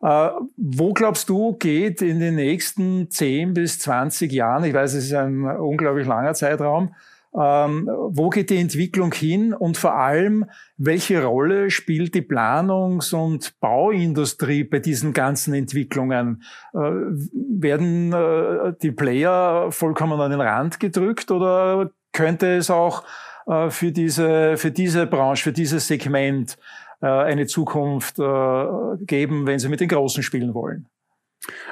Äh, 0.00 0.30
wo 0.56 0.92
glaubst 0.92 1.28
du, 1.28 1.54
geht 1.54 2.00
in 2.00 2.20
den 2.20 2.36
nächsten 2.36 3.10
10 3.10 3.54
bis 3.54 3.80
20 3.80 4.30
Jahren, 4.30 4.62
ich 4.62 4.72
weiß, 4.72 4.94
es 4.94 5.06
ist 5.06 5.14
ein 5.14 5.44
unglaublich 5.44 6.06
langer 6.06 6.34
Zeitraum, 6.34 6.94
ähm, 7.38 7.88
wo 8.08 8.28
geht 8.30 8.50
die 8.50 8.58
Entwicklung 8.58 9.12
hin 9.14 9.54
und 9.54 9.76
vor 9.76 9.94
allem, 9.94 10.46
welche 10.76 11.22
Rolle 11.22 11.70
spielt 11.70 12.14
die 12.14 12.22
Planungs- 12.22 13.14
und 13.14 13.58
Bauindustrie 13.60 14.64
bei 14.64 14.80
diesen 14.80 15.12
ganzen 15.12 15.54
Entwicklungen? 15.54 16.42
Äh, 16.74 16.78
werden 16.78 18.12
äh, 18.12 18.72
die 18.82 18.90
Player 18.90 19.70
vollkommen 19.70 20.20
an 20.20 20.32
den 20.32 20.40
Rand 20.40 20.80
gedrückt 20.80 21.30
oder 21.30 21.90
könnte 22.12 22.56
es 22.56 22.70
auch 22.70 23.04
äh, 23.46 23.70
für, 23.70 23.92
diese, 23.92 24.56
für 24.56 24.72
diese 24.72 25.06
Branche, 25.06 25.44
für 25.44 25.52
dieses 25.52 25.86
Segment 25.86 26.58
äh, 27.00 27.06
eine 27.06 27.46
Zukunft 27.46 28.18
äh, 28.18 28.66
geben, 29.06 29.46
wenn 29.46 29.58
sie 29.58 29.68
mit 29.68 29.80
den 29.80 29.88
Großen 29.88 30.22
spielen 30.22 30.54
wollen? 30.54 30.88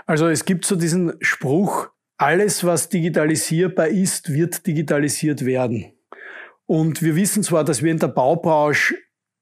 Also 0.06 0.28
es 0.28 0.44
gibt 0.44 0.64
so 0.64 0.76
diesen 0.76 1.14
Spruch, 1.20 1.90
alles, 2.18 2.64
was 2.64 2.88
digitalisierbar 2.88 3.88
ist, 3.88 4.32
wird 4.32 4.66
digitalisiert 4.66 5.46
werden. 5.46 5.92
Und 6.66 7.02
wir 7.02 7.16
wissen 7.16 7.42
zwar, 7.42 7.64
dass 7.64 7.82
wir 7.82 7.90
in 7.90 7.98
der 7.98 8.08
Baubranche, 8.08 8.94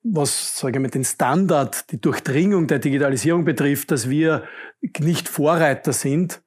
was 0.05 0.59
sage 0.59 0.77
ich 0.77 0.83
mal, 0.83 0.91
den 0.91 1.05
Standard, 1.05 1.91
die 1.91 2.01
Durchdringung 2.01 2.69
der 2.69 2.79
Digitalisierung 2.79 3.45
betrifft, 3.45 3.91
dass 3.91 4.09
wir 4.09 4.45
nicht 5.01 5.29
Vorreiter 5.29 5.93
sind. 5.93 6.43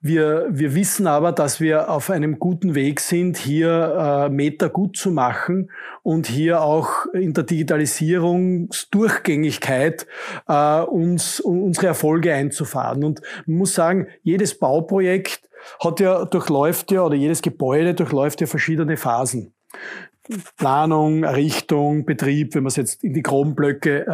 Wir, 0.00 0.46
wir 0.50 0.74
wissen 0.74 1.06
aber, 1.06 1.32
dass 1.32 1.60
wir 1.60 1.90
auf 1.90 2.10
einem 2.10 2.38
guten 2.38 2.74
Weg 2.74 3.00
sind, 3.00 3.36
hier 3.36 4.28
äh, 4.28 4.30
Meter 4.30 4.68
gut 4.68 4.96
zu 4.96 5.10
machen 5.10 5.70
und 6.02 6.28
hier 6.28 6.62
auch 6.62 7.06
in 7.12 7.32
der 7.32 7.44
Digitalisierungsdurchgängigkeit 7.44 10.06
äh, 10.46 10.80
uns 10.82 11.40
unsere 11.40 11.88
Erfolge 11.88 12.32
einzufahren. 12.32 13.02
Und 13.04 13.20
man 13.46 13.58
muss 13.58 13.74
sagen, 13.74 14.06
jedes 14.22 14.58
Bauprojekt 14.58 15.46
hat 15.82 16.00
ja, 16.00 16.24
durchläuft 16.24 16.90
ja, 16.92 17.02
oder 17.02 17.14
jedes 17.14 17.42
Gebäude 17.42 17.94
durchläuft 17.94 18.40
ja 18.40 18.46
verschiedene 18.46 18.96
Phasen. 18.96 19.54
Planung, 20.56 21.22
Errichtung, 21.22 22.04
Betrieb, 22.04 22.54
wenn 22.54 22.64
man 22.64 22.68
es 22.68 22.76
jetzt 22.76 23.04
in 23.04 23.14
die 23.14 23.22
groben 23.22 23.54
Blöcke 23.54 24.06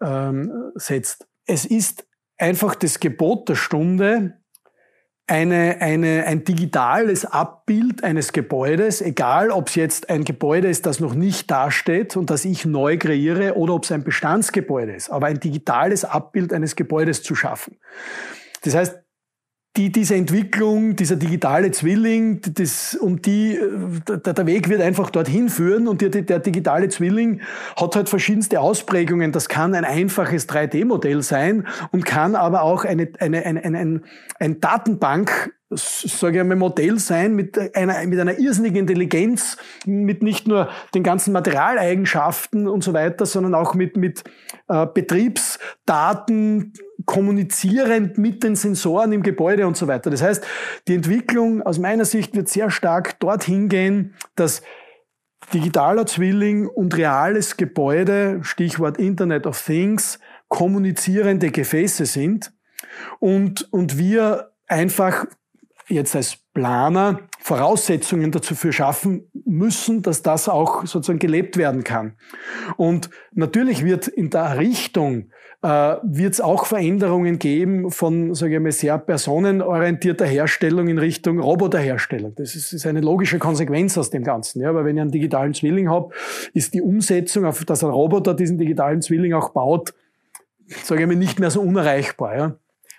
äh, 0.00 0.04
äh, 0.04 0.48
setzt. 0.74 1.26
Es 1.44 1.66
ist 1.66 2.06
einfach 2.38 2.74
das 2.74 2.98
Gebot 3.00 3.48
der 3.48 3.56
Stunde, 3.56 4.38
eine, 5.28 5.78
eine, 5.80 6.24
ein 6.24 6.44
digitales 6.44 7.24
Abbild 7.24 8.04
eines 8.04 8.32
Gebäudes, 8.32 9.02
egal 9.02 9.50
ob 9.50 9.68
es 9.68 9.74
jetzt 9.74 10.08
ein 10.08 10.24
Gebäude 10.24 10.68
ist, 10.68 10.86
das 10.86 11.00
noch 11.00 11.14
nicht 11.14 11.50
dasteht 11.50 12.16
und 12.16 12.30
das 12.30 12.44
ich 12.44 12.64
neu 12.64 12.96
kreiere 12.96 13.56
oder 13.56 13.74
ob 13.74 13.84
es 13.84 13.92
ein 13.92 14.04
Bestandsgebäude 14.04 14.94
ist, 14.94 15.10
aber 15.10 15.26
ein 15.26 15.40
digitales 15.40 16.04
Abbild 16.04 16.52
eines 16.52 16.76
Gebäudes 16.76 17.24
zu 17.24 17.34
schaffen. 17.34 17.76
Das 18.62 18.76
heißt, 18.76 19.00
die, 19.76 19.90
diese 19.92 20.14
Entwicklung, 20.14 20.96
dieser 20.96 21.16
digitale 21.16 21.70
Zwilling, 21.70 22.40
das, 22.54 22.94
um 22.94 23.20
die, 23.20 23.58
der, 24.08 24.34
der 24.34 24.46
Weg 24.46 24.68
wird 24.68 24.80
einfach 24.80 25.10
dorthin 25.10 25.48
führen 25.48 25.88
und 25.88 26.00
der, 26.00 26.10
der 26.10 26.38
digitale 26.38 26.88
Zwilling 26.88 27.40
hat 27.76 27.96
halt 27.96 28.08
verschiedenste 28.08 28.60
Ausprägungen. 28.60 29.32
Das 29.32 29.48
kann 29.48 29.74
ein 29.74 29.84
einfaches 29.84 30.48
3D-Modell 30.48 31.22
sein 31.22 31.66
und 31.92 32.04
kann 32.04 32.34
aber 32.34 32.62
auch 32.62 32.84
eine, 32.84 33.08
eine, 33.18 33.44
eine, 33.44 33.64
eine, 33.64 34.00
ein 34.38 34.60
Datenbank 34.60 35.52
sage 35.70 36.36
ich 36.36 36.40
einmal, 36.40 36.56
Modell 36.56 36.98
sein 36.98 37.34
mit 37.34 37.58
einer, 37.76 38.06
mit 38.06 38.20
einer 38.20 38.38
irrsinnigen 38.38 38.80
Intelligenz, 38.80 39.56
mit 39.84 40.22
nicht 40.22 40.46
nur 40.46 40.68
den 40.94 41.02
ganzen 41.02 41.32
Materialeigenschaften 41.32 42.68
und 42.68 42.84
so 42.84 42.92
weiter, 42.92 43.26
sondern 43.26 43.54
auch 43.54 43.74
mit, 43.74 43.96
mit 43.96 44.22
äh, 44.68 44.86
Betriebsdaten, 44.86 46.72
kommunizierend 47.04 48.16
mit 48.16 48.44
den 48.44 48.54
Sensoren 48.54 49.12
im 49.12 49.22
Gebäude 49.22 49.66
und 49.66 49.76
so 49.76 49.88
weiter. 49.88 50.10
Das 50.10 50.22
heißt, 50.22 50.46
die 50.86 50.94
Entwicklung 50.94 51.62
aus 51.62 51.78
meiner 51.78 52.04
Sicht 52.04 52.36
wird 52.36 52.48
sehr 52.48 52.70
stark 52.70 53.18
dorthin 53.18 53.68
gehen, 53.68 54.14
dass 54.36 54.62
digitaler 55.52 56.06
Zwilling 56.06 56.66
und 56.66 56.96
reales 56.96 57.56
Gebäude, 57.56 58.40
Stichwort 58.42 58.98
Internet 58.98 59.46
of 59.46 59.60
Things, 59.62 60.18
kommunizierende 60.48 61.50
Gefäße 61.50 62.06
sind 62.06 62.52
und, 63.18 63.72
und 63.72 63.98
wir 63.98 64.52
einfach 64.68 65.26
jetzt 65.88 66.16
als 66.16 66.38
Planer 66.52 67.20
Voraussetzungen 67.38 68.32
dafür 68.32 68.72
schaffen 68.72 69.30
müssen, 69.44 70.02
dass 70.02 70.22
das 70.22 70.48
auch 70.48 70.86
sozusagen 70.86 71.18
gelebt 71.18 71.56
werden 71.56 71.84
kann. 71.84 72.14
Und 72.76 73.10
natürlich 73.32 73.84
wird 73.84 74.08
in 74.08 74.30
der 74.30 74.58
Richtung 74.58 75.30
äh, 75.62 75.96
wird 76.02 76.34
es 76.34 76.40
auch 76.40 76.66
Veränderungen 76.66 77.38
geben 77.38 77.90
von, 77.90 78.34
sage 78.34 78.56
ich 78.56 78.60
mal, 78.60 78.72
sehr 78.72 78.98
personenorientierter 78.98 80.26
Herstellung 80.26 80.88
in 80.88 80.98
Richtung 80.98 81.38
Roboterherstellung. 81.38 82.34
Das 82.36 82.54
ist, 82.54 82.72
ist 82.72 82.86
eine 82.86 83.00
logische 83.00 83.38
Konsequenz 83.38 83.96
aus 83.96 84.10
dem 84.10 84.22
Ganzen. 84.22 84.60
Ja, 84.60 84.74
weil 84.74 84.84
wenn 84.84 84.96
ich 84.96 85.02
einen 85.02 85.10
digitalen 85.10 85.54
Zwilling 85.54 85.88
habe, 85.88 86.12
ist 86.52 86.74
die 86.74 86.82
Umsetzung, 86.82 87.44
auf 87.44 87.64
dass 87.64 87.82
ein 87.82 87.90
Roboter 87.90 88.34
diesen 88.34 88.58
digitalen 88.58 89.02
Zwilling 89.02 89.32
auch 89.32 89.50
baut, 89.50 89.94
sage 90.82 91.02
ich 91.02 91.06
mal, 91.06 91.16
nicht 91.16 91.38
mehr 91.38 91.50
so 91.50 91.62
unerreichbar. 91.62 92.36
Ja. 92.36 92.56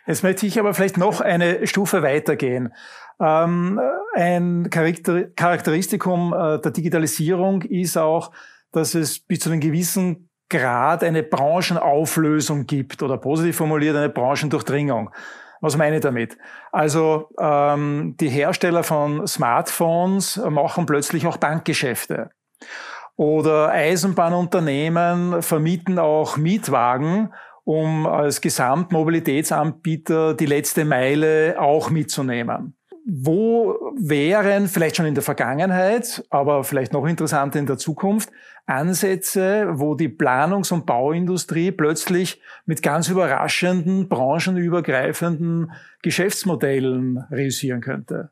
Jetzt 0.07 0.23
möchte 0.23 0.47
ich 0.47 0.57
aber 0.59 0.73
vielleicht 0.73 0.97
noch 0.97 1.19
eine 1.19 1.67
Stufe 1.67 2.01
weitergehen. 2.01 2.73
Ähm, 3.19 3.79
ein 4.15 4.69
Charakteristikum 4.69 6.33
äh, 6.33 6.59
der 6.59 6.71
Digitalisierung 6.71 7.61
ist 7.63 7.97
auch, 7.97 8.31
dass 8.71 8.95
es 8.95 9.19
bis 9.19 9.41
zu 9.41 9.49
einem 9.49 9.59
gewissen 9.59 10.29
Grad 10.49 11.03
eine 11.03 11.23
Branchenauflösung 11.23 12.65
gibt 12.67 13.03
oder 13.03 13.17
positiv 13.17 13.57
formuliert 13.57 13.97
eine 13.97 14.09
Branchendurchdringung. 14.09 15.09
Was 15.59 15.75
meine 15.75 15.97
ich 15.97 16.01
damit? 16.01 16.37
Also 16.71 17.29
ähm, 17.39 18.15
die 18.19 18.29
Hersteller 18.29 18.83
von 18.83 19.27
Smartphones 19.27 20.37
machen 20.37 20.85
plötzlich 20.85 21.25
auch 21.27 21.37
Bankgeschäfte. 21.37 22.29
Oder 23.17 23.69
Eisenbahnunternehmen 23.69 25.41
vermieten 25.41 25.97
auch 25.97 26.37
Mietwagen 26.37 27.33
um 27.67 28.05
als 28.05 28.39
Gesamtmobilitätsanbieter 28.39 30.33
die 30.35 30.45
letzte 30.45 30.85
Meile 30.85 31.57
auch 31.59 31.89
mitzunehmen. 31.89 32.77
Wo 33.05 33.93
wären 33.99 34.69
vielleicht 34.69 34.95
schon 34.95 35.05
in 35.05 35.15
der 35.15 35.23
Vergangenheit, 35.23 36.23
aber 36.29 36.63
vielleicht 36.63 36.93
noch 36.93 37.05
interessanter 37.05 37.59
in 37.59 37.65
der 37.65 37.77
Zukunft, 37.77 38.29
Ansätze, 38.67 39.67
wo 39.73 39.95
die 39.95 40.07
Planungs- 40.07 40.71
und 40.71 40.85
Bauindustrie 40.85 41.71
plötzlich 41.71 42.41
mit 42.65 42.81
ganz 42.81 43.09
überraschenden, 43.09 44.07
branchenübergreifenden 44.07 45.73
Geschäftsmodellen 46.01 47.17
reüssieren 47.29 47.81
könnte? 47.81 48.29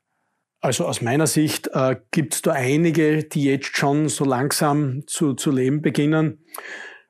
Also 0.61 0.85
aus 0.85 1.01
meiner 1.01 1.27
Sicht 1.27 1.69
äh, 1.73 1.97
gibt 2.11 2.35
es 2.35 2.41
da 2.41 2.53
einige, 2.53 3.25
die 3.25 3.43
jetzt 3.43 3.75
schon 3.75 4.07
so 4.07 4.23
langsam 4.23 5.03
zu, 5.07 5.33
zu 5.33 5.51
leben 5.51 5.81
beginnen. 5.81 6.45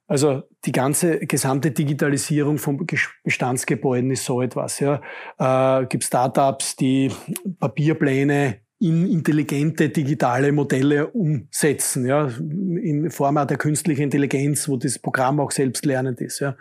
Also 0.08 0.44
die 0.66 0.72
ganze 0.72 1.20
gesamte 1.20 1.72
Digitalisierung 1.72 2.58
von 2.58 2.86
Bestandsgebäuden 3.24 4.12
ist 4.12 4.26
so 4.26 4.42
etwas. 4.42 4.80
Ja. 4.80 5.02
Äh, 5.38 5.86
gibt 5.88 6.04
Startups, 6.04 6.76
die 6.76 7.12
Papierpläne 7.60 8.60
in 8.80 9.08
intelligente 9.10 9.90
digitale 9.90 10.52
Modelle 10.52 11.08
umsetzen, 11.08 12.06
ja, 12.06 12.28
in 12.28 13.10
Form 13.10 13.36
der 13.36 13.58
künstlichen 13.58 14.04
Intelligenz, 14.04 14.68
wo 14.68 14.76
das 14.76 15.00
Programm 15.00 15.40
auch 15.40 15.52
selbstlernend 15.52 16.20
ist. 16.20 16.40
Ja. 16.40 16.58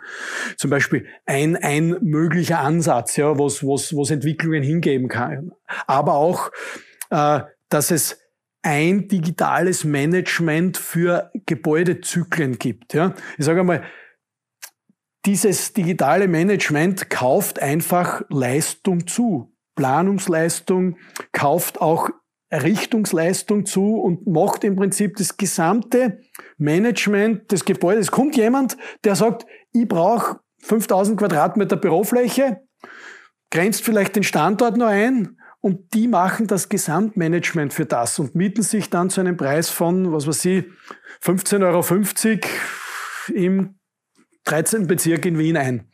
Zum 0.57 0.69
Beispiel 0.69 1.05
ein, 1.25 1.57
ein 1.57 1.97
möglicher 2.01 2.59
Ansatz, 2.59 3.17
ja, 3.17 3.37
was, 3.37 3.63
was, 3.63 3.95
was 3.95 4.11
Entwicklungen 4.11 4.63
hingeben 4.63 5.09
kann. 5.09 5.51
Aber 5.87 6.13
auch, 6.15 6.51
äh, 7.09 7.41
dass 7.69 7.91
es 7.91 8.24
ein 8.65 9.07
digitales 9.07 9.83
Management 9.83 10.77
für 10.77 11.31
Gebäudezyklen 11.45 12.57
gibt. 12.57 12.95
Ja? 12.95 13.13
Ich 13.37 13.45
sage 13.45 13.59
einmal, 13.59 13.83
dieses 15.25 15.73
digitale 15.73 16.27
Management 16.27 17.09
kauft 17.11 17.61
einfach 17.61 18.23
Leistung 18.29 19.05
zu. 19.05 19.53
Planungsleistung 19.75 20.97
kauft 21.31 21.79
auch 21.79 22.09
Richtungsleistung 22.51 23.65
zu 23.67 23.97
und 23.97 24.25
macht 24.25 24.63
im 24.63 24.75
Prinzip 24.75 25.17
das 25.17 25.37
gesamte 25.37 26.21
Management 26.57 27.51
des 27.51 27.65
Gebäudes. 27.65 28.07
Es 28.07 28.11
kommt 28.11 28.35
jemand, 28.35 28.77
der 29.03 29.15
sagt, 29.15 29.45
ich 29.73 29.87
brauche 29.87 30.39
5000 30.61 31.19
Quadratmeter 31.19 31.75
Bürofläche, 31.75 32.61
grenzt 33.51 33.83
vielleicht 33.83 34.15
den 34.15 34.23
Standort 34.23 34.77
noch 34.77 34.87
ein 34.87 35.37
und 35.65 35.95
die 35.95 36.07
machen 36.07 36.45
das 36.45 36.69
Gesamtmanagement 36.69 37.73
für 37.73 37.87
das 37.87 38.19
und 38.19 38.35
mieten 38.35 38.61
sich 38.61 38.91
dann 38.91 39.09
zu 39.09 39.19
einem 39.19 39.35
Preis 39.35 39.71
von, 39.71 40.13
was 40.13 40.27
weiß 40.27 40.45
ich, 40.45 40.65
15,50 41.23 41.63
Euro 41.63 43.35
im 43.35 43.73
13. 44.43 44.85
Bezirk 44.85 45.25
in 45.25 45.39
Wien 45.39 45.57
ein. 45.57 45.89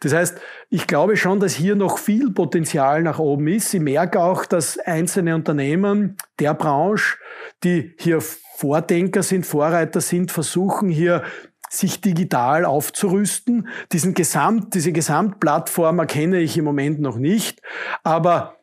Das 0.00 0.12
heißt, 0.12 0.40
ich 0.70 0.88
glaube 0.88 1.16
schon, 1.16 1.38
dass 1.38 1.54
hier 1.54 1.76
noch 1.76 1.98
viel 1.98 2.32
Potenzial 2.32 3.04
nach 3.04 3.20
oben 3.20 3.46
ist. 3.46 3.72
Ich 3.72 3.80
merke 3.80 4.20
auch, 4.20 4.44
dass 4.44 4.76
einzelne 4.76 5.36
Unternehmen 5.36 6.16
der 6.40 6.54
Branche, 6.54 7.16
die 7.62 7.94
hier 8.00 8.20
Vordenker 8.20 9.22
sind, 9.22 9.46
Vorreiter 9.46 10.00
sind, 10.00 10.32
versuchen 10.32 10.88
hier 10.88 11.22
sich 11.70 12.00
digital 12.00 12.64
aufzurüsten. 12.64 13.68
Diesen 13.92 14.14
Gesamt, 14.14 14.74
diese 14.74 14.90
Gesamtplattform 14.90 16.00
erkenne 16.00 16.40
ich 16.40 16.58
im 16.58 16.64
Moment 16.64 17.00
noch 17.00 17.18
nicht. 17.18 17.62
Aber 18.02 18.56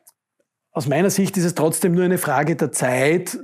aus 0.72 0.86
meiner 0.86 1.10
Sicht 1.10 1.36
ist 1.36 1.44
es 1.44 1.54
trotzdem 1.54 1.92
nur 1.92 2.04
eine 2.04 2.18
Frage 2.18 2.56
der 2.56 2.72
Zeit, 2.72 3.38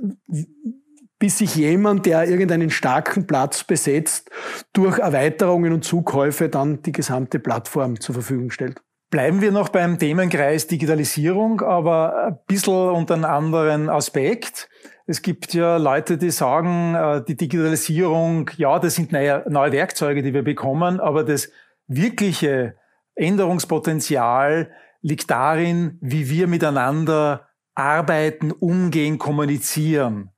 bis 1.19 1.39
sich 1.39 1.55
jemand, 1.55 2.05
der 2.05 2.27
irgendeinen 2.27 2.69
starken 2.69 3.27
Platz 3.27 3.63
besetzt, 3.63 4.29
durch 4.73 4.99
Erweiterungen 4.99 5.73
und 5.73 5.83
Zukäufe 5.83 6.47
dann 6.49 6.81
die 6.83 6.91
gesamte 6.91 7.39
Plattform 7.39 7.99
zur 7.99 8.13
Verfügung 8.13 8.51
stellt. 8.51 8.81
Bleiben 9.09 9.41
wir 9.41 9.51
noch 9.51 9.69
beim 9.69 9.97
Themenkreis 9.97 10.67
Digitalisierung, 10.67 11.61
aber 11.61 12.27
ein 12.27 12.39
bisschen 12.45 12.89
unter 12.89 13.13
einem 13.15 13.25
anderen 13.25 13.89
Aspekt. 13.89 14.69
Es 15.05 15.21
gibt 15.21 15.53
ja 15.53 15.77
Leute, 15.77 16.17
die 16.17 16.29
sagen, 16.29 16.93
äh, 16.93 17.23
die 17.25 17.37
Digitalisierung, 17.37 18.51
ja, 18.57 18.77
das 18.79 18.95
sind 18.95 19.13
neue, 19.13 19.45
neue 19.47 19.71
Werkzeuge, 19.71 20.21
die 20.21 20.33
wir 20.33 20.43
bekommen, 20.43 20.99
aber 20.99 21.23
das 21.23 21.49
wirkliche 21.87 22.75
Änderungspotenzial 23.15 24.69
liegt 25.01 25.29
darin, 25.29 25.97
wie 26.01 26.29
wir 26.29 26.47
miteinander 26.47 27.47
arbeiten, 27.75 28.51
umgehen, 28.51 29.17
kommunizieren. 29.17 30.31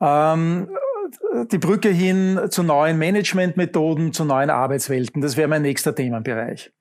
Ähm, 0.00 0.68
die 1.50 1.58
Brücke 1.58 1.90
hin 1.90 2.40
zu 2.50 2.62
neuen 2.62 2.98
Managementmethoden, 2.98 4.12
zu 4.12 4.24
neuen 4.24 4.50
Arbeitswelten, 4.50 5.20
das 5.20 5.36
wäre 5.36 5.48
mein 5.48 5.62
nächster 5.62 5.94
Themenbereich. 5.94 6.72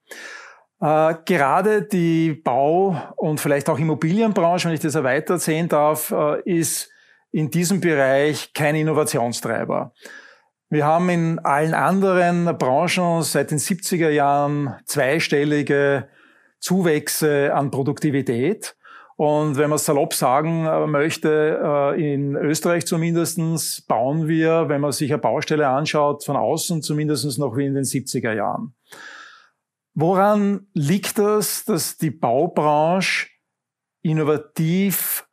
Äh, 0.81 1.15
gerade 1.25 1.81
die 1.81 2.33
Bau- 2.33 2.95
und 3.17 3.39
vielleicht 3.39 3.69
auch 3.69 3.79
Immobilienbranche, 3.79 4.67
wenn 4.67 4.75
ich 4.75 4.79
das 4.79 4.95
erweitert 4.95 5.41
sehen 5.41 5.67
darf, 5.67 6.11
äh, 6.11 6.41
ist 6.45 6.89
in 7.31 7.51
diesem 7.51 7.81
Bereich 7.81 8.53
kein 8.53 8.75
Innovationstreiber. 8.75 9.93
Wir 10.69 10.85
haben 10.85 11.09
in 11.09 11.39
allen 11.39 11.73
anderen 11.73 12.57
Branchen 12.57 13.23
seit 13.23 13.51
den 13.51 13.57
70er 13.57 14.09
Jahren 14.09 14.75
zweistellige 14.85 16.07
Zuwächse 16.59 17.53
an 17.53 17.71
Produktivität. 17.71 18.75
Und 19.15 19.57
wenn 19.57 19.69
man 19.69 19.79
salopp 19.79 20.13
sagen 20.13 20.65
äh, 20.65 20.87
möchte, 20.87 21.59
äh, 21.61 22.13
in 22.13 22.35
Österreich 22.37 22.85
zumindestens 22.85 23.81
bauen 23.81 24.29
wir, 24.29 24.69
wenn 24.69 24.79
man 24.79 24.93
sich 24.93 25.11
eine 25.11 25.19
Baustelle 25.19 25.67
anschaut, 25.67 26.23
von 26.23 26.37
außen 26.37 26.81
zumindest 26.81 27.37
noch 27.37 27.57
wie 27.57 27.65
in 27.65 27.73
den 27.73 27.83
70er 27.83 28.33
Jahren. 28.33 28.75
Woran 29.93 30.67
liegt 30.73 31.17
das, 31.17 31.65
dass 31.65 31.97
die 31.97 32.11
Baubranche 32.11 33.27
innovativ 34.01 35.27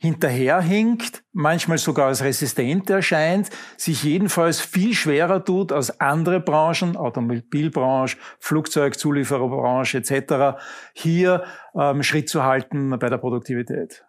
hinterherhinkt, 0.00 1.22
manchmal 1.32 1.76
sogar 1.76 2.06
als 2.06 2.24
resistent 2.24 2.88
erscheint, 2.88 3.50
sich 3.76 4.02
jedenfalls 4.02 4.58
viel 4.58 4.94
schwerer 4.94 5.44
tut 5.44 5.72
als 5.72 6.00
andere 6.00 6.40
Branchen, 6.40 6.96
Automobilbranche, 6.96 8.16
Flugzeugzuliefererbranche 8.38 9.98
etc., 9.98 10.58
hier 10.94 11.44
ähm, 11.74 12.02
Schritt 12.02 12.30
zu 12.30 12.42
halten 12.42 12.98
bei 12.98 13.10
der 13.10 13.18
Produktivität? 13.18 14.02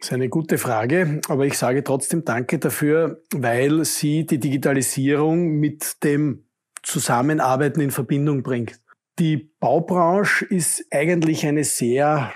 Das 0.00 0.08
ist 0.08 0.12
eine 0.14 0.30
gute 0.30 0.56
Frage, 0.56 1.20
aber 1.28 1.44
ich 1.44 1.58
sage 1.58 1.84
trotzdem 1.84 2.24
Danke 2.24 2.58
dafür, 2.58 3.22
weil 3.34 3.84
sie 3.84 4.24
die 4.24 4.38
Digitalisierung 4.38 5.58
mit 5.58 6.02
dem 6.04 6.46
Zusammenarbeiten 6.82 7.82
in 7.82 7.90
Verbindung 7.90 8.42
bringt. 8.42 8.80
Die 9.18 9.50
Baubranche 9.60 10.46
ist 10.46 10.86
eigentlich 10.90 11.46
eine 11.46 11.64
sehr 11.64 12.32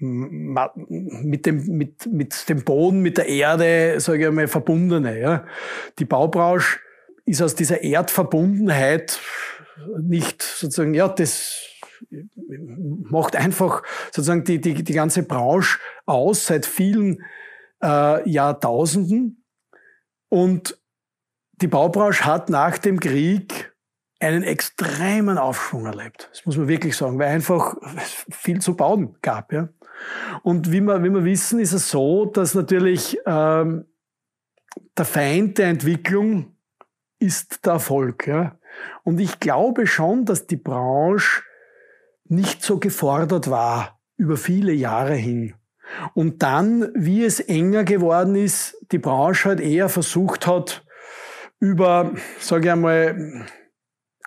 mit 0.00 1.46
dem, 1.46 1.76
mit, 1.76 2.06
mit 2.06 2.48
dem 2.48 2.64
Boden, 2.64 3.00
mit 3.00 3.18
der 3.18 3.28
Erde, 3.28 4.00
sage 4.00 4.20
ich 4.20 4.26
einmal, 4.26 4.48
verbundene. 4.48 5.20
Ja. 5.20 5.46
Die 5.98 6.04
Baubranche 6.04 6.78
ist 7.26 7.42
aus 7.42 7.54
dieser 7.54 7.82
Erdverbundenheit 7.82 9.20
nicht 10.00 10.42
sozusagen, 10.42 10.94
ja, 10.94 11.08
das 11.08 11.66
macht 13.10 13.36
einfach 13.36 13.82
sozusagen 14.06 14.44
die, 14.44 14.60
die, 14.60 14.82
die 14.82 14.92
ganze 14.92 15.22
Branche 15.22 15.78
aus 16.06 16.46
seit 16.46 16.66
vielen 16.66 17.22
äh, 17.82 18.28
Jahrtausenden. 18.28 19.44
Und 20.28 20.78
die 21.52 21.66
Baubranche 21.66 22.24
hat 22.24 22.48
nach 22.48 22.78
dem 22.78 23.00
Krieg 23.00 23.74
einen 24.18 24.42
extremen 24.42 25.38
Aufschwung 25.38 25.86
erlebt. 25.86 26.28
Das 26.30 26.44
muss 26.46 26.56
man 26.56 26.68
wirklich 26.68 26.96
sagen, 26.96 27.18
weil 27.18 27.28
einfach 27.28 27.76
viel 28.30 28.60
zu 28.60 28.76
bauen 28.76 29.16
gab. 29.22 29.52
Ja. 29.52 29.68
Und 30.42 30.72
wie 30.72 30.80
wir, 30.80 31.02
wie 31.02 31.10
wir 31.10 31.24
wissen, 31.24 31.60
ist 31.60 31.72
es 31.72 31.90
so, 31.90 32.26
dass 32.26 32.54
natürlich 32.54 33.18
ähm, 33.26 33.84
der 34.96 35.04
Feind 35.04 35.58
der 35.58 35.68
Entwicklung 35.68 36.56
ist 37.18 37.66
der 37.66 37.74
Erfolg. 37.74 38.26
Ja. 38.26 38.58
Und 39.04 39.18
ich 39.18 39.40
glaube 39.40 39.86
schon, 39.86 40.24
dass 40.24 40.46
die 40.46 40.56
Branche 40.56 41.42
nicht 42.24 42.62
so 42.62 42.78
gefordert 42.78 43.50
war 43.50 44.00
über 44.16 44.36
viele 44.36 44.72
Jahre 44.72 45.14
hin. 45.14 45.54
Und 46.14 46.42
dann, 46.42 46.90
wie 46.94 47.24
es 47.24 47.40
enger 47.40 47.84
geworden 47.84 48.36
ist, 48.36 48.76
die 48.92 48.98
Branche 48.98 49.48
halt 49.48 49.60
eher 49.60 49.88
versucht 49.88 50.46
hat, 50.46 50.84
über, 51.58 52.12
sage 52.38 52.66
ich 52.66 52.72
einmal, 52.72 53.44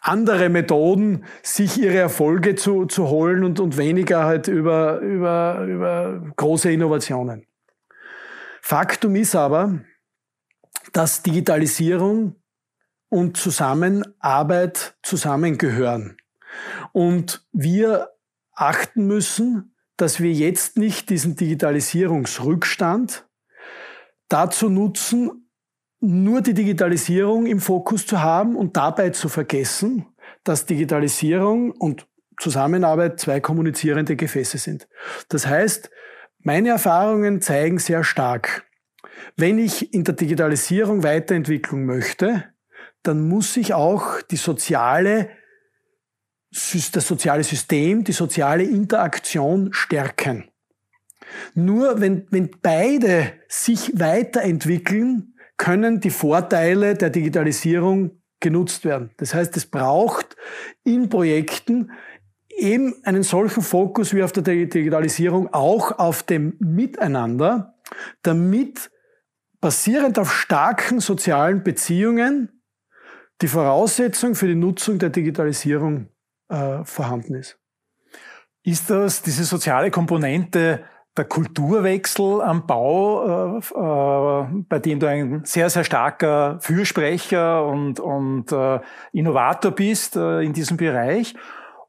andere 0.03 0.49
Methoden, 0.49 1.23
sich 1.41 1.81
ihre 1.81 1.97
Erfolge 1.97 2.55
zu, 2.55 2.85
zu 2.85 3.07
holen 3.07 3.43
und, 3.43 3.59
und 3.59 3.77
weniger 3.77 4.25
halt 4.25 4.47
über, 4.49 4.99
über, 4.99 5.65
über 5.65 6.33
große 6.35 6.71
Innovationen. 6.71 7.47
Faktum 8.61 9.15
ist 9.15 9.35
aber, 9.35 9.79
dass 10.91 11.23
Digitalisierung 11.23 12.35
und 13.09 13.37
Zusammenarbeit 13.37 14.95
zusammengehören. 15.03 16.17
Und 16.91 17.47
wir 17.53 18.09
achten 18.53 19.07
müssen, 19.07 19.75
dass 19.95 20.19
wir 20.19 20.33
jetzt 20.33 20.77
nicht 20.77 21.09
diesen 21.09 21.35
Digitalisierungsrückstand 21.37 23.25
dazu 24.27 24.69
nutzen, 24.69 25.42
nur 26.03 26.41
die 26.41 26.53
Digitalisierung 26.53 27.45
im 27.45 27.59
Fokus 27.59 28.05
zu 28.05 28.21
haben 28.21 28.55
und 28.55 28.75
dabei 28.75 29.11
zu 29.11 29.29
vergessen, 29.29 30.05
dass 30.43 30.65
Digitalisierung 30.65 31.71
und 31.71 32.07
Zusammenarbeit 32.39 33.19
zwei 33.19 33.39
kommunizierende 33.39 34.15
Gefäße 34.15 34.57
sind. 34.57 34.87
Das 35.29 35.47
heißt, 35.47 35.89
meine 36.39 36.69
Erfahrungen 36.69 37.41
zeigen 37.41 37.79
sehr 37.79 38.03
stark, 38.03 38.65
wenn 39.37 39.57
ich 39.57 39.93
in 39.93 40.03
der 40.03 40.15
Digitalisierung 40.15 41.03
Weiterentwicklung 41.03 41.85
möchte, 41.85 42.43
dann 43.03 43.27
muss 43.27 43.55
ich 43.55 43.73
auch 43.73 44.21
die 44.23 44.35
soziale, 44.35 45.29
das 46.51 47.07
soziale 47.07 47.43
System, 47.43 48.03
die 48.03 48.11
soziale 48.11 48.63
Interaktion 48.63 49.71
stärken. 49.71 50.49
Nur 51.53 52.01
wenn, 52.01 52.27
wenn 52.29 52.51
beide 52.61 53.33
sich 53.47 53.97
weiterentwickeln, 53.99 55.32
können 55.57 55.99
die 55.99 56.09
Vorteile 56.09 56.95
der 56.95 57.09
Digitalisierung 57.09 58.21
genutzt 58.39 58.85
werden. 58.85 59.11
Das 59.17 59.33
heißt, 59.33 59.55
es 59.57 59.65
braucht 59.65 60.35
in 60.83 61.09
Projekten 61.09 61.91
eben 62.49 62.95
einen 63.03 63.23
solchen 63.23 63.63
Fokus 63.63 64.13
wie 64.13 64.23
auf 64.23 64.31
der 64.31 64.43
Digitalisierung 64.43 65.53
auch 65.53 65.97
auf 65.97 66.23
dem 66.23 66.55
Miteinander, 66.59 67.75
damit 68.21 68.91
basierend 69.61 70.19
auf 70.19 70.31
starken 70.31 70.99
sozialen 70.99 71.63
Beziehungen 71.63 72.61
die 73.41 73.47
Voraussetzung 73.47 74.35
für 74.35 74.47
die 74.47 74.55
Nutzung 74.55 74.99
der 74.99 75.09
Digitalisierung 75.09 76.09
äh, 76.49 76.83
vorhanden 76.83 77.35
ist. 77.35 77.57
Ist 78.63 78.89
das 78.89 79.21
diese 79.21 79.43
soziale 79.43 79.91
Komponente 79.91 80.83
der 81.15 81.25
Kulturwechsel 81.25 82.41
am 82.41 82.65
Bau, 82.65 83.57
äh, 83.57 83.59
äh, 83.59 84.63
bei 84.67 84.79
dem 84.79 84.99
du 84.99 85.07
ein 85.07 85.41
sehr, 85.45 85.69
sehr 85.69 85.83
starker 85.83 86.57
Fürsprecher 86.59 87.65
und, 87.65 87.99
und 87.99 88.51
äh, 88.51 88.79
Innovator 89.11 89.71
bist 89.71 90.15
äh, 90.15 90.41
in 90.41 90.53
diesem 90.53 90.77
Bereich? 90.77 91.35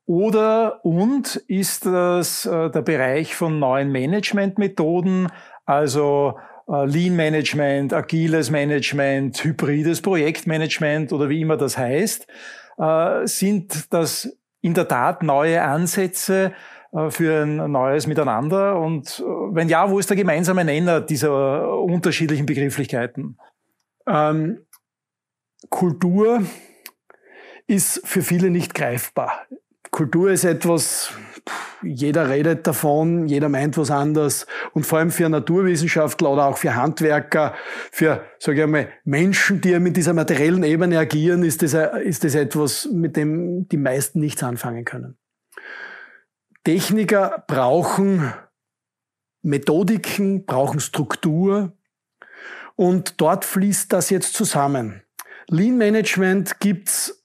Oder 0.06 0.84
und 0.84 1.36
ist 1.48 1.86
das 1.86 2.44
äh, 2.44 2.70
der 2.70 2.82
Bereich 2.82 3.34
von 3.34 3.58
neuen 3.58 3.90
Managementmethoden, 3.90 5.28
also 5.64 6.38
Lean 6.66 7.14
Management, 7.14 7.92
agiles 7.92 8.50
Management, 8.50 9.44
hybrides 9.44 10.00
Projektmanagement 10.00 11.12
oder 11.12 11.28
wie 11.28 11.42
immer 11.42 11.58
das 11.58 11.76
heißt? 11.76 12.26
Sind 13.24 13.92
das 13.92 14.34
in 14.62 14.72
der 14.72 14.88
Tat 14.88 15.22
neue 15.22 15.60
Ansätze, 15.60 16.52
für 17.10 17.42
ein 17.42 17.70
neues 17.70 18.06
Miteinander? 18.06 18.78
Und 18.78 19.20
äh, 19.20 19.54
wenn 19.54 19.68
ja, 19.68 19.90
wo 19.90 19.98
ist 19.98 20.10
der 20.10 20.16
gemeinsame 20.16 20.64
Nenner 20.64 21.00
dieser 21.00 21.78
unterschiedlichen 21.78 22.46
Begrifflichkeiten? 22.46 23.38
Ähm, 24.06 24.60
Kultur 25.70 26.42
ist 27.66 28.06
für 28.06 28.22
viele 28.22 28.50
nicht 28.50 28.74
greifbar. 28.74 29.46
Kultur 29.90 30.30
ist 30.30 30.44
etwas, 30.44 31.12
jeder 31.82 32.28
redet 32.28 32.66
davon, 32.66 33.26
jeder 33.28 33.48
meint 33.48 33.78
was 33.78 33.90
anderes. 33.90 34.46
Und 34.72 34.84
vor 34.84 34.98
allem 34.98 35.10
für 35.10 35.28
Naturwissenschaftler 35.28 36.30
oder 36.30 36.46
auch 36.46 36.58
für 36.58 36.74
Handwerker, 36.74 37.54
für, 37.92 38.24
sage 38.38 38.58
ich 38.58 38.64
einmal, 38.64 38.88
Menschen, 39.04 39.60
die 39.60 39.78
mit 39.78 39.96
dieser 39.96 40.12
materiellen 40.12 40.64
Ebene 40.64 40.98
agieren, 40.98 41.44
ist 41.44 41.62
das, 41.62 41.74
ist 42.02 42.24
das 42.24 42.34
etwas, 42.34 42.88
mit 42.92 43.16
dem 43.16 43.68
die 43.68 43.76
meisten 43.76 44.20
nichts 44.20 44.42
anfangen 44.42 44.84
können. 44.84 45.16
Techniker 46.64 47.44
brauchen 47.46 48.32
Methodiken, 49.42 50.46
brauchen 50.46 50.80
Struktur 50.80 51.72
und 52.76 53.20
dort 53.20 53.44
fließt 53.44 53.92
das 53.92 54.10
jetzt 54.10 54.34
zusammen. 54.34 55.02
Lean 55.48 55.76
Management 55.76 56.58
gibt's 56.60 57.22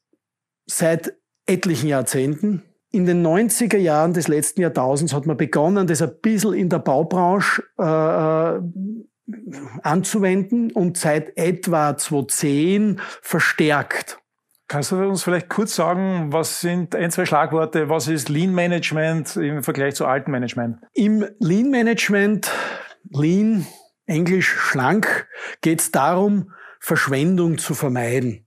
seit 0.65 1.13
etlichen 1.45 1.88
Jahrzehnten. 1.88 2.63
In 2.91 3.06
den 3.06 3.25
90er 3.25 3.78
Jahren 3.78 4.13
des 4.13 4.28
letzten 4.28 4.62
Jahrtausends 4.62 5.13
hat 5.13 5.25
man 5.25 5.38
begonnen, 5.38 5.88
das 5.88 6.02
ein 6.02 6.19
bisschen 6.21 6.54
in 6.54 6.69
der 6.69 6.80
Baubranche 6.80 7.63
äh, 7.80 8.58
äh 8.58 8.62
anzuwenden 9.84 10.71
und 10.71 10.97
seit 10.97 11.38
etwa 11.38 11.95
2010 11.95 12.99
verstärkt. 13.21 14.19
Kannst 14.69 14.91
du 14.91 14.97
uns 14.97 15.23
vielleicht 15.23 15.49
kurz 15.49 15.73
sagen, 15.73 16.32
was 16.32 16.62
sind 16.62 16.95
ein, 16.95 17.10
zwei 17.10 17.25
Schlagworte, 17.25 17.89
was 17.89 18.08
ist 18.08 18.29
Lean 18.29 18.53
Management 18.53 19.36
im 19.36 19.63
Vergleich 19.63 19.95
zu 19.95 20.05
alten 20.05 20.29
Management? 20.29 20.77
Im 20.93 21.25
Lean 21.39 21.71
Management, 21.71 22.51
Lean, 23.10 23.65
Englisch 24.05 24.47
schlank, 24.47 25.27
geht 25.62 25.82
es 25.82 25.91
darum, 25.91 26.51
Verschwendung 26.79 27.58
zu 27.58 27.73
vermeiden. 27.73 28.45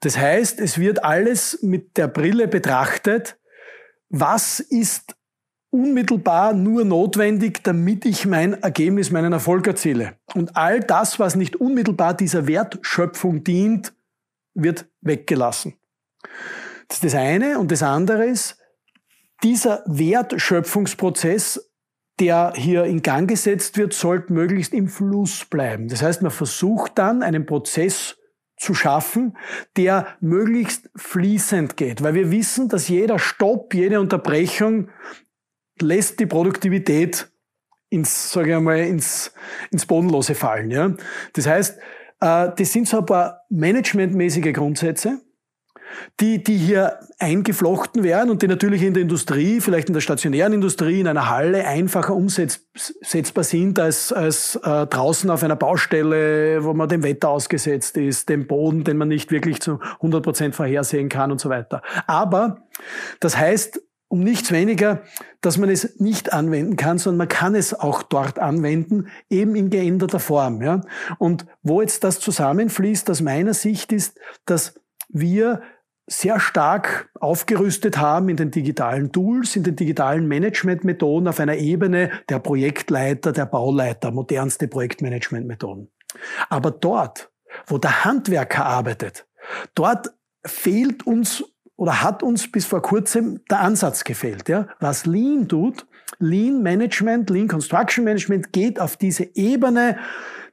Das 0.00 0.16
heißt, 0.16 0.58
es 0.58 0.78
wird 0.78 1.04
alles 1.04 1.58
mit 1.60 1.98
der 1.98 2.08
Brille 2.08 2.48
betrachtet, 2.48 3.38
was 4.08 4.60
ist 4.60 5.16
unmittelbar 5.68 6.54
nur 6.54 6.86
notwendig, 6.86 7.62
damit 7.62 8.06
ich 8.06 8.24
mein 8.24 8.54
Ergebnis, 8.62 9.10
meinen 9.10 9.34
Erfolg 9.34 9.66
erziele. 9.66 10.14
Und 10.34 10.56
all 10.56 10.80
das, 10.80 11.18
was 11.18 11.36
nicht 11.36 11.56
unmittelbar 11.56 12.14
dieser 12.14 12.46
Wertschöpfung 12.46 13.44
dient, 13.44 13.92
wird 14.62 14.86
weggelassen. 15.00 15.74
Das 16.88 16.98
ist 16.98 17.04
das 17.04 17.14
eine. 17.14 17.58
Und 17.58 17.70
das 17.70 17.82
andere 17.82 18.26
ist, 18.26 18.58
dieser 19.42 19.84
Wertschöpfungsprozess, 19.86 21.70
der 22.18 22.52
hier 22.56 22.84
in 22.84 23.02
Gang 23.02 23.28
gesetzt 23.28 23.76
wird, 23.76 23.92
sollte 23.92 24.32
möglichst 24.32 24.74
im 24.74 24.88
Fluss 24.88 25.44
bleiben. 25.44 25.88
Das 25.88 26.02
heißt, 26.02 26.22
man 26.22 26.32
versucht 26.32 26.98
dann 26.98 27.22
einen 27.22 27.46
Prozess 27.46 28.16
zu 28.56 28.74
schaffen, 28.74 29.36
der 29.76 30.16
möglichst 30.20 30.90
fließend 30.96 31.76
geht. 31.76 32.02
Weil 32.02 32.14
wir 32.14 32.32
wissen, 32.32 32.68
dass 32.68 32.88
jeder 32.88 33.20
Stopp, 33.20 33.72
jede 33.72 34.00
Unterbrechung 34.00 34.88
lässt 35.80 36.18
die 36.18 36.26
Produktivität 36.26 37.30
ins, 37.88 38.32
sage 38.32 38.50
ich 38.50 38.56
einmal, 38.56 38.80
ins, 38.80 39.32
ins 39.70 39.86
Bodenlose 39.86 40.34
fallen. 40.34 40.70
Ja? 40.70 40.94
Das 41.34 41.46
heißt, 41.46 41.78
das 42.20 42.72
sind 42.72 42.88
so 42.88 42.98
ein 42.98 43.06
paar 43.06 43.42
managementmäßige 43.48 44.52
Grundsätze, 44.52 45.20
die, 46.20 46.42
die 46.42 46.56
hier 46.56 46.98
eingeflochten 47.18 48.02
werden 48.02 48.30
und 48.30 48.42
die 48.42 48.48
natürlich 48.48 48.82
in 48.82 48.94
der 48.94 49.02
Industrie, 49.02 49.60
vielleicht 49.60 49.88
in 49.88 49.94
der 49.94 50.00
stationären 50.00 50.52
Industrie, 50.52 51.00
in 51.00 51.08
einer 51.08 51.30
Halle 51.30 51.66
einfacher 51.66 52.14
umsetzbar 52.14 53.44
sind 53.44 53.78
als, 53.78 54.12
als 54.12 54.56
äh, 54.56 54.86
draußen 54.86 55.30
auf 55.30 55.42
einer 55.42 55.56
Baustelle, 55.56 56.62
wo 56.64 56.74
man 56.74 56.88
dem 56.88 57.02
Wetter 57.02 57.30
ausgesetzt 57.30 57.96
ist, 57.96 58.28
dem 58.28 58.46
Boden, 58.46 58.84
den 58.84 58.96
man 58.96 59.08
nicht 59.08 59.30
wirklich 59.30 59.60
zu 59.60 59.80
100 59.94 60.22
Prozent 60.22 60.54
vorhersehen 60.54 61.08
kann 61.08 61.32
und 61.32 61.40
so 61.40 61.48
weiter. 61.48 61.82
Aber 62.06 62.66
das 63.20 63.36
heißt, 63.36 63.80
um 64.08 64.20
nichts 64.20 64.50
weniger, 64.52 65.02
dass 65.40 65.58
man 65.58 65.68
es 65.68 66.00
nicht 66.00 66.32
anwenden 66.32 66.76
kann, 66.76 66.98
sondern 66.98 67.18
man 67.18 67.28
kann 67.28 67.54
es 67.54 67.78
auch 67.78 68.02
dort 68.02 68.38
anwenden, 68.38 69.08
eben 69.28 69.54
in 69.54 69.70
geänderter 69.70 70.18
Form. 70.18 70.62
Ja? 70.62 70.80
Und 71.18 71.46
wo 71.62 71.80
jetzt 71.82 72.04
das 72.04 72.18
zusammenfließt, 72.18 73.08
aus 73.10 73.20
meiner 73.20 73.54
Sicht 73.54 73.92
ist, 73.92 74.18
dass 74.46 74.80
wir 75.08 75.62
sehr 76.06 76.40
stark 76.40 77.10
aufgerüstet 77.20 77.98
haben 77.98 78.30
in 78.30 78.36
den 78.36 78.50
digitalen 78.50 79.12
Tools, 79.12 79.56
in 79.56 79.62
den 79.62 79.76
digitalen 79.76 80.26
Managementmethoden 80.26 81.28
auf 81.28 81.38
einer 81.38 81.56
Ebene 81.56 82.10
der 82.30 82.38
Projektleiter, 82.38 83.32
der 83.32 83.44
Bauleiter, 83.44 84.10
modernste 84.10 84.68
Projektmanagementmethoden. 84.68 85.90
Aber 86.48 86.70
dort, 86.70 87.30
wo 87.66 87.76
der 87.76 88.04
Handwerker 88.04 88.64
arbeitet, 88.64 89.26
dort 89.74 90.14
fehlt 90.46 91.06
uns 91.06 91.44
oder 91.78 92.02
hat 92.02 92.22
uns 92.24 92.50
bis 92.50 92.66
vor 92.66 92.82
kurzem 92.82 93.40
der 93.48 93.60
Ansatz 93.60 94.02
gefehlt. 94.04 94.48
Ja? 94.48 94.66
Was 94.80 95.06
Lean 95.06 95.48
tut, 95.48 95.86
Lean 96.18 96.60
Management, 96.60 97.30
Lean 97.30 97.46
Construction 97.46 98.04
Management 98.04 98.52
geht 98.52 98.80
auf 98.80 98.96
diese 98.96 99.24
Ebene 99.36 99.96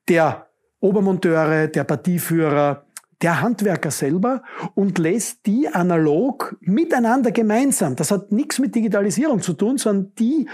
der 0.07 0.47
Obermonteure, 0.79 1.67
der 1.67 1.83
Partieführer, 1.83 2.85
der 3.21 3.41
Handwerker 3.41 3.89
selber 3.89 4.43
und 4.75 4.99
lässt 4.99 5.47
die 5.47 5.67
analog 5.67 6.57
miteinander 6.61 7.31
gemeinsam, 7.31 7.95
das 7.95 8.11
hat 8.11 8.31
nichts 8.31 8.59
mit 8.59 8.75
Digitalisierung 8.75 9.41
zu 9.41 9.53
tun, 9.53 9.79
sondern 9.79 10.13
die 10.19 10.47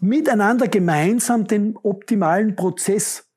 miteinander 0.00 0.68
gemeinsam 0.68 1.46
den 1.46 1.76
optimalen 1.76 2.56
Prozess 2.56 3.28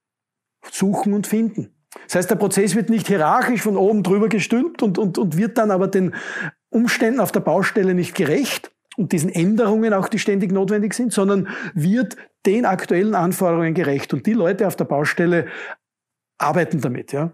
suchen 0.71 1.13
und 1.13 1.27
finden. 1.27 1.73
Das 2.05 2.15
heißt, 2.15 2.29
der 2.29 2.35
Prozess 2.35 2.75
wird 2.75 2.89
nicht 2.89 3.07
hierarchisch 3.07 3.61
von 3.61 3.75
oben 3.75 4.03
drüber 4.03 4.29
gestülpt 4.29 4.83
und, 4.83 4.97
und, 4.97 5.17
und 5.17 5.37
wird 5.37 5.57
dann 5.57 5.71
aber 5.71 5.87
den 5.87 6.13
Umständen 6.69 7.19
auf 7.19 7.31
der 7.31 7.39
Baustelle 7.39 7.93
nicht 7.93 8.15
gerecht 8.15 8.71
und 8.97 9.11
diesen 9.11 9.29
Änderungen 9.29 9.93
auch, 9.93 10.09
die 10.09 10.19
ständig 10.19 10.51
notwendig 10.51 10.93
sind, 10.93 11.13
sondern 11.13 11.47
wird 11.73 12.17
den 12.45 12.65
aktuellen 12.65 13.15
Anforderungen 13.15 13.73
gerecht. 13.73 14.13
Und 14.13 14.25
die 14.25 14.33
Leute 14.33 14.67
auf 14.67 14.75
der 14.75 14.85
Baustelle 14.85 15.47
arbeiten 16.37 16.81
damit, 16.81 17.11
ja. 17.11 17.31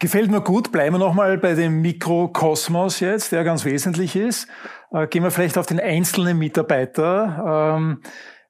Gefällt 0.00 0.30
mir 0.30 0.40
gut. 0.40 0.70
Bleiben 0.70 0.94
wir 0.94 1.00
nochmal 1.00 1.38
bei 1.38 1.54
dem 1.54 1.80
Mikrokosmos 1.80 3.00
jetzt, 3.00 3.32
der 3.32 3.42
ganz 3.42 3.64
wesentlich 3.64 4.14
ist. 4.14 4.46
Äh, 4.92 5.08
gehen 5.08 5.24
wir 5.24 5.32
vielleicht 5.32 5.58
auf 5.58 5.66
den 5.66 5.80
einzelnen 5.80 6.38
Mitarbeiter. 6.38 7.74
Ähm, 7.76 8.02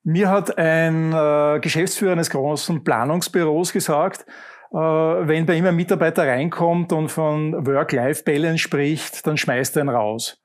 mir 0.03 0.31
hat 0.31 0.59
ein 0.59 1.13
äh, 1.13 1.59
Geschäftsführer 1.61 2.13
eines 2.13 2.29
großen 2.29 2.85
Planungsbüros 2.85 3.73
gesagt, 3.73 4.27
wenn 4.71 5.47
bei 5.47 5.55
ihm 5.55 5.67
ein 5.67 5.77
Mitarbeiter 5.77 6.27
reinkommt 6.27 6.93
und 6.93 7.09
von 7.09 7.67
Work-Life-Balance 7.67 8.59
spricht, 8.59 9.27
dann 9.27 9.37
schmeißt 9.37 9.77
er 9.77 9.85
ihn 9.85 9.89
raus. 9.89 10.43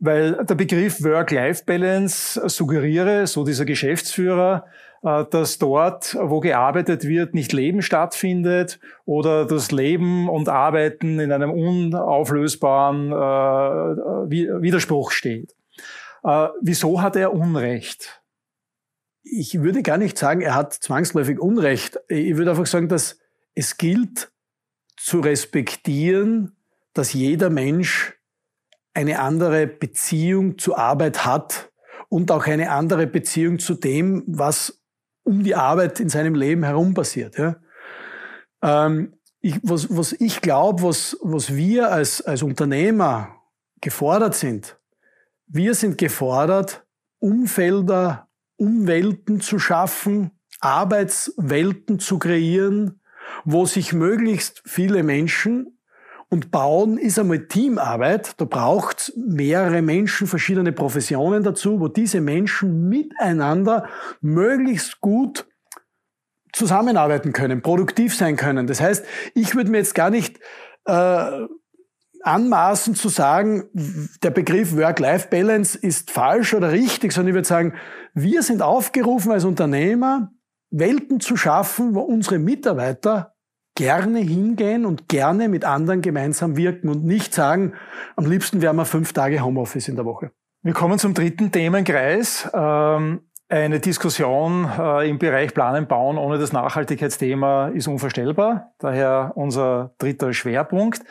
Weil 0.00 0.44
der 0.44 0.56
Begriff 0.56 1.04
Work-Life-Balance 1.04 2.48
suggeriere, 2.48 3.26
so 3.28 3.44
dieser 3.44 3.64
Geschäftsführer, 3.64 4.64
äh, 5.02 5.24
dass 5.30 5.58
dort, 5.58 6.16
wo 6.20 6.40
gearbeitet 6.40 7.04
wird, 7.04 7.34
nicht 7.34 7.52
Leben 7.52 7.82
stattfindet 7.82 8.78
oder 9.04 9.46
das 9.46 9.72
Leben 9.72 10.28
und 10.28 10.48
Arbeiten 10.48 11.18
in 11.18 11.32
einem 11.32 11.50
unauflösbaren 11.50 13.12
äh, 13.12 14.62
Widerspruch 14.62 15.10
steht. 15.10 15.54
Äh, 16.24 16.48
wieso 16.60 17.02
hat 17.02 17.16
er 17.16 17.32
Unrecht? 17.32 18.22
Ich 19.24 19.60
würde 19.62 19.82
gar 19.82 19.98
nicht 19.98 20.18
sagen, 20.18 20.40
er 20.40 20.54
hat 20.54 20.72
zwangsläufig 20.72 21.38
Unrecht. 21.38 21.98
Ich 22.08 22.36
würde 22.36 22.50
einfach 22.50 22.66
sagen, 22.66 22.88
dass 22.88 23.18
es 23.54 23.76
gilt 23.76 24.32
zu 24.96 25.20
respektieren, 25.20 26.56
dass 26.94 27.12
jeder 27.12 27.50
Mensch 27.50 28.18
eine 28.94 29.20
andere 29.20 29.66
Beziehung 29.66 30.58
zur 30.58 30.78
Arbeit 30.78 31.24
hat 31.24 31.72
und 32.08 32.30
auch 32.30 32.46
eine 32.46 32.70
andere 32.70 33.06
Beziehung 33.06 33.58
zu 33.58 33.74
dem, 33.74 34.24
was 34.26 34.82
um 35.22 35.42
die 35.42 35.54
Arbeit 35.54 36.00
in 36.00 36.08
seinem 36.08 36.34
Leben 36.34 36.62
herum 36.62 36.94
passiert. 36.94 37.38
Ja? 37.38 37.56
Ähm, 38.62 39.14
ich, 39.40 39.58
was, 39.62 39.94
was 39.94 40.12
ich 40.12 40.40
glaube, 40.40 40.82
was, 40.82 41.16
was 41.22 41.54
wir 41.54 41.90
als, 41.90 42.22
als 42.22 42.42
Unternehmer 42.42 43.36
gefordert 43.80 44.34
sind, 44.34 44.78
wir 45.46 45.74
sind 45.74 45.98
gefordert, 45.98 46.84
Umfelder, 47.18 48.28
Umwelten 48.56 49.40
zu 49.40 49.58
schaffen, 49.58 50.30
Arbeitswelten 50.60 51.98
zu 51.98 52.18
kreieren, 52.18 53.01
wo 53.44 53.66
sich 53.66 53.92
möglichst 53.92 54.62
viele 54.64 55.02
Menschen 55.02 55.78
und 56.32 56.50
Bauen 56.50 56.96
ist 56.96 57.18
einmal 57.18 57.46
Teamarbeit. 57.46 58.40
Da 58.40 58.46
braucht 58.46 59.12
mehrere 59.16 59.82
Menschen, 59.82 60.26
verschiedene 60.26 60.72
Professionen 60.72 61.42
dazu, 61.42 61.78
wo 61.78 61.88
diese 61.88 62.22
Menschen 62.22 62.88
miteinander 62.88 63.86
möglichst 64.22 65.00
gut 65.02 65.46
zusammenarbeiten 66.54 67.34
können, 67.34 67.60
produktiv 67.60 68.16
sein 68.16 68.36
können. 68.36 68.66
Das 68.66 68.80
heißt, 68.80 69.04
ich 69.34 69.54
würde 69.54 69.70
mir 69.70 69.78
jetzt 69.78 69.94
gar 69.94 70.08
nicht 70.08 70.40
äh, 70.86 71.46
anmaßen 72.22 72.94
zu 72.94 73.10
sagen, 73.10 73.64
der 74.22 74.30
Begriff 74.30 74.74
Work-Life-Balance 74.76 75.76
ist 75.78 76.10
falsch 76.10 76.54
oder 76.54 76.72
richtig, 76.72 77.12
sondern 77.12 77.28
ich 77.28 77.34
würde 77.34 77.48
sagen, 77.48 77.74
wir 78.14 78.42
sind 78.42 78.62
aufgerufen 78.62 79.32
als 79.32 79.44
Unternehmer, 79.44 80.32
Welten 80.72 81.20
zu 81.20 81.36
schaffen, 81.36 81.94
wo 81.94 82.00
unsere 82.00 82.38
Mitarbeiter 82.38 83.34
gerne 83.74 84.18
hingehen 84.18 84.84
und 84.84 85.08
gerne 85.08 85.48
mit 85.48 85.64
anderen 85.64 86.02
gemeinsam 86.02 86.56
wirken 86.56 86.88
und 86.88 87.04
nicht 87.04 87.32
sagen, 87.32 87.74
am 88.16 88.26
liebsten 88.26 88.60
wären 88.60 88.76
wir 88.76 88.84
fünf 88.84 89.12
Tage 89.12 89.42
Homeoffice 89.44 89.88
in 89.88 89.96
der 89.96 90.04
Woche. 90.04 90.32
Wir 90.62 90.72
kommen 90.72 90.98
zum 90.98 91.14
dritten 91.14 91.50
Themenkreis. 91.50 92.50
Ähm, 92.54 93.20
eine 93.48 93.80
Diskussion 93.80 94.66
äh, 94.78 95.08
im 95.10 95.18
Bereich 95.18 95.52
Planen, 95.52 95.86
Bauen 95.86 96.16
ohne 96.16 96.38
das 96.38 96.54
Nachhaltigkeitsthema 96.54 97.68
ist 97.68 97.86
unvorstellbar. 97.86 98.72
Daher 98.78 99.32
unser 99.34 99.94
dritter 99.98 100.32
Schwerpunkt. 100.32 101.02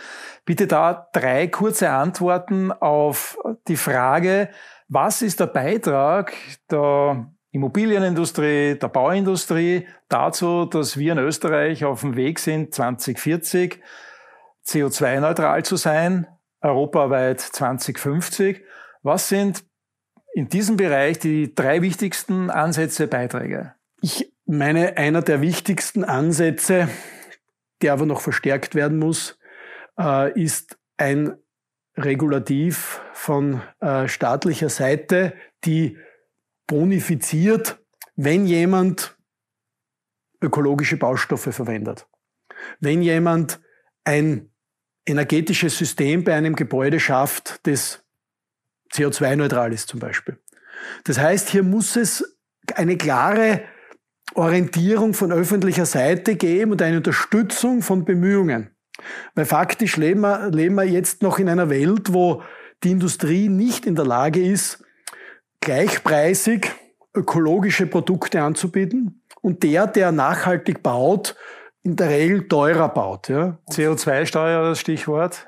Bitte 0.43 0.65
da 0.65 1.07
drei 1.13 1.47
kurze 1.47 1.91
Antworten 1.91 2.71
auf 2.71 3.37
die 3.67 3.75
Frage, 3.75 4.49
was 4.87 5.21
ist 5.21 5.39
der 5.39 5.47
Beitrag 5.47 6.33
der 6.71 7.31
Immobilienindustrie, 7.51 8.75
der 8.75 8.87
Bauindustrie 8.87 9.87
dazu, 10.07 10.65
dass 10.65 10.97
wir 10.97 11.11
in 11.11 11.17
Österreich 11.19 11.83
auf 11.83 12.01
dem 12.01 12.15
Weg 12.15 12.39
sind, 12.39 12.73
2040 12.73 13.79
CO2-neutral 14.65 15.63
zu 15.63 15.75
sein, 15.75 16.27
europaweit 16.61 17.41
2050. 17.41 18.63
Was 19.03 19.27
sind 19.27 19.65
in 20.33 20.47
diesem 20.47 20.77
Bereich 20.77 21.19
die 21.19 21.53
drei 21.53 21.81
wichtigsten 21.81 22.49
Ansätze, 22.49 23.07
Beiträge? 23.07 23.73
Ich 24.01 24.31
meine, 24.45 24.97
einer 24.97 25.21
der 25.21 25.41
wichtigsten 25.41 26.05
Ansätze, 26.05 26.87
der 27.81 27.93
aber 27.93 28.05
noch 28.05 28.21
verstärkt 28.21 28.75
werden 28.75 28.97
muss, 28.97 29.37
äh, 29.99 30.31
ist 30.41 30.77
ein 30.97 31.37
Regulativ 31.97 33.01
von 33.11 33.61
äh, 33.81 34.07
staatlicher 34.07 34.69
Seite, 34.69 35.33
die 35.65 35.97
bonifiziert, 36.71 37.83
wenn 38.15 38.45
jemand 38.45 39.17
ökologische 40.41 40.95
Baustoffe 40.95 41.53
verwendet. 41.53 42.07
Wenn 42.79 43.01
jemand 43.01 43.59
ein 44.05 44.49
energetisches 45.05 45.77
System 45.77 46.23
bei 46.23 46.33
einem 46.33 46.55
Gebäude 46.55 47.01
schafft, 47.01 47.59
das 47.63 48.05
CO2-neutral 48.93 49.73
ist 49.73 49.89
zum 49.89 49.99
Beispiel. 49.99 50.39
Das 51.03 51.19
heißt, 51.19 51.49
hier 51.49 51.63
muss 51.63 51.97
es 51.97 52.37
eine 52.73 52.95
klare 52.95 53.63
Orientierung 54.33 55.13
von 55.13 55.33
öffentlicher 55.33 55.85
Seite 55.85 56.37
geben 56.37 56.71
und 56.71 56.81
eine 56.81 56.97
Unterstützung 56.97 57.81
von 57.81 58.05
Bemühungen. 58.05 58.73
Weil 59.35 59.45
faktisch 59.45 59.97
leben 59.97 60.21
wir, 60.21 60.49
leben 60.51 60.75
wir 60.75 60.85
jetzt 60.85 61.21
noch 61.21 61.37
in 61.37 61.49
einer 61.49 61.69
Welt, 61.69 62.13
wo 62.13 62.43
die 62.85 62.91
Industrie 62.91 63.49
nicht 63.49 63.85
in 63.85 63.95
der 63.95 64.05
Lage 64.05 64.41
ist, 64.41 64.85
gleichpreisig 65.61 66.71
ökologische 67.15 67.87
Produkte 67.87 68.41
anzubieten 68.41 69.23
und 69.41 69.63
der, 69.63 69.87
der 69.87 70.11
nachhaltig 70.11 70.83
baut, 70.83 71.35
in 71.83 71.95
der 71.95 72.09
Regel 72.09 72.47
teurer 72.47 72.89
baut. 72.89 73.29
Ja. 73.29 73.57
CO2-Steuer, 73.71 74.69
das 74.69 74.79
Stichwort. 74.79 75.47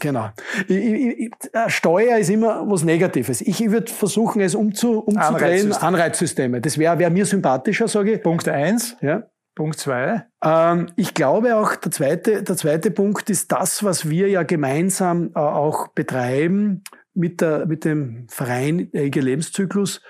Genau. 0.00 0.30
Ich, 0.68 0.76
ich, 0.76 1.30
Steuer 1.68 2.18
ist 2.18 2.30
immer 2.30 2.68
was 2.68 2.84
Negatives. 2.84 3.40
Ich 3.40 3.60
würde 3.70 3.90
versuchen, 3.90 4.40
es 4.40 4.54
umzu, 4.54 5.00
umzudrehen. 5.00 5.72
Anreizsysteme. 5.72 5.82
Anreizsysteme. 5.82 6.60
Das 6.60 6.78
wäre 6.78 6.98
wär 6.98 7.10
mir 7.10 7.26
sympathischer, 7.26 7.88
sage 7.88 8.14
ich. 8.14 8.22
Punkt 8.22 8.48
eins. 8.48 8.96
Ja. 9.00 9.24
Punkt 9.54 9.78
zwei. 9.78 10.24
Ähm, 10.44 10.86
ich 10.94 11.14
glaube 11.14 11.56
auch, 11.56 11.74
der 11.74 11.90
zweite, 11.90 12.42
der 12.42 12.56
zweite 12.56 12.90
Punkt 12.92 13.28
ist 13.30 13.50
das, 13.50 13.82
was 13.82 14.08
wir 14.08 14.28
ja 14.28 14.44
gemeinsam 14.44 15.32
äh, 15.34 15.38
auch 15.38 15.88
betreiben 15.88 16.84
mit, 17.18 17.40
der, 17.40 17.66
mit 17.66 17.84
dem 17.84 18.26
Verein 18.28 18.88
EG 18.92 19.20
Lebenszyklus. 19.20 20.00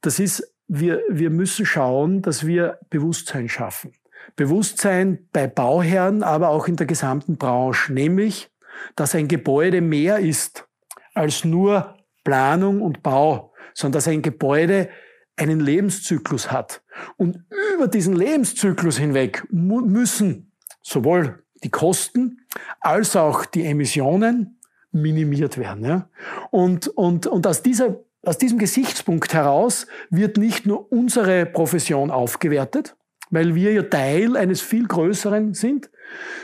Das 0.00 0.18
ist, 0.18 0.54
wir, 0.68 1.02
wir 1.08 1.30
müssen 1.30 1.66
schauen, 1.66 2.22
dass 2.22 2.46
wir 2.46 2.78
Bewusstsein 2.90 3.48
schaffen. 3.48 3.92
Bewusstsein 4.36 5.26
bei 5.32 5.46
Bauherren, 5.46 6.22
aber 6.22 6.50
auch 6.50 6.68
in 6.68 6.76
der 6.76 6.86
gesamten 6.86 7.36
Branche, 7.36 7.92
nämlich, 7.92 8.50
dass 8.94 9.14
ein 9.14 9.28
Gebäude 9.28 9.80
mehr 9.80 10.18
ist 10.18 10.68
als 11.14 11.44
nur 11.44 11.96
Planung 12.24 12.82
und 12.82 13.02
Bau, 13.02 13.52
sondern 13.74 13.98
dass 13.98 14.08
ein 14.08 14.22
Gebäude 14.22 14.88
einen 15.36 15.60
Lebenszyklus 15.60 16.52
hat. 16.52 16.82
Und 17.16 17.44
über 17.74 17.88
diesen 17.88 18.14
Lebenszyklus 18.14 18.98
hinweg 18.98 19.44
müssen 19.50 20.52
sowohl 20.82 21.42
die 21.64 21.70
Kosten 21.70 22.46
als 22.80 23.16
auch 23.16 23.46
die 23.46 23.64
Emissionen 23.64 24.59
minimiert 24.92 25.58
werden. 25.58 25.84
Ja? 25.84 26.08
Und, 26.50 26.88
und, 26.88 27.26
und 27.26 27.46
aus, 27.46 27.62
dieser, 27.62 28.00
aus 28.22 28.38
diesem 28.38 28.58
Gesichtspunkt 28.58 29.34
heraus 29.34 29.86
wird 30.10 30.36
nicht 30.36 30.66
nur 30.66 30.90
unsere 30.92 31.46
Profession 31.46 32.10
aufgewertet, 32.10 32.96
weil 33.30 33.54
wir 33.54 33.72
ja 33.72 33.82
Teil 33.82 34.36
eines 34.36 34.60
viel 34.60 34.86
größeren 34.86 35.54
sind, 35.54 35.90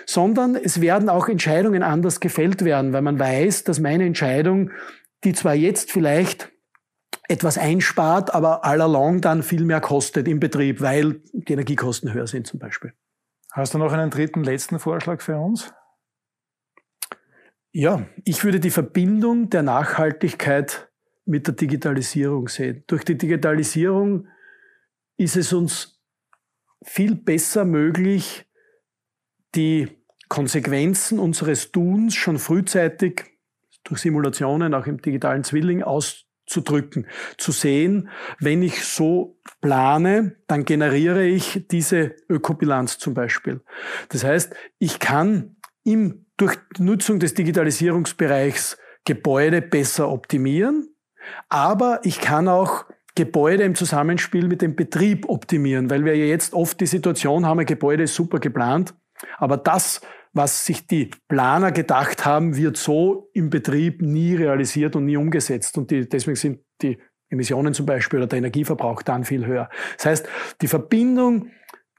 sondern 0.06 0.54
es 0.54 0.80
werden 0.80 1.08
auch 1.08 1.28
Entscheidungen 1.28 1.82
anders 1.82 2.20
gefällt 2.20 2.64
werden, 2.64 2.92
weil 2.92 3.02
man 3.02 3.18
weiß, 3.18 3.64
dass 3.64 3.80
meine 3.80 4.04
Entscheidung, 4.04 4.70
die 5.24 5.32
zwar 5.32 5.54
jetzt 5.54 5.90
vielleicht 5.90 6.52
etwas 7.28 7.58
einspart, 7.58 8.32
aber 8.34 8.64
allalong 8.64 9.20
dann 9.20 9.42
viel 9.42 9.64
mehr 9.64 9.80
kostet 9.80 10.28
im 10.28 10.38
Betrieb, 10.38 10.80
weil 10.80 11.20
die 11.32 11.52
Energiekosten 11.52 12.12
höher 12.12 12.28
sind 12.28 12.46
zum 12.46 12.60
Beispiel. 12.60 12.92
Hast 13.50 13.74
du 13.74 13.78
noch 13.78 13.92
einen 13.92 14.10
dritten, 14.10 14.44
letzten 14.44 14.78
Vorschlag 14.78 15.20
für 15.20 15.38
uns? 15.38 15.72
Ja, 17.78 18.06
ich 18.24 18.42
würde 18.42 18.58
die 18.58 18.70
Verbindung 18.70 19.50
der 19.50 19.62
Nachhaltigkeit 19.62 20.88
mit 21.26 21.46
der 21.46 21.52
Digitalisierung 21.52 22.48
sehen. 22.48 22.84
Durch 22.86 23.04
die 23.04 23.18
Digitalisierung 23.18 24.28
ist 25.18 25.36
es 25.36 25.52
uns 25.52 26.00
viel 26.82 27.14
besser 27.16 27.66
möglich, 27.66 28.46
die 29.54 29.88
Konsequenzen 30.30 31.18
unseres 31.18 31.70
Tuns 31.70 32.14
schon 32.14 32.38
frühzeitig 32.38 33.24
durch 33.84 34.00
Simulationen, 34.00 34.72
auch 34.72 34.86
im 34.86 35.02
digitalen 35.02 35.44
Zwilling, 35.44 35.82
auszudrücken. 35.82 37.06
Zu 37.36 37.52
sehen, 37.52 38.08
wenn 38.40 38.62
ich 38.62 38.86
so 38.86 39.38
plane, 39.60 40.36
dann 40.46 40.64
generiere 40.64 41.26
ich 41.26 41.66
diese 41.70 42.16
Ökobilanz 42.30 42.96
zum 42.96 43.12
Beispiel. 43.12 43.60
Das 44.08 44.24
heißt, 44.24 44.54
ich 44.78 44.98
kann 44.98 45.55
im, 45.86 46.26
durch 46.36 46.56
Nutzung 46.78 47.18
des 47.18 47.34
Digitalisierungsbereichs 47.34 48.76
Gebäude 49.04 49.62
besser 49.62 50.10
optimieren, 50.10 50.88
aber 51.48 52.00
ich 52.02 52.20
kann 52.20 52.48
auch 52.48 52.84
Gebäude 53.14 53.62
im 53.62 53.74
Zusammenspiel 53.74 54.46
mit 54.46 54.60
dem 54.62 54.76
Betrieb 54.76 55.28
optimieren, 55.28 55.88
weil 55.88 56.04
wir 56.04 56.14
ja 56.14 56.26
jetzt 56.26 56.52
oft 56.52 56.80
die 56.80 56.86
Situation 56.86 57.46
haben, 57.46 57.60
ein 57.60 57.66
Gebäude 57.66 58.02
ist 58.02 58.14
super 58.14 58.40
geplant, 58.40 58.94
aber 59.38 59.56
das, 59.56 60.00
was 60.32 60.66
sich 60.66 60.86
die 60.86 61.10
Planer 61.28 61.72
gedacht 61.72 62.26
haben, 62.26 62.56
wird 62.56 62.76
so 62.76 63.30
im 63.32 63.48
Betrieb 63.48 64.02
nie 64.02 64.34
realisiert 64.34 64.94
und 64.94 65.06
nie 65.06 65.16
umgesetzt. 65.16 65.78
Und 65.78 65.90
die, 65.90 66.06
deswegen 66.06 66.36
sind 66.36 66.60
die 66.82 66.98
Emissionen 67.30 67.72
zum 67.72 67.86
Beispiel 67.86 68.18
oder 68.18 68.26
der 68.26 68.38
Energieverbrauch 68.38 69.02
dann 69.02 69.24
viel 69.24 69.46
höher. 69.46 69.70
Das 69.96 70.06
heißt, 70.06 70.28
die 70.60 70.68
Verbindung 70.68 71.50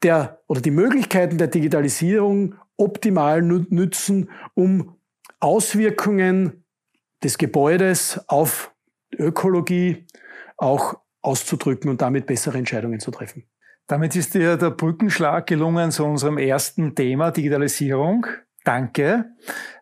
der 0.04 0.42
oder 0.48 0.62
die 0.62 0.72
Möglichkeiten 0.72 1.38
der 1.38 1.48
Digitalisierung 1.48 2.56
optimal 2.78 3.42
nützen, 3.42 4.30
um 4.54 4.98
Auswirkungen 5.40 6.64
des 7.24 7.38
Gebäudes 7.38 8.20
auf 8.28 8.74
Ökologie 9.18 10.06
auch 10.58 11.00
auszudrücken 11.22 11.90
und 11.90 12.02
damit 12.02 12.26
bessere 12.26 12.58
Entscheidungen 12.58 13.00
zu 13.00 13.12
treffen. 13.12 13.44
Damit 13.88 14.16
ist 14.16 14.34
dir 14.34 14.58
der 14.58 14.72
Brückenschlag 14.72 15.48
gelungen 15.48 15.92
zu 15.92 16.04
unserem 16.06 16.38
ersten 16.38 16.94
Thema, 16.94 17.32
Digitalisierung. 17.32 18.28
Danke. 18.68 19.24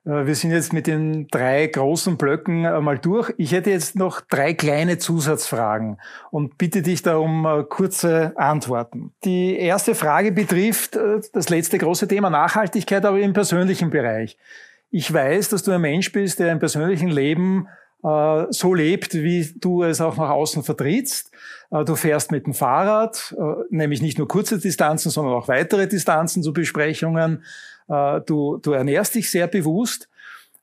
Äh, 0.06 0.28
wir 0.28 0.36
sind 0.36 0.52
jetzt 0.52 0.72
mit 0.72 0.86
den 0.86 1.28
drei 1.30 1.66
großen 1.66 2.18
Blöcken 2.18 2.62
mal 2.84 3.00
durch. 3.00 3.34
Ich 3.38 3.52
hätte 3.52 3.72
jetzt 3.72 3.96
noch 3.96 4.22
drei 4.22 4.54
kleine 4.54 5.00
Zusatzfragen 5.00 5.98
und 6.30 6.60
bitte 6.60 6.84
dich 6.84 7.02
da 7.02 7.18
um 7.18 7.48
äh, 7.48 7.64
kurze 7.64 8.34
Antworten. 8.38 9.12
Die 9.24 9.58
erste 9.58 9.96
Frage 9.96 10.32
betrifft 10.32 10.98
äh, 10.98 11.20
das 11.34 11.50
letzte 11.50 11.80
große 11.80 12.08
Thema 12.08 12.30
Nachhaltigkeit, 12.30 13.04
aber 13.06 13.20
im 13.20 13.34
persönlichen 13.34 13.90
Bereich. 13.90 14.38
Ich 14.92 15.12
weiß, 15.12 15.50
dass 15.50 15.64
du 15.64 15.72
ein 15.72 15.82
Mensch 15.82 16.12
bist, 16.12 16.38
der 16.38 16.52
im 16.52 16.60
persönlichen 16.60 17.10
Leben 17.10 17.68
äh, 18.04 18.46
so 18.52 18.76
lebt, 18.76 19.16
wie 19.16 19.52
du 19.60 19.82
es 19.82 20.00
auch 20.00 20.16
nach 20.18 20.30
außen 20.30 20.62
vertrittst. 20.62 21.32
Äh, 21.72 21.84
du 21.86 21.96
fährst 21.96 22.32
mit 22.32 22.46
dem 22.46 22.54
Fahrrad, 22.54 23.36
äh, 23.36 23.64
nämlich 23.72 24.04
nicht 24.04 24.20
nur 24.20 24.28
kurze 24.28 24.60
Distanzen, 24.60 25.10
sondern 25.10 25.34
auch 25.34 25.48
weitere 25.48 25.88
Distanzen 25.88 26.44
zu 26.44 26.54
Besprechungen. 26.54 27.44
Du, 27.88 28.58
du 28.58 28.72
ernährst 28.72 29.16
dich 29.16 29.30
sehr 29.30 29.48
bewusst. 29.48 30.10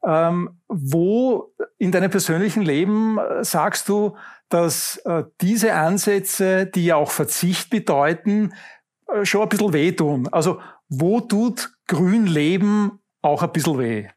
Ähm, 0.05 0.59
wo 0.67 1.55
in 1.79 1.93
deinem 1.93 2.11
persönlichen 2.11 2.63
Leben 2.63 3.19
sagst 3.43 3.89
du, 3.89 4.17
dass 4.49 5.01
diese 5.41 5.75
Ansätze, 5.75 6.67
die 6.67 6.87
ja 6.87 6.97
auch 6.97 7.13
Verzicht 7.13 7.71
bedeuten, 7.71 8.53
schon 9.23 9.43
ein 9.43 9.49
bisschen 9.49 9.73
wehtun? 9.73 10.29
Also 10.33 10.61
wo 10.89 11.21
tut 11.21 11.73
grün 11.87 12.27
Leben 12.27 12.99
auch 13.23 13.45
ein 13.45 13.53
bisschen 13.53 13.79
weh? 13.79 14.09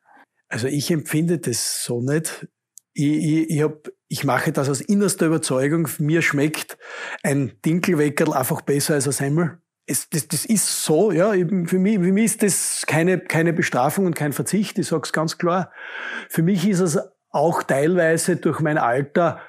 Also 0.49 0.67
ich 0.67 0.89
empfinde 0.89 1.37
das 1.37 1.83
so 1.83 2.01
nicht 2.01 2.47
ich, 2.95 3.05
ich, 3.05 3.49
ich, 3.49 3.61
hab, 3.61 3.89
ich 4.07 4.23
mache 4.23 4.51
das 4.51 4.69
aus 4.69 4.81
innerster 4.81 5.27
Überzeugung. 5.27 5.87
Mir 5.99 6.21
schmeckt 6.21 6.77
ein 7.21 7.53
Dinkelweckerl 7.63 8.33
einfach 8.33 8.61
besser 8.61 8.95
als 8.95 9.05
ein 9.05 9.11
Semmel. 9.11 9.59
Es, 9.88 10.09
das, 10.09 10.27
das 10.27 10.45
ist 10.45 10.83
so, 10.83 11.11
ja. 11.11 11.31
Für 11.31 11.79
mich, 11.79 11.95
für 11.95 12.11
mich 12.11 12.25
ist 12.25 12.43
das 12.43 12.83
keine, 12.88 13.19
keine 13.19 13.53
Bestrafung 13.53 14.05
und 14.05 14.15
kein 14.15 14.33
Verzicht. 14.33 14.79
Ich 14.79 14.88
sage 14.88 15.03
es 15.03 15.13
ganz 15.13 15.38
klar. 15.38 15.71
Für 16.29 16.41
mich 16.41 16.67
ist 16.67 16.79
es 16.79 16.99
auch 17.29 17.63
teilweise 17.63 18.38
durch 18.38 18.61
mein 18.61 18.77
Alter 18.77 19.39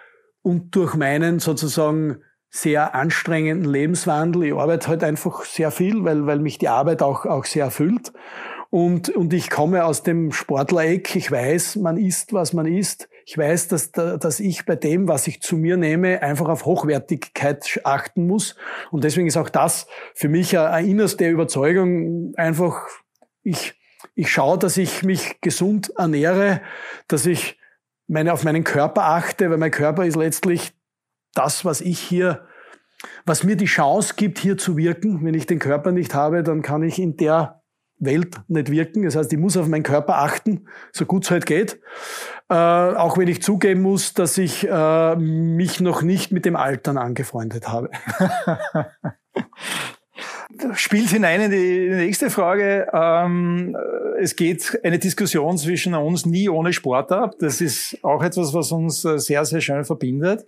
und 0.43 0.75
durch 0.75 0.95
meinen 0.95 1.39
sozusagen 1.39 2.23
sehr 2.51 2.95
anstrengenden 2.95 3.71
Lebenswandel. 3.71 4.45
Ich 4.45 4.55
arbeite 4.55 4.89
halt 4.89 5.05
einfach 5.05 5.45
sehr 5.45 5.71
viel, 5.71 6.05
weil, 6.05 6.27
weil 6.27 6.39
mich 6.41 6.59
die 6.59 6.69
Arbeit 6.69 7.03
auch, 7.03 7.27
auch 7.27 7.45
sehr 7.45 7.65
erfüllt. 7.65 8.13
Und, 8.71 9.09
und 9.11 9.33
ich 9.33 9.51
komme 9.51 9.85
aus 9.85 10.03
dem 10.03 10.33
Sportlereck. 10.33 11.15
Ich 11.17 11.31
weiß, 11.31 11.77
man 11.77 11.97
isst, 11.97 12.33
was 12.33 12.53
man 12.53 12.67
isst. 12.67 13.09
Ich 13.29 13.37
weiß, 13.37 13.67
dass, 13.67 13.91
dass 13.91 14.39
ich 14.39 14.67
bei 14.67 14.77
dem, 14.77 15.09
was 15.09 15.27
ich 15.27 15.43
zu 15.43 15.57
mir 15.57 15.77
nehme, 15.77 16.23
einfach 16.23 16.49
auf 16.49 16.65
Hochwertigkeit 16.65 17.81
achten 17.83 18.29
muss. 18.29 18.55
Und 18.93 19.03
deswegen 19.03 19.27
ist 19.27 19.37
auch 19.37 19.49
das 19.49 19.89
für 20.15 20.29
mich 20.29 20.57
eine 20.57 20.87
innerste 20.87 21.29
Überzeugung. 21.29 22.35
Einfach, 22.37 22.87
ich, 23.43 23.75
ich 24.15 24.31
schaue, 24.31 24.59
dass 24.59 24.77
ich 24.77 25.03
mich 25.03 25.41
gesund 25.41 25.93
ernähre, 25.97 26.61
dass 27.09 27.27
ich 27.27 27.59
meine, 28.07 28.33
auf 28.33 28.45
meinen 28.45 28.63
Körper 28.63 29.07
achte, 29.07 29.51
weil 29.51 29.59
mein 29.59 29.73
Körper 29.73 30.07
ist 30.07 30.15
letztlich 30.15 30.73
das, 31.35 31.65
was 31.65 31.81
ich 31.81 31.99
hier, 31.99 32.47
was 33.25 33.43
mir 33.43 33.57
die 33.57 33.65
Chance 33.65 34.15
gibt, 34.17 34.39
hier 34.39 34.57
zu 34.57 34.77
wirken. 34.77 35.25
Wenn 35.25 35.35
ich 35.35 35.47
den 35.47 35.59
Körper 35.59 35.91
nicht 35.91 36.15
habe, 36.15 36.45
dann 36.45 36.63
kann 36.63 36.85
ich 36.85 37.01
in 37.01 37.17
der 37.17 37.61
Welt 37.99 38.37
nicht 38.47 38.71
wirken. 38.71 39.03
Das 39.03 39.17
heißt, 39.17 39.33
ich 39.33 39.39
muss 39.39 39.57
auf 39.57 39.67
meinen 39.67 39.83
Körper 39.83 40.19
achten, 40.19 40.69
so 40.93 41.07
gut 41.07 41.25
es 41.25 41.31
halt 41.33 41.45
geht. 41.45 41.81
Äh, 42.49 42.55
auch 42.55 43.19
wenn 43.19 43.27
ich 43.27 43.43
zugeben 43.43 43.83
muss, 43.83 44.15
dass 44.15 44.39
ich 44.39 44.69
äh, 44.69 45.17
mich 45.17 45.81
noch 45.81 46.03
nicht 46.03 46.31
mit 46.31 46.45
dem 46.45 46.55
Altern 46.55 46.97
angefreundet 46.97 47.69
habe. 47.69 47.91
Spielt 50.75 51.11
hinein 51.11 51.41
in 51.41 51.51
die 51.51 51.89
nächste 51.89 52.31
Frage. 52.31 52.87
Ähm, 52.93 53.77
es 54.21 54.37
geht 54.37 54.79
eine 54.85 55.01
Diskussion 55.01 55.59
zwischen 55.59 55.95
uns 55.95 56.25
nie 56.25 56.49
ohne 56.49 56.73
Sport 56.73 57.11
ab. 57.11 57.35
Das 57.41 57.61
ist 57.61 57.99
auch 58.03 58.23
etwas, 58.23 58.55
was 58.55 58.71
uns 58.71 59.05
äh, 59.05 59.19
sehr, 59.19 59.45
sehr 59.45 59.61
schön 59.61 59.85
verbindet. 59.85 60.47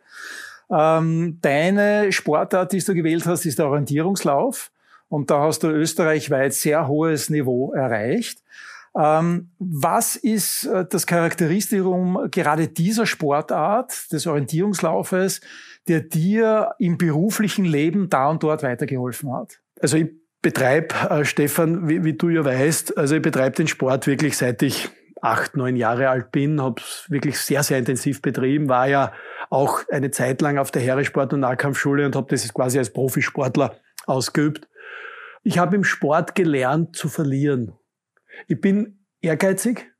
Ähm, 0.70 1.38
deine 1.42 2.12
Sportart, 2.12 2.72
die 2.72 2.78
du 2.78 2.94
gewählt 2.94 3.26
hast, 3.26 3.44
ist 3.44 3.58
der 3.58 3.66
Orientierungslauf. 3.66 4.70
Und 5.08 5.30
da 5.30 5.40
hast 5.40 5.64
du 5.64 5.68
österreichweit 5.68 6.52
sehr 6.52 6.86
hohes 6.86 7.28
Niveau 7.28 7.72
erreicht. 7.72 8.38
Ähm, 8.96 9.50
was 9.58 10.16
ist 10.16 10.64
äh, 10.64 10.84
das 10.88 11.06
Charakteristikum 11.06 12.28
gerade 12.30 12.68
dieser 12.68 13.06
Sportart, 13.06 14.12
des 14.12 14.26
Orientierungslaufes, 14.26 15.40
der 15.86 16.00
dir 16.00 16.74
im 16.78 16.98
beruflichen 16.98 17.64
Leben 17.64 18.08
da 18.08 18.28
und 18.28 18.42
dort 18.42 18.62
weitergeholfen 18.62 19.32
hat? 19.32 19.60
Also 19.80 19.96
ich 19.96 20.10
betreibe, 20.42 20.94
äh, 21.10 21.24
Stefan, 21.24 21.88
wie, 21.88 22.04
wie, 22.04 22.14
du 22.14 22.28
ja 22.28 22.44
weißt, 22.44 22.96
also 22.96 23.16
ich 23.16 23.22
betreibe 23.22 23.56
den 23.56 23.68
Sport 23.68 24.06
wirklich 24.06 24.36
seit 24.36 24.62
ich 24.62 24.88
acht, 25.20 25.56
neun 25.56 25.76
Jahre 25.76 26.08
alt 26.08 26.30
bin, 26.30 26.62
habe 26.62 26.80
es 26.80 27.06
wirklich 27.08 27.38
sehr, 27.38 27.62
sehr 27.62 27.78
intensiv 27.78 28.22
betrieben, 28.22 28.68
war 28.68 28.88
ja 28.88 29.12
auch 29.50 29.82
eine 29.90 30.10
Zeit 30.10 30.40
lang 30.40 30.58
auf 30.58 30.70
der 30.70 30.82
Heeresport- 30.82 31.32
und 31.32 31.40
Nahkampfschule 31.40 32.06
und 32.06 32.14
habe 32.14 32.28
das 32.30 32.52
quasi 32.52 32.78
als 32.78 32.92
Profisportler 32.92 33.76
ausgeübt. 34.06 34.68
Ich 35.42 35.58
habe 35.58 35.76
im 35.76 35.84
Sport 35.84 36.34
gelernt 36.34 36.96
zu 36.96 37.08
verlieren. 37.08 37.72
Ich 38.46 38.60
bin 38.60 39.04
ehrgeizig 39.20 39.92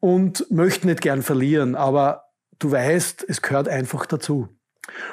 und 0.00 0.50
möchte 0.50 0.86
nicht 0.86 1.00
gern 1.00 1.22
verlieren, 1.22 1.74
aber 1.74 2.24
du 2.58 2.70
weißt, 2.70 3.24
es 3.28 3.42
gehört 3.42 3.68
einfach 3.68 4.06
dazu. 4.06 4.48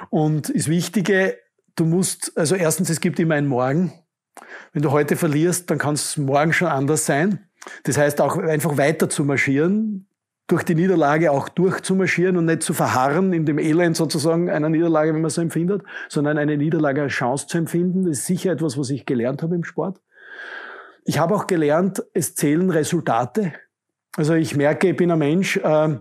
Und 0.10 0.54
das 0.56 0.68
Wichtige, 0.68 1.38
du 1.76 1.86
musst, 1.86 2.38
also 2.38 2.56
erstens, 2.56 2.90
es 2.90 3.02
gibt 3.02 3.20
immer 3.20 3.36
einen 3.36 3.48
Morgen. 3.48 3.94
Wenn 4.74 4.82
du 4.82 4.92
heute 4.92 5.16
verlierst, 5.16 5.70
dann 5.70 5.78
kann 5.78 5.96
es 5.96 6.18
morgen 6.18 6.54
schon 6.54 6.68
anders 6.70 7.06
sein. 7.06 7.50
Das 7.84 7.98
heißt 7.98 8.22
auch 8.22 8.38
einfach 8.38 8.78
weiter 8.78 9.10
zu 9.10 9.26
marschieren, 9.26 10.08
durch 10.48 10.64
die 10.64 10.76
Niederlage 10.76 11.32
auch 11.32 11.48
durchzumarschieren 11.50 12.36
und 12.36 12.46
nicht 12.46 12.64
zu 12.64 12.74
verharren 12.74 13.34
in 13.34 13.46
dem 13.46 13.60
Elend 13.60 13.96
sozusagen 13.96 14.50
einer 14.50 14.70
Niederlage, 14.70 15.14
wenn 15.14 15.22
man 15.22 15.30
so 15.30 15.42
empfindet, 15.42 15.84
sondern 16.08 16.40
eine 16.40 16.58
Niederlage 16.58 17.04
als 17.04 17.14
Chance 17.14 17.46
zu 17.48 17.60
empfinden. 17.60 18.06
Das 18.06 18.20
ist 18.20 18.26
sicher 18.26 18.52
etwas, 18.52 18.78
was 18.78 18.90
ich 18.90 19.06
gelernt 19.06 19.44
habe 19.44 19.56
im 19.56 19.64
Sport. 19.64 20.02
Ich 21.10 21.18
habe 21.18 21.34
auch 21.34 21.48
gelernt, 21.48 22.04
es 22.14 22.36
zählen 22.36 22.70
Resultate. 22.70 23.54
Also 24.16 24.36
ich 24.36 24.56
merke, 24.56 24.90
ich 24.90 24.96
bin 24.96 25.10
ein 25.10 25.18
Mensch, 25.18 25.58
äh, 25.58 25.98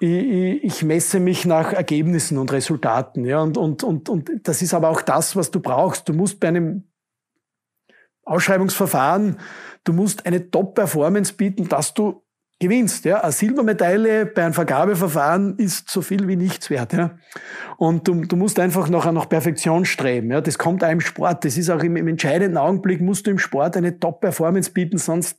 ich, 0.00 0.64
ich 0.64 0.82
messe 0.82 1.18
mich 1.18 1.46
nach 1.46 1.72
Ergebnissen 1.72 2.36
und 2.36 2.52
Resultaten. 2.52 3.24
Ja, 3.24 3.40
und, 3.40 3.56
und, 3.56 3.82
und, 3.82 4.10
und 4.10 4.30
das 4.42 4.60
ist 4.60 4.74
aber 4.74 4.90
auch 4.90 5.00
das, 5.00 5.34
was 5.34 5.50
du 5.50 5.60
brauchst. 5.60 6.10
Du 6.10 6.12
musst 6.12 6.40
bei 6.40 6.48
einem 6.48 6.90
Ausschreibungsverfahren, 8.26 9.38
du 9.84 9.94
musst 9.94 10.26
eine 10.26 10.50
Top-Performance 10.50 11.32
bieten, 11.32 11.66
dass 11.66 11.94
du 11.94 12.22
gewinnst. 12.60 13.04
Ja. 13.04 13.22
Eine 13.22 13.32
Silbermedaille 13.32 14.26
bei 14.26 14.44
einem 14.44 14.54
Vergabeverfahren 14.54 15.56
ist 15.58 15.90
so 15.90 16.02
viel 16.02 16.28
wie 16.28 16.36
nichts 16.36 16.70
wert. 16.70 16.92
Ja. 16.92 17.18
Und 17.78 18.06
du, 18.06 18.20
du 18.20 18.36
musst 18.36 18.60
einfach 18.60 18.88
noch 18.88 19.10
nach 19.10 19.28
Perfektion 19.28 19.84
streben. 19.84 20.30
Ja. 20.30 20.40
Das 20.40 20.58
kommt 20.58 20.84
auch 20.84 20.90
im 20.90 21.00
Sport. 21.00 21.44
Das 21.44 21.56
ist 21.56 21.70
auch 21.70 21.82
im, 21.82 21.96
im 21.96 22.06
entscheidenden 22.06 22.58
Augenblick, 22.58 23.00
musst 23.00 23.26
du 23.26 23.30
im 23.32 23.38
Sport 23.38 23.76
eine 23.76 23.98
Top-Performance 23.98 24.70
bieten, 24.70 24.98
sonst 24.98 25.38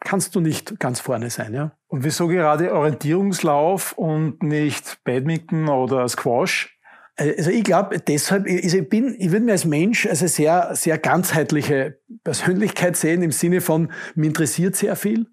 kannst 0.00 0.34
du 0.34 0.40
nicht 0.40 0.80
ganz 0.80 1.00
vorne 1.00 1.30
sein. 1.30 1.54
Ja. 1.54 1.72
Und 1.86 2.04
wieso 2.04 2.26
gerade 2.26 2.74
Orientierungslauf 2.74 3.92
und 3.92 4.42
nicht 4.42 4.98
Badminton 5.04 5.68
oder 5.68 6.08
Squash? 6.08 6.79
Also 7.20 7.50
ich 7.50 7.64
glaube 7.64 7.98
deshalb, 7.98 8.46
also 8.48 8.78
ich 8.78 8.88
bin, 8.88 9.14
ich 9.18 9.30
würde 9.30 9.44
mir 9.44 9.52
als 9.52 9.66
Mensch 9.66 10.06
als 10.06 10.20
eine 10.20 10.28
sehr, 10.28 10.70
sehr 10.74 10.96
ganzheitliche 10.96 11.98
Persönlichkeit 12.24 12.96
sehen 12.96 13.22
im 13.22 13.30
Sinne 13.30 13.60
von, 13.60 13.92
mir 14.14 14.28
interessiert 14.28 14.74
sehr 14.74 14.96
viel, 14.96 15.26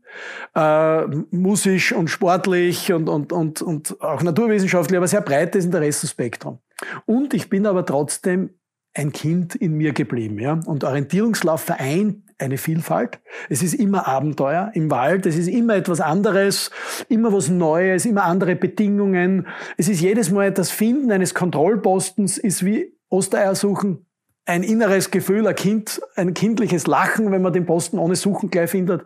äh, 0.53 1.05
musisch 1.31 1.93
und 1.93 2.09
sportlich 2.09 2.91
und, 2.91 3.07
und, 3.07 3.31
und, 3.31 3.61
und 3.61 4.01
auch 4.01 4.21
naturwissenschaftlich, 4.21 4.97
aber 4.97 5.07
sehr 5.07 5.21
breites 5.21 5.63
Interessenspektrum. 5.63 6.59
Und 7.05 7.33
ich 7.33 7.49
bin 7.49 7.65
aber 7.65 7.85
trotzdem 7.85 8.49
ein 8.97 9.11
Kind 9.11 9.55
in 9.55 9.73
mir 9.73 9.93
geblieben. 9.93 10.39
Ja? 10.39 10.59
Und 10.65 10.83
Orientierungslauf 10.83 11.61
vereint 11.61 12.23
eine 12.39 12.57
Vielfalt. 12.57 13.19
Es 13.49 13.63
ist 13.63 13.73
immer 13.73 14.07
Abenteuer 14.07 14.71
im 14.73 14.91
Wald, 14.91 15.25
es 15.25 15.35
ist 15.37 15.47
immer 15.47 15.75
etwas 15.75 16.01
anderes, 16.01 16.71
immer 17.09 17.33
was 17.33 17.49
Neues, 17.49 18.05
immer 18.05 18.23
andere 18.23 18.55
Bedingungen. 18.55 19.47
Es 19.77 19.87
ist 19.89 20.01
jedes 20.01 20.31
Mal 20.31 20.51
das 20.51 20.69
Finden 20.69 21.11
eines 21.11 21.33
Kontrollpostens 21.33 22.37
ist 22.37 22.63
wie 22.65 22.93
Ostereier 23.09 23.55
suchen. 23.55 24.05
Ein 24.45 24.63
inneres 24.63 25.11
Gefühl, 25.11 25.47
ein 25.47 25.55
Kind, 25.55 26.01
ein 26.15 26.33
kindliches 26.33 26.87
Lachen, 26.87 27.31
wenn 27.31 27.41
man 27.41 27.53
den 27.53 27.65
Posten 27.65 27.97
ohne 27.99 28.15
Suchen 28.15 28.49
gleich 28.49 28.69
findet. 28.69 29.05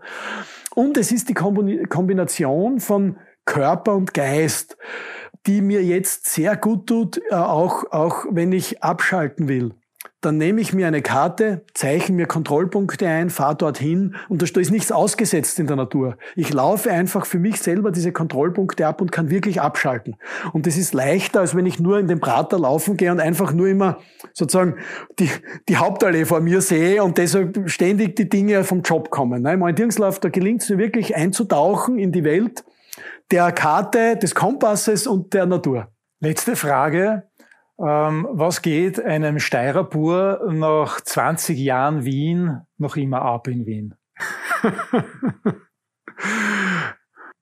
Und 0.76 0.98
es 0.98 1.12
ist 1.12 1.30
die 1.30 1.34
Kombination 1.34 2.80
von 2.80 3.18
Körper 3.46 3.96
und 3.96 4.14
Geist, 4.14 4.78
die 5.48 5.62
mir 5.62 5.84
jetzt 5.84 6.28
sehr 6.28 6.56
gut 6.56 6.88
tut, 6.88 7.22
äh, 7.30 7.36
auch, 7.36 7.92
auch 7.92 8.26
wenn 8.30 8.52
ich 8.52 8.84
abschalten 8.84 9.48
will 9.48 9.74
dann 10.22 10.38
nehme 10.38 10.62
ich 10.62 10.72
mir 10.72 10.88
eine 10.88 11.02
Karte, 11.02 11.66
zeichne 11.74 12.16
mir 12.16 12.28
Kontrollpunkte 12.28 13.08
ein, 13.08 13.32
fahre 13.32 13.56
dorthin 13.56 14.16
und 14.30 14.42
da 14.42 14.60
ist 14.60 14.72
nichts 14.72 14.92
ausgesetzt 14.92 15.60
in 15.60 15.66
der 15.66 15.76
Natur. 15.76 16.18
Ich 16.36 16.54
laufe 16.54 16.92
einfach 16.92 17.26
für 17.26 17.40
mich 17.40 17.60
selber 17.60 17.92
diese 17.92 18.12
Kontrollpunkte 18.12 18.86
ab 18.86 19.02
und 19.02 19.12
kann 19.12 19.32
wirklich 19.32 19.62
abschalten. 19.62 20.16
Und 20.54 20.68
das 20.68 20.78
ist 20.78 20.94
leichter, 20.94 21.40
als 21.40 21.56
wenn 21.56 21.66
ich 21.66 21.80
nur 21.80 21.98
in 21.98 22.08
den 22.08 22.20
Prater 22.20 22.60
laufen 22.60 22.98
gehe 22.98 23.12
und 23.12 23.20
einfach 23.20 23.52
nur 23.52 23.68
immer 23.68 23.98
sozusagen 24.34 24.76
die, 25.18 25.30
die 25.68 25.78
Hauptallee 25.78 26.26
vor 26.26 26.40
mir 26.40 26.62
sehe 26.62 27.04
und 27.04 27.18
deshalb 27.18 27.68
ständig 27.70 28.16
die 28.16 28.30
Dinge 28.30 28.64
vom 28.64 28.84
Job 28.84 29.10
kommen. 29.10 29.44
Im 29.46 29.62
Orientierungslauf, 29.64 30.20
da 30.20 30.30
gelingt 30.30 30.62
es 30.62 30.70
mir 30.70 30.78
wirklich 30.78 31.16
einzutauchen 31.16 31.98
in 31.98 32.12
die 32.12 32.24
Welt 32.24 32.64
der 33.32 33.52
Karte, 33.52 34.18
des 34.18 34.36
Kompasses 34.36 35.08
und 35.08 35.34
der 35.34 35.48
Natur. 35.48 35.88
Letzte 36.20 36.56
Frage. 36.56 37.24
Ähm, 37.84 38.28
was 38.30 38.62
geht 38.62 39.04
einem 39.04 39.40
Steirer 39.40 39.84
Bur 39.84 40.52
nach 40.52 41.02
20 41.02 41.58
Jahren 41.58 42.06
Wien 42.06 42.62
noch 42.78 42.96
immer 42.96 43.24
ab 43.24 43.48
in 43.48 43.66
Wien? 43.66 43.96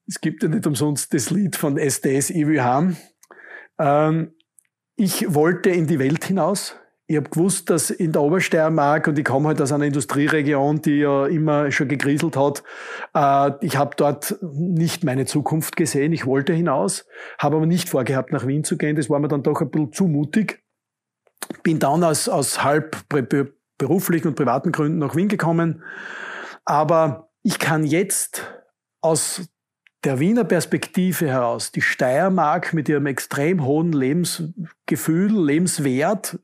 es 0.08 0.22
gibt 0.22 0.42
ja 0.44 0.50
nicht 0.50 0.66
umsonst 0.66 1.14
das 1.14 1.30
Lied 1.30 1.58
von 1.58 1.78
SDS 1.78 2.30
IWH. 2.30 2.94
Ähm, 3.80 4.34
ich 4.96 5.34
wollte 5.34 5.72
in 5.72 5.88
die 5.88 6.00
Welt 6.00 6.24
hinaus 6.24 6.80
ich 7.10 7.18
habe 7.18 7.28
gewusst, 7.28 7.72
dass 7.72 7.90
in 7.90 8.12
der 8.12 8.22
Obersteiermark, 8.22 9.08
und 9.08 9.18
ich 9.18 9.26
komme 9.26 9.48
halt 9.48 9.60
aus 9.60 9.72
einer 9.72 9.86
Industrieregion, 9.86 10.84
die 10.84 11.00
ja 11.00 11.26
immer 11.26 11.72
schon 11.72 11.88
gegrieselt 11.88 12.38
hat, 12.38 12.62
äh, 13.16 13.66
ich 13.66 13.78
habe 13.78 13.96
dort 13.98 14.38
nicht 14.44 15.04
meine 15.04 15.26
Zukunft 15.26 15.76
gesehen. 15.76 16.14
Ich 16.14 16.28
wollte 16.28 16.54
hinaus, 16.54 17.08
habe 17.40 17.56
aber 17.56 17.66
nicht 17.66 17.90
vorgehabt, 17.90 18.32
nach 18.32 18.46
Wien 18.46 18.64
zu 18.64 18.78
gehen. 18.78 18.96
Das 18.96 19.10
war 19.10 19.18
mir 19.18 19.28
dann 19.28 19.42
doch 19.42 19.60
ein 19.60 19.72
bisschen 19.72 19.92
zu 19.92 20.08
mutig. 20.08 20.64
Bin 21.64 21.80
dann 21.80 22.04
aus, 22.04 22.30
aus 22.30 22.64
halb 22.64 22.96
beruflichen 23.80 24.28
und 24.28 24.36
privaten 24.36 24.72
Gründen 24.72 25.00
nach 25.00 25.16
Wien 25.16 25.30
gekommen. 25.30 25.82
Aber 26.64 27.32
ich 27.42 27.58
kann 27.58 27.86
jetzt 27.86 28.44
aus 29.02 29.50
der 30.04 30.20
Wiener 30.20 30.44
Perspektive 30.44 31.28
heraus 31.28 31.72
die 31.72 31.82
Steiermark 31.82 32.72
mit 32.74 32.88
ihrem 32.88 33.08
extrem 33.08 33.66
hohen 33.66 33.94
Lebensgefühl, 33.94 35.32
Lebenswert, 35.44 36.38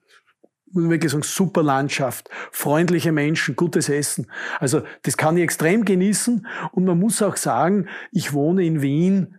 muss 0.76 0.84
man 0.84 1.01
sagen, 1.01 1.23
super 1.23 1.63
Landschaft, 1.63 2.30
freundliche 2.51 3.11
Menschen, 3.11 3.55
gutes 3.55 3.89
Essen. 3.89 4.28
Also 4.59 4.82
das 5.03 5.17
kann 5.17 5.38
ich 5.38 5.43
extrem 5.43 5.86
genießen 5.86 6.45
und 6.71 6.86
man 6.86 6.99
muss 6.99 7.21
auch 7.21 7.38
sagen, 7.38 7.88
ich 8.11 8.34
wohne 8.34 8.63
in 8.63 8.82
Wien 8.82 9.38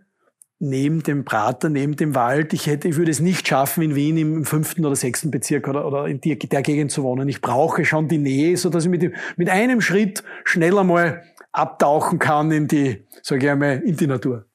neben 0.59 1.03
dem 1.03 1.25
Prater, 1.25 1.69
neben 1.69 1.97
dem 1.97 2.15
Wald. 2.15 2.53
Ich 2.53 2.67
hätte, 2.67 2.89
ich 2.89 2.97
würde 2.97 3.11
es 3.11 3.21
nicht 3.21 3.47
schaffen, 3.47 3.83
in 3.83 3.95
Wien 3.95 4.17
im 4.17 4.45
fünften 4.45 4.85
oder 4.87 4.97
sechsten 4.97 5.31
Bezirk 5.31 5.69
oder, 5.69 5.87
oder 5.87 6.07
in 6.07 6.21
der, 6.21 6.37
der 6.37 6.63
Gegend 6.63 6.91
zu 6.91 7.03
wohnen. 7.03 7.29
Ich 7.29 7.43
brauche 7.43 7.85
schon 7.85 8.09
die 8.09 8.19
Nähe, 8.19 8.57
so 8.57 8.71
dass 8.71 8.85
ich 8.85 8.91
mit, 8.91 9.03
dem, 9.03 9.15
mit 9.37 9.51
einem 9.51 9.81
Schritt 9.81 10.25
schneller 10.45 10.83
mal 10.83 11.23
abtauchen 11.53 12.19
kann 12.19 12.51
in 12.51 12.69
die, 12.69 13.07
sage 13.23 13.47
ich 13.47 13.51
einmal, 13.53 13.83
in 13.85 13.97
die 13.97 14.07
Natur 14.07 14.47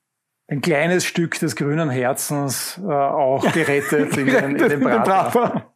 ein 0.51 0.59
kleines 0.59 1.05
Stück 1.05 1.39
des 1.39 1.55
grünen 1.55 1.89
Herzens 1.89 2.79
äh, 2.83 2.91
auch 2.91 3.49
gerettet 3.53 4.17
in, 4.17 4.25
den, 4.25 4.55
in 4.57 4.67
den 4.67 4.81
Prater. 4.81 5.73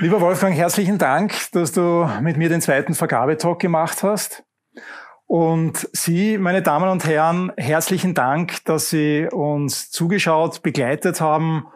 Lieber 0.00 0.20
Wolfgang, 0.20 0.54
herzlichen 0.54 0.96
Dank, 0.96 1.34
dass 1.50 1.72
du 1.72 2.08
mit 2.20 2.36
mir 2.36 2.48
den 2.48 2.60
zweiten 2.60 2.94
Vergabetalk 2.94 3.58
gemacht 3.58 4.04
hast. 4.04 4.44
Und 5.26 5.88
Sie, 5.92 6.38
meine 6.38 6.62
Damen 6.62 6.88
und 6.88 7.04
Herren, 7.04 7.52
herzlichen 7.56 8.14
Dank, 8.14 8.64
dass 8.64 8.90
Sie 8.90 9.26
uns 9.26 9.90
zugeschaut, 9.90 10.62
begleitet 10.62 11.20
haben. 11.20 11.66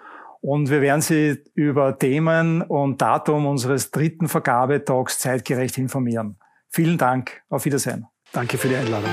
Und 0.40 0.70
wir 0.70 0.80
werden 0.80 1.00
Sie 1.00 1.42
über 1.54 1.98
Themen 1.98 2.62
und 2.62 3.02
Datum 3.02 3.44
unseres 3.44 3.90
dritten 3.90 4.28
Vergabetalks 4.28 5.18
zeitgerecht 5.18 5.76
informieren. 5.76 6.38
Vielen 6.68 6.98
Dank. 6.98 7.42
Auf 7.50 7.64
Wiedersehen. 7.64 8.06
Danke 8.32 8.56
für 8.56 8.68
die 8.68 8.76
Einladung. 8.76 9.10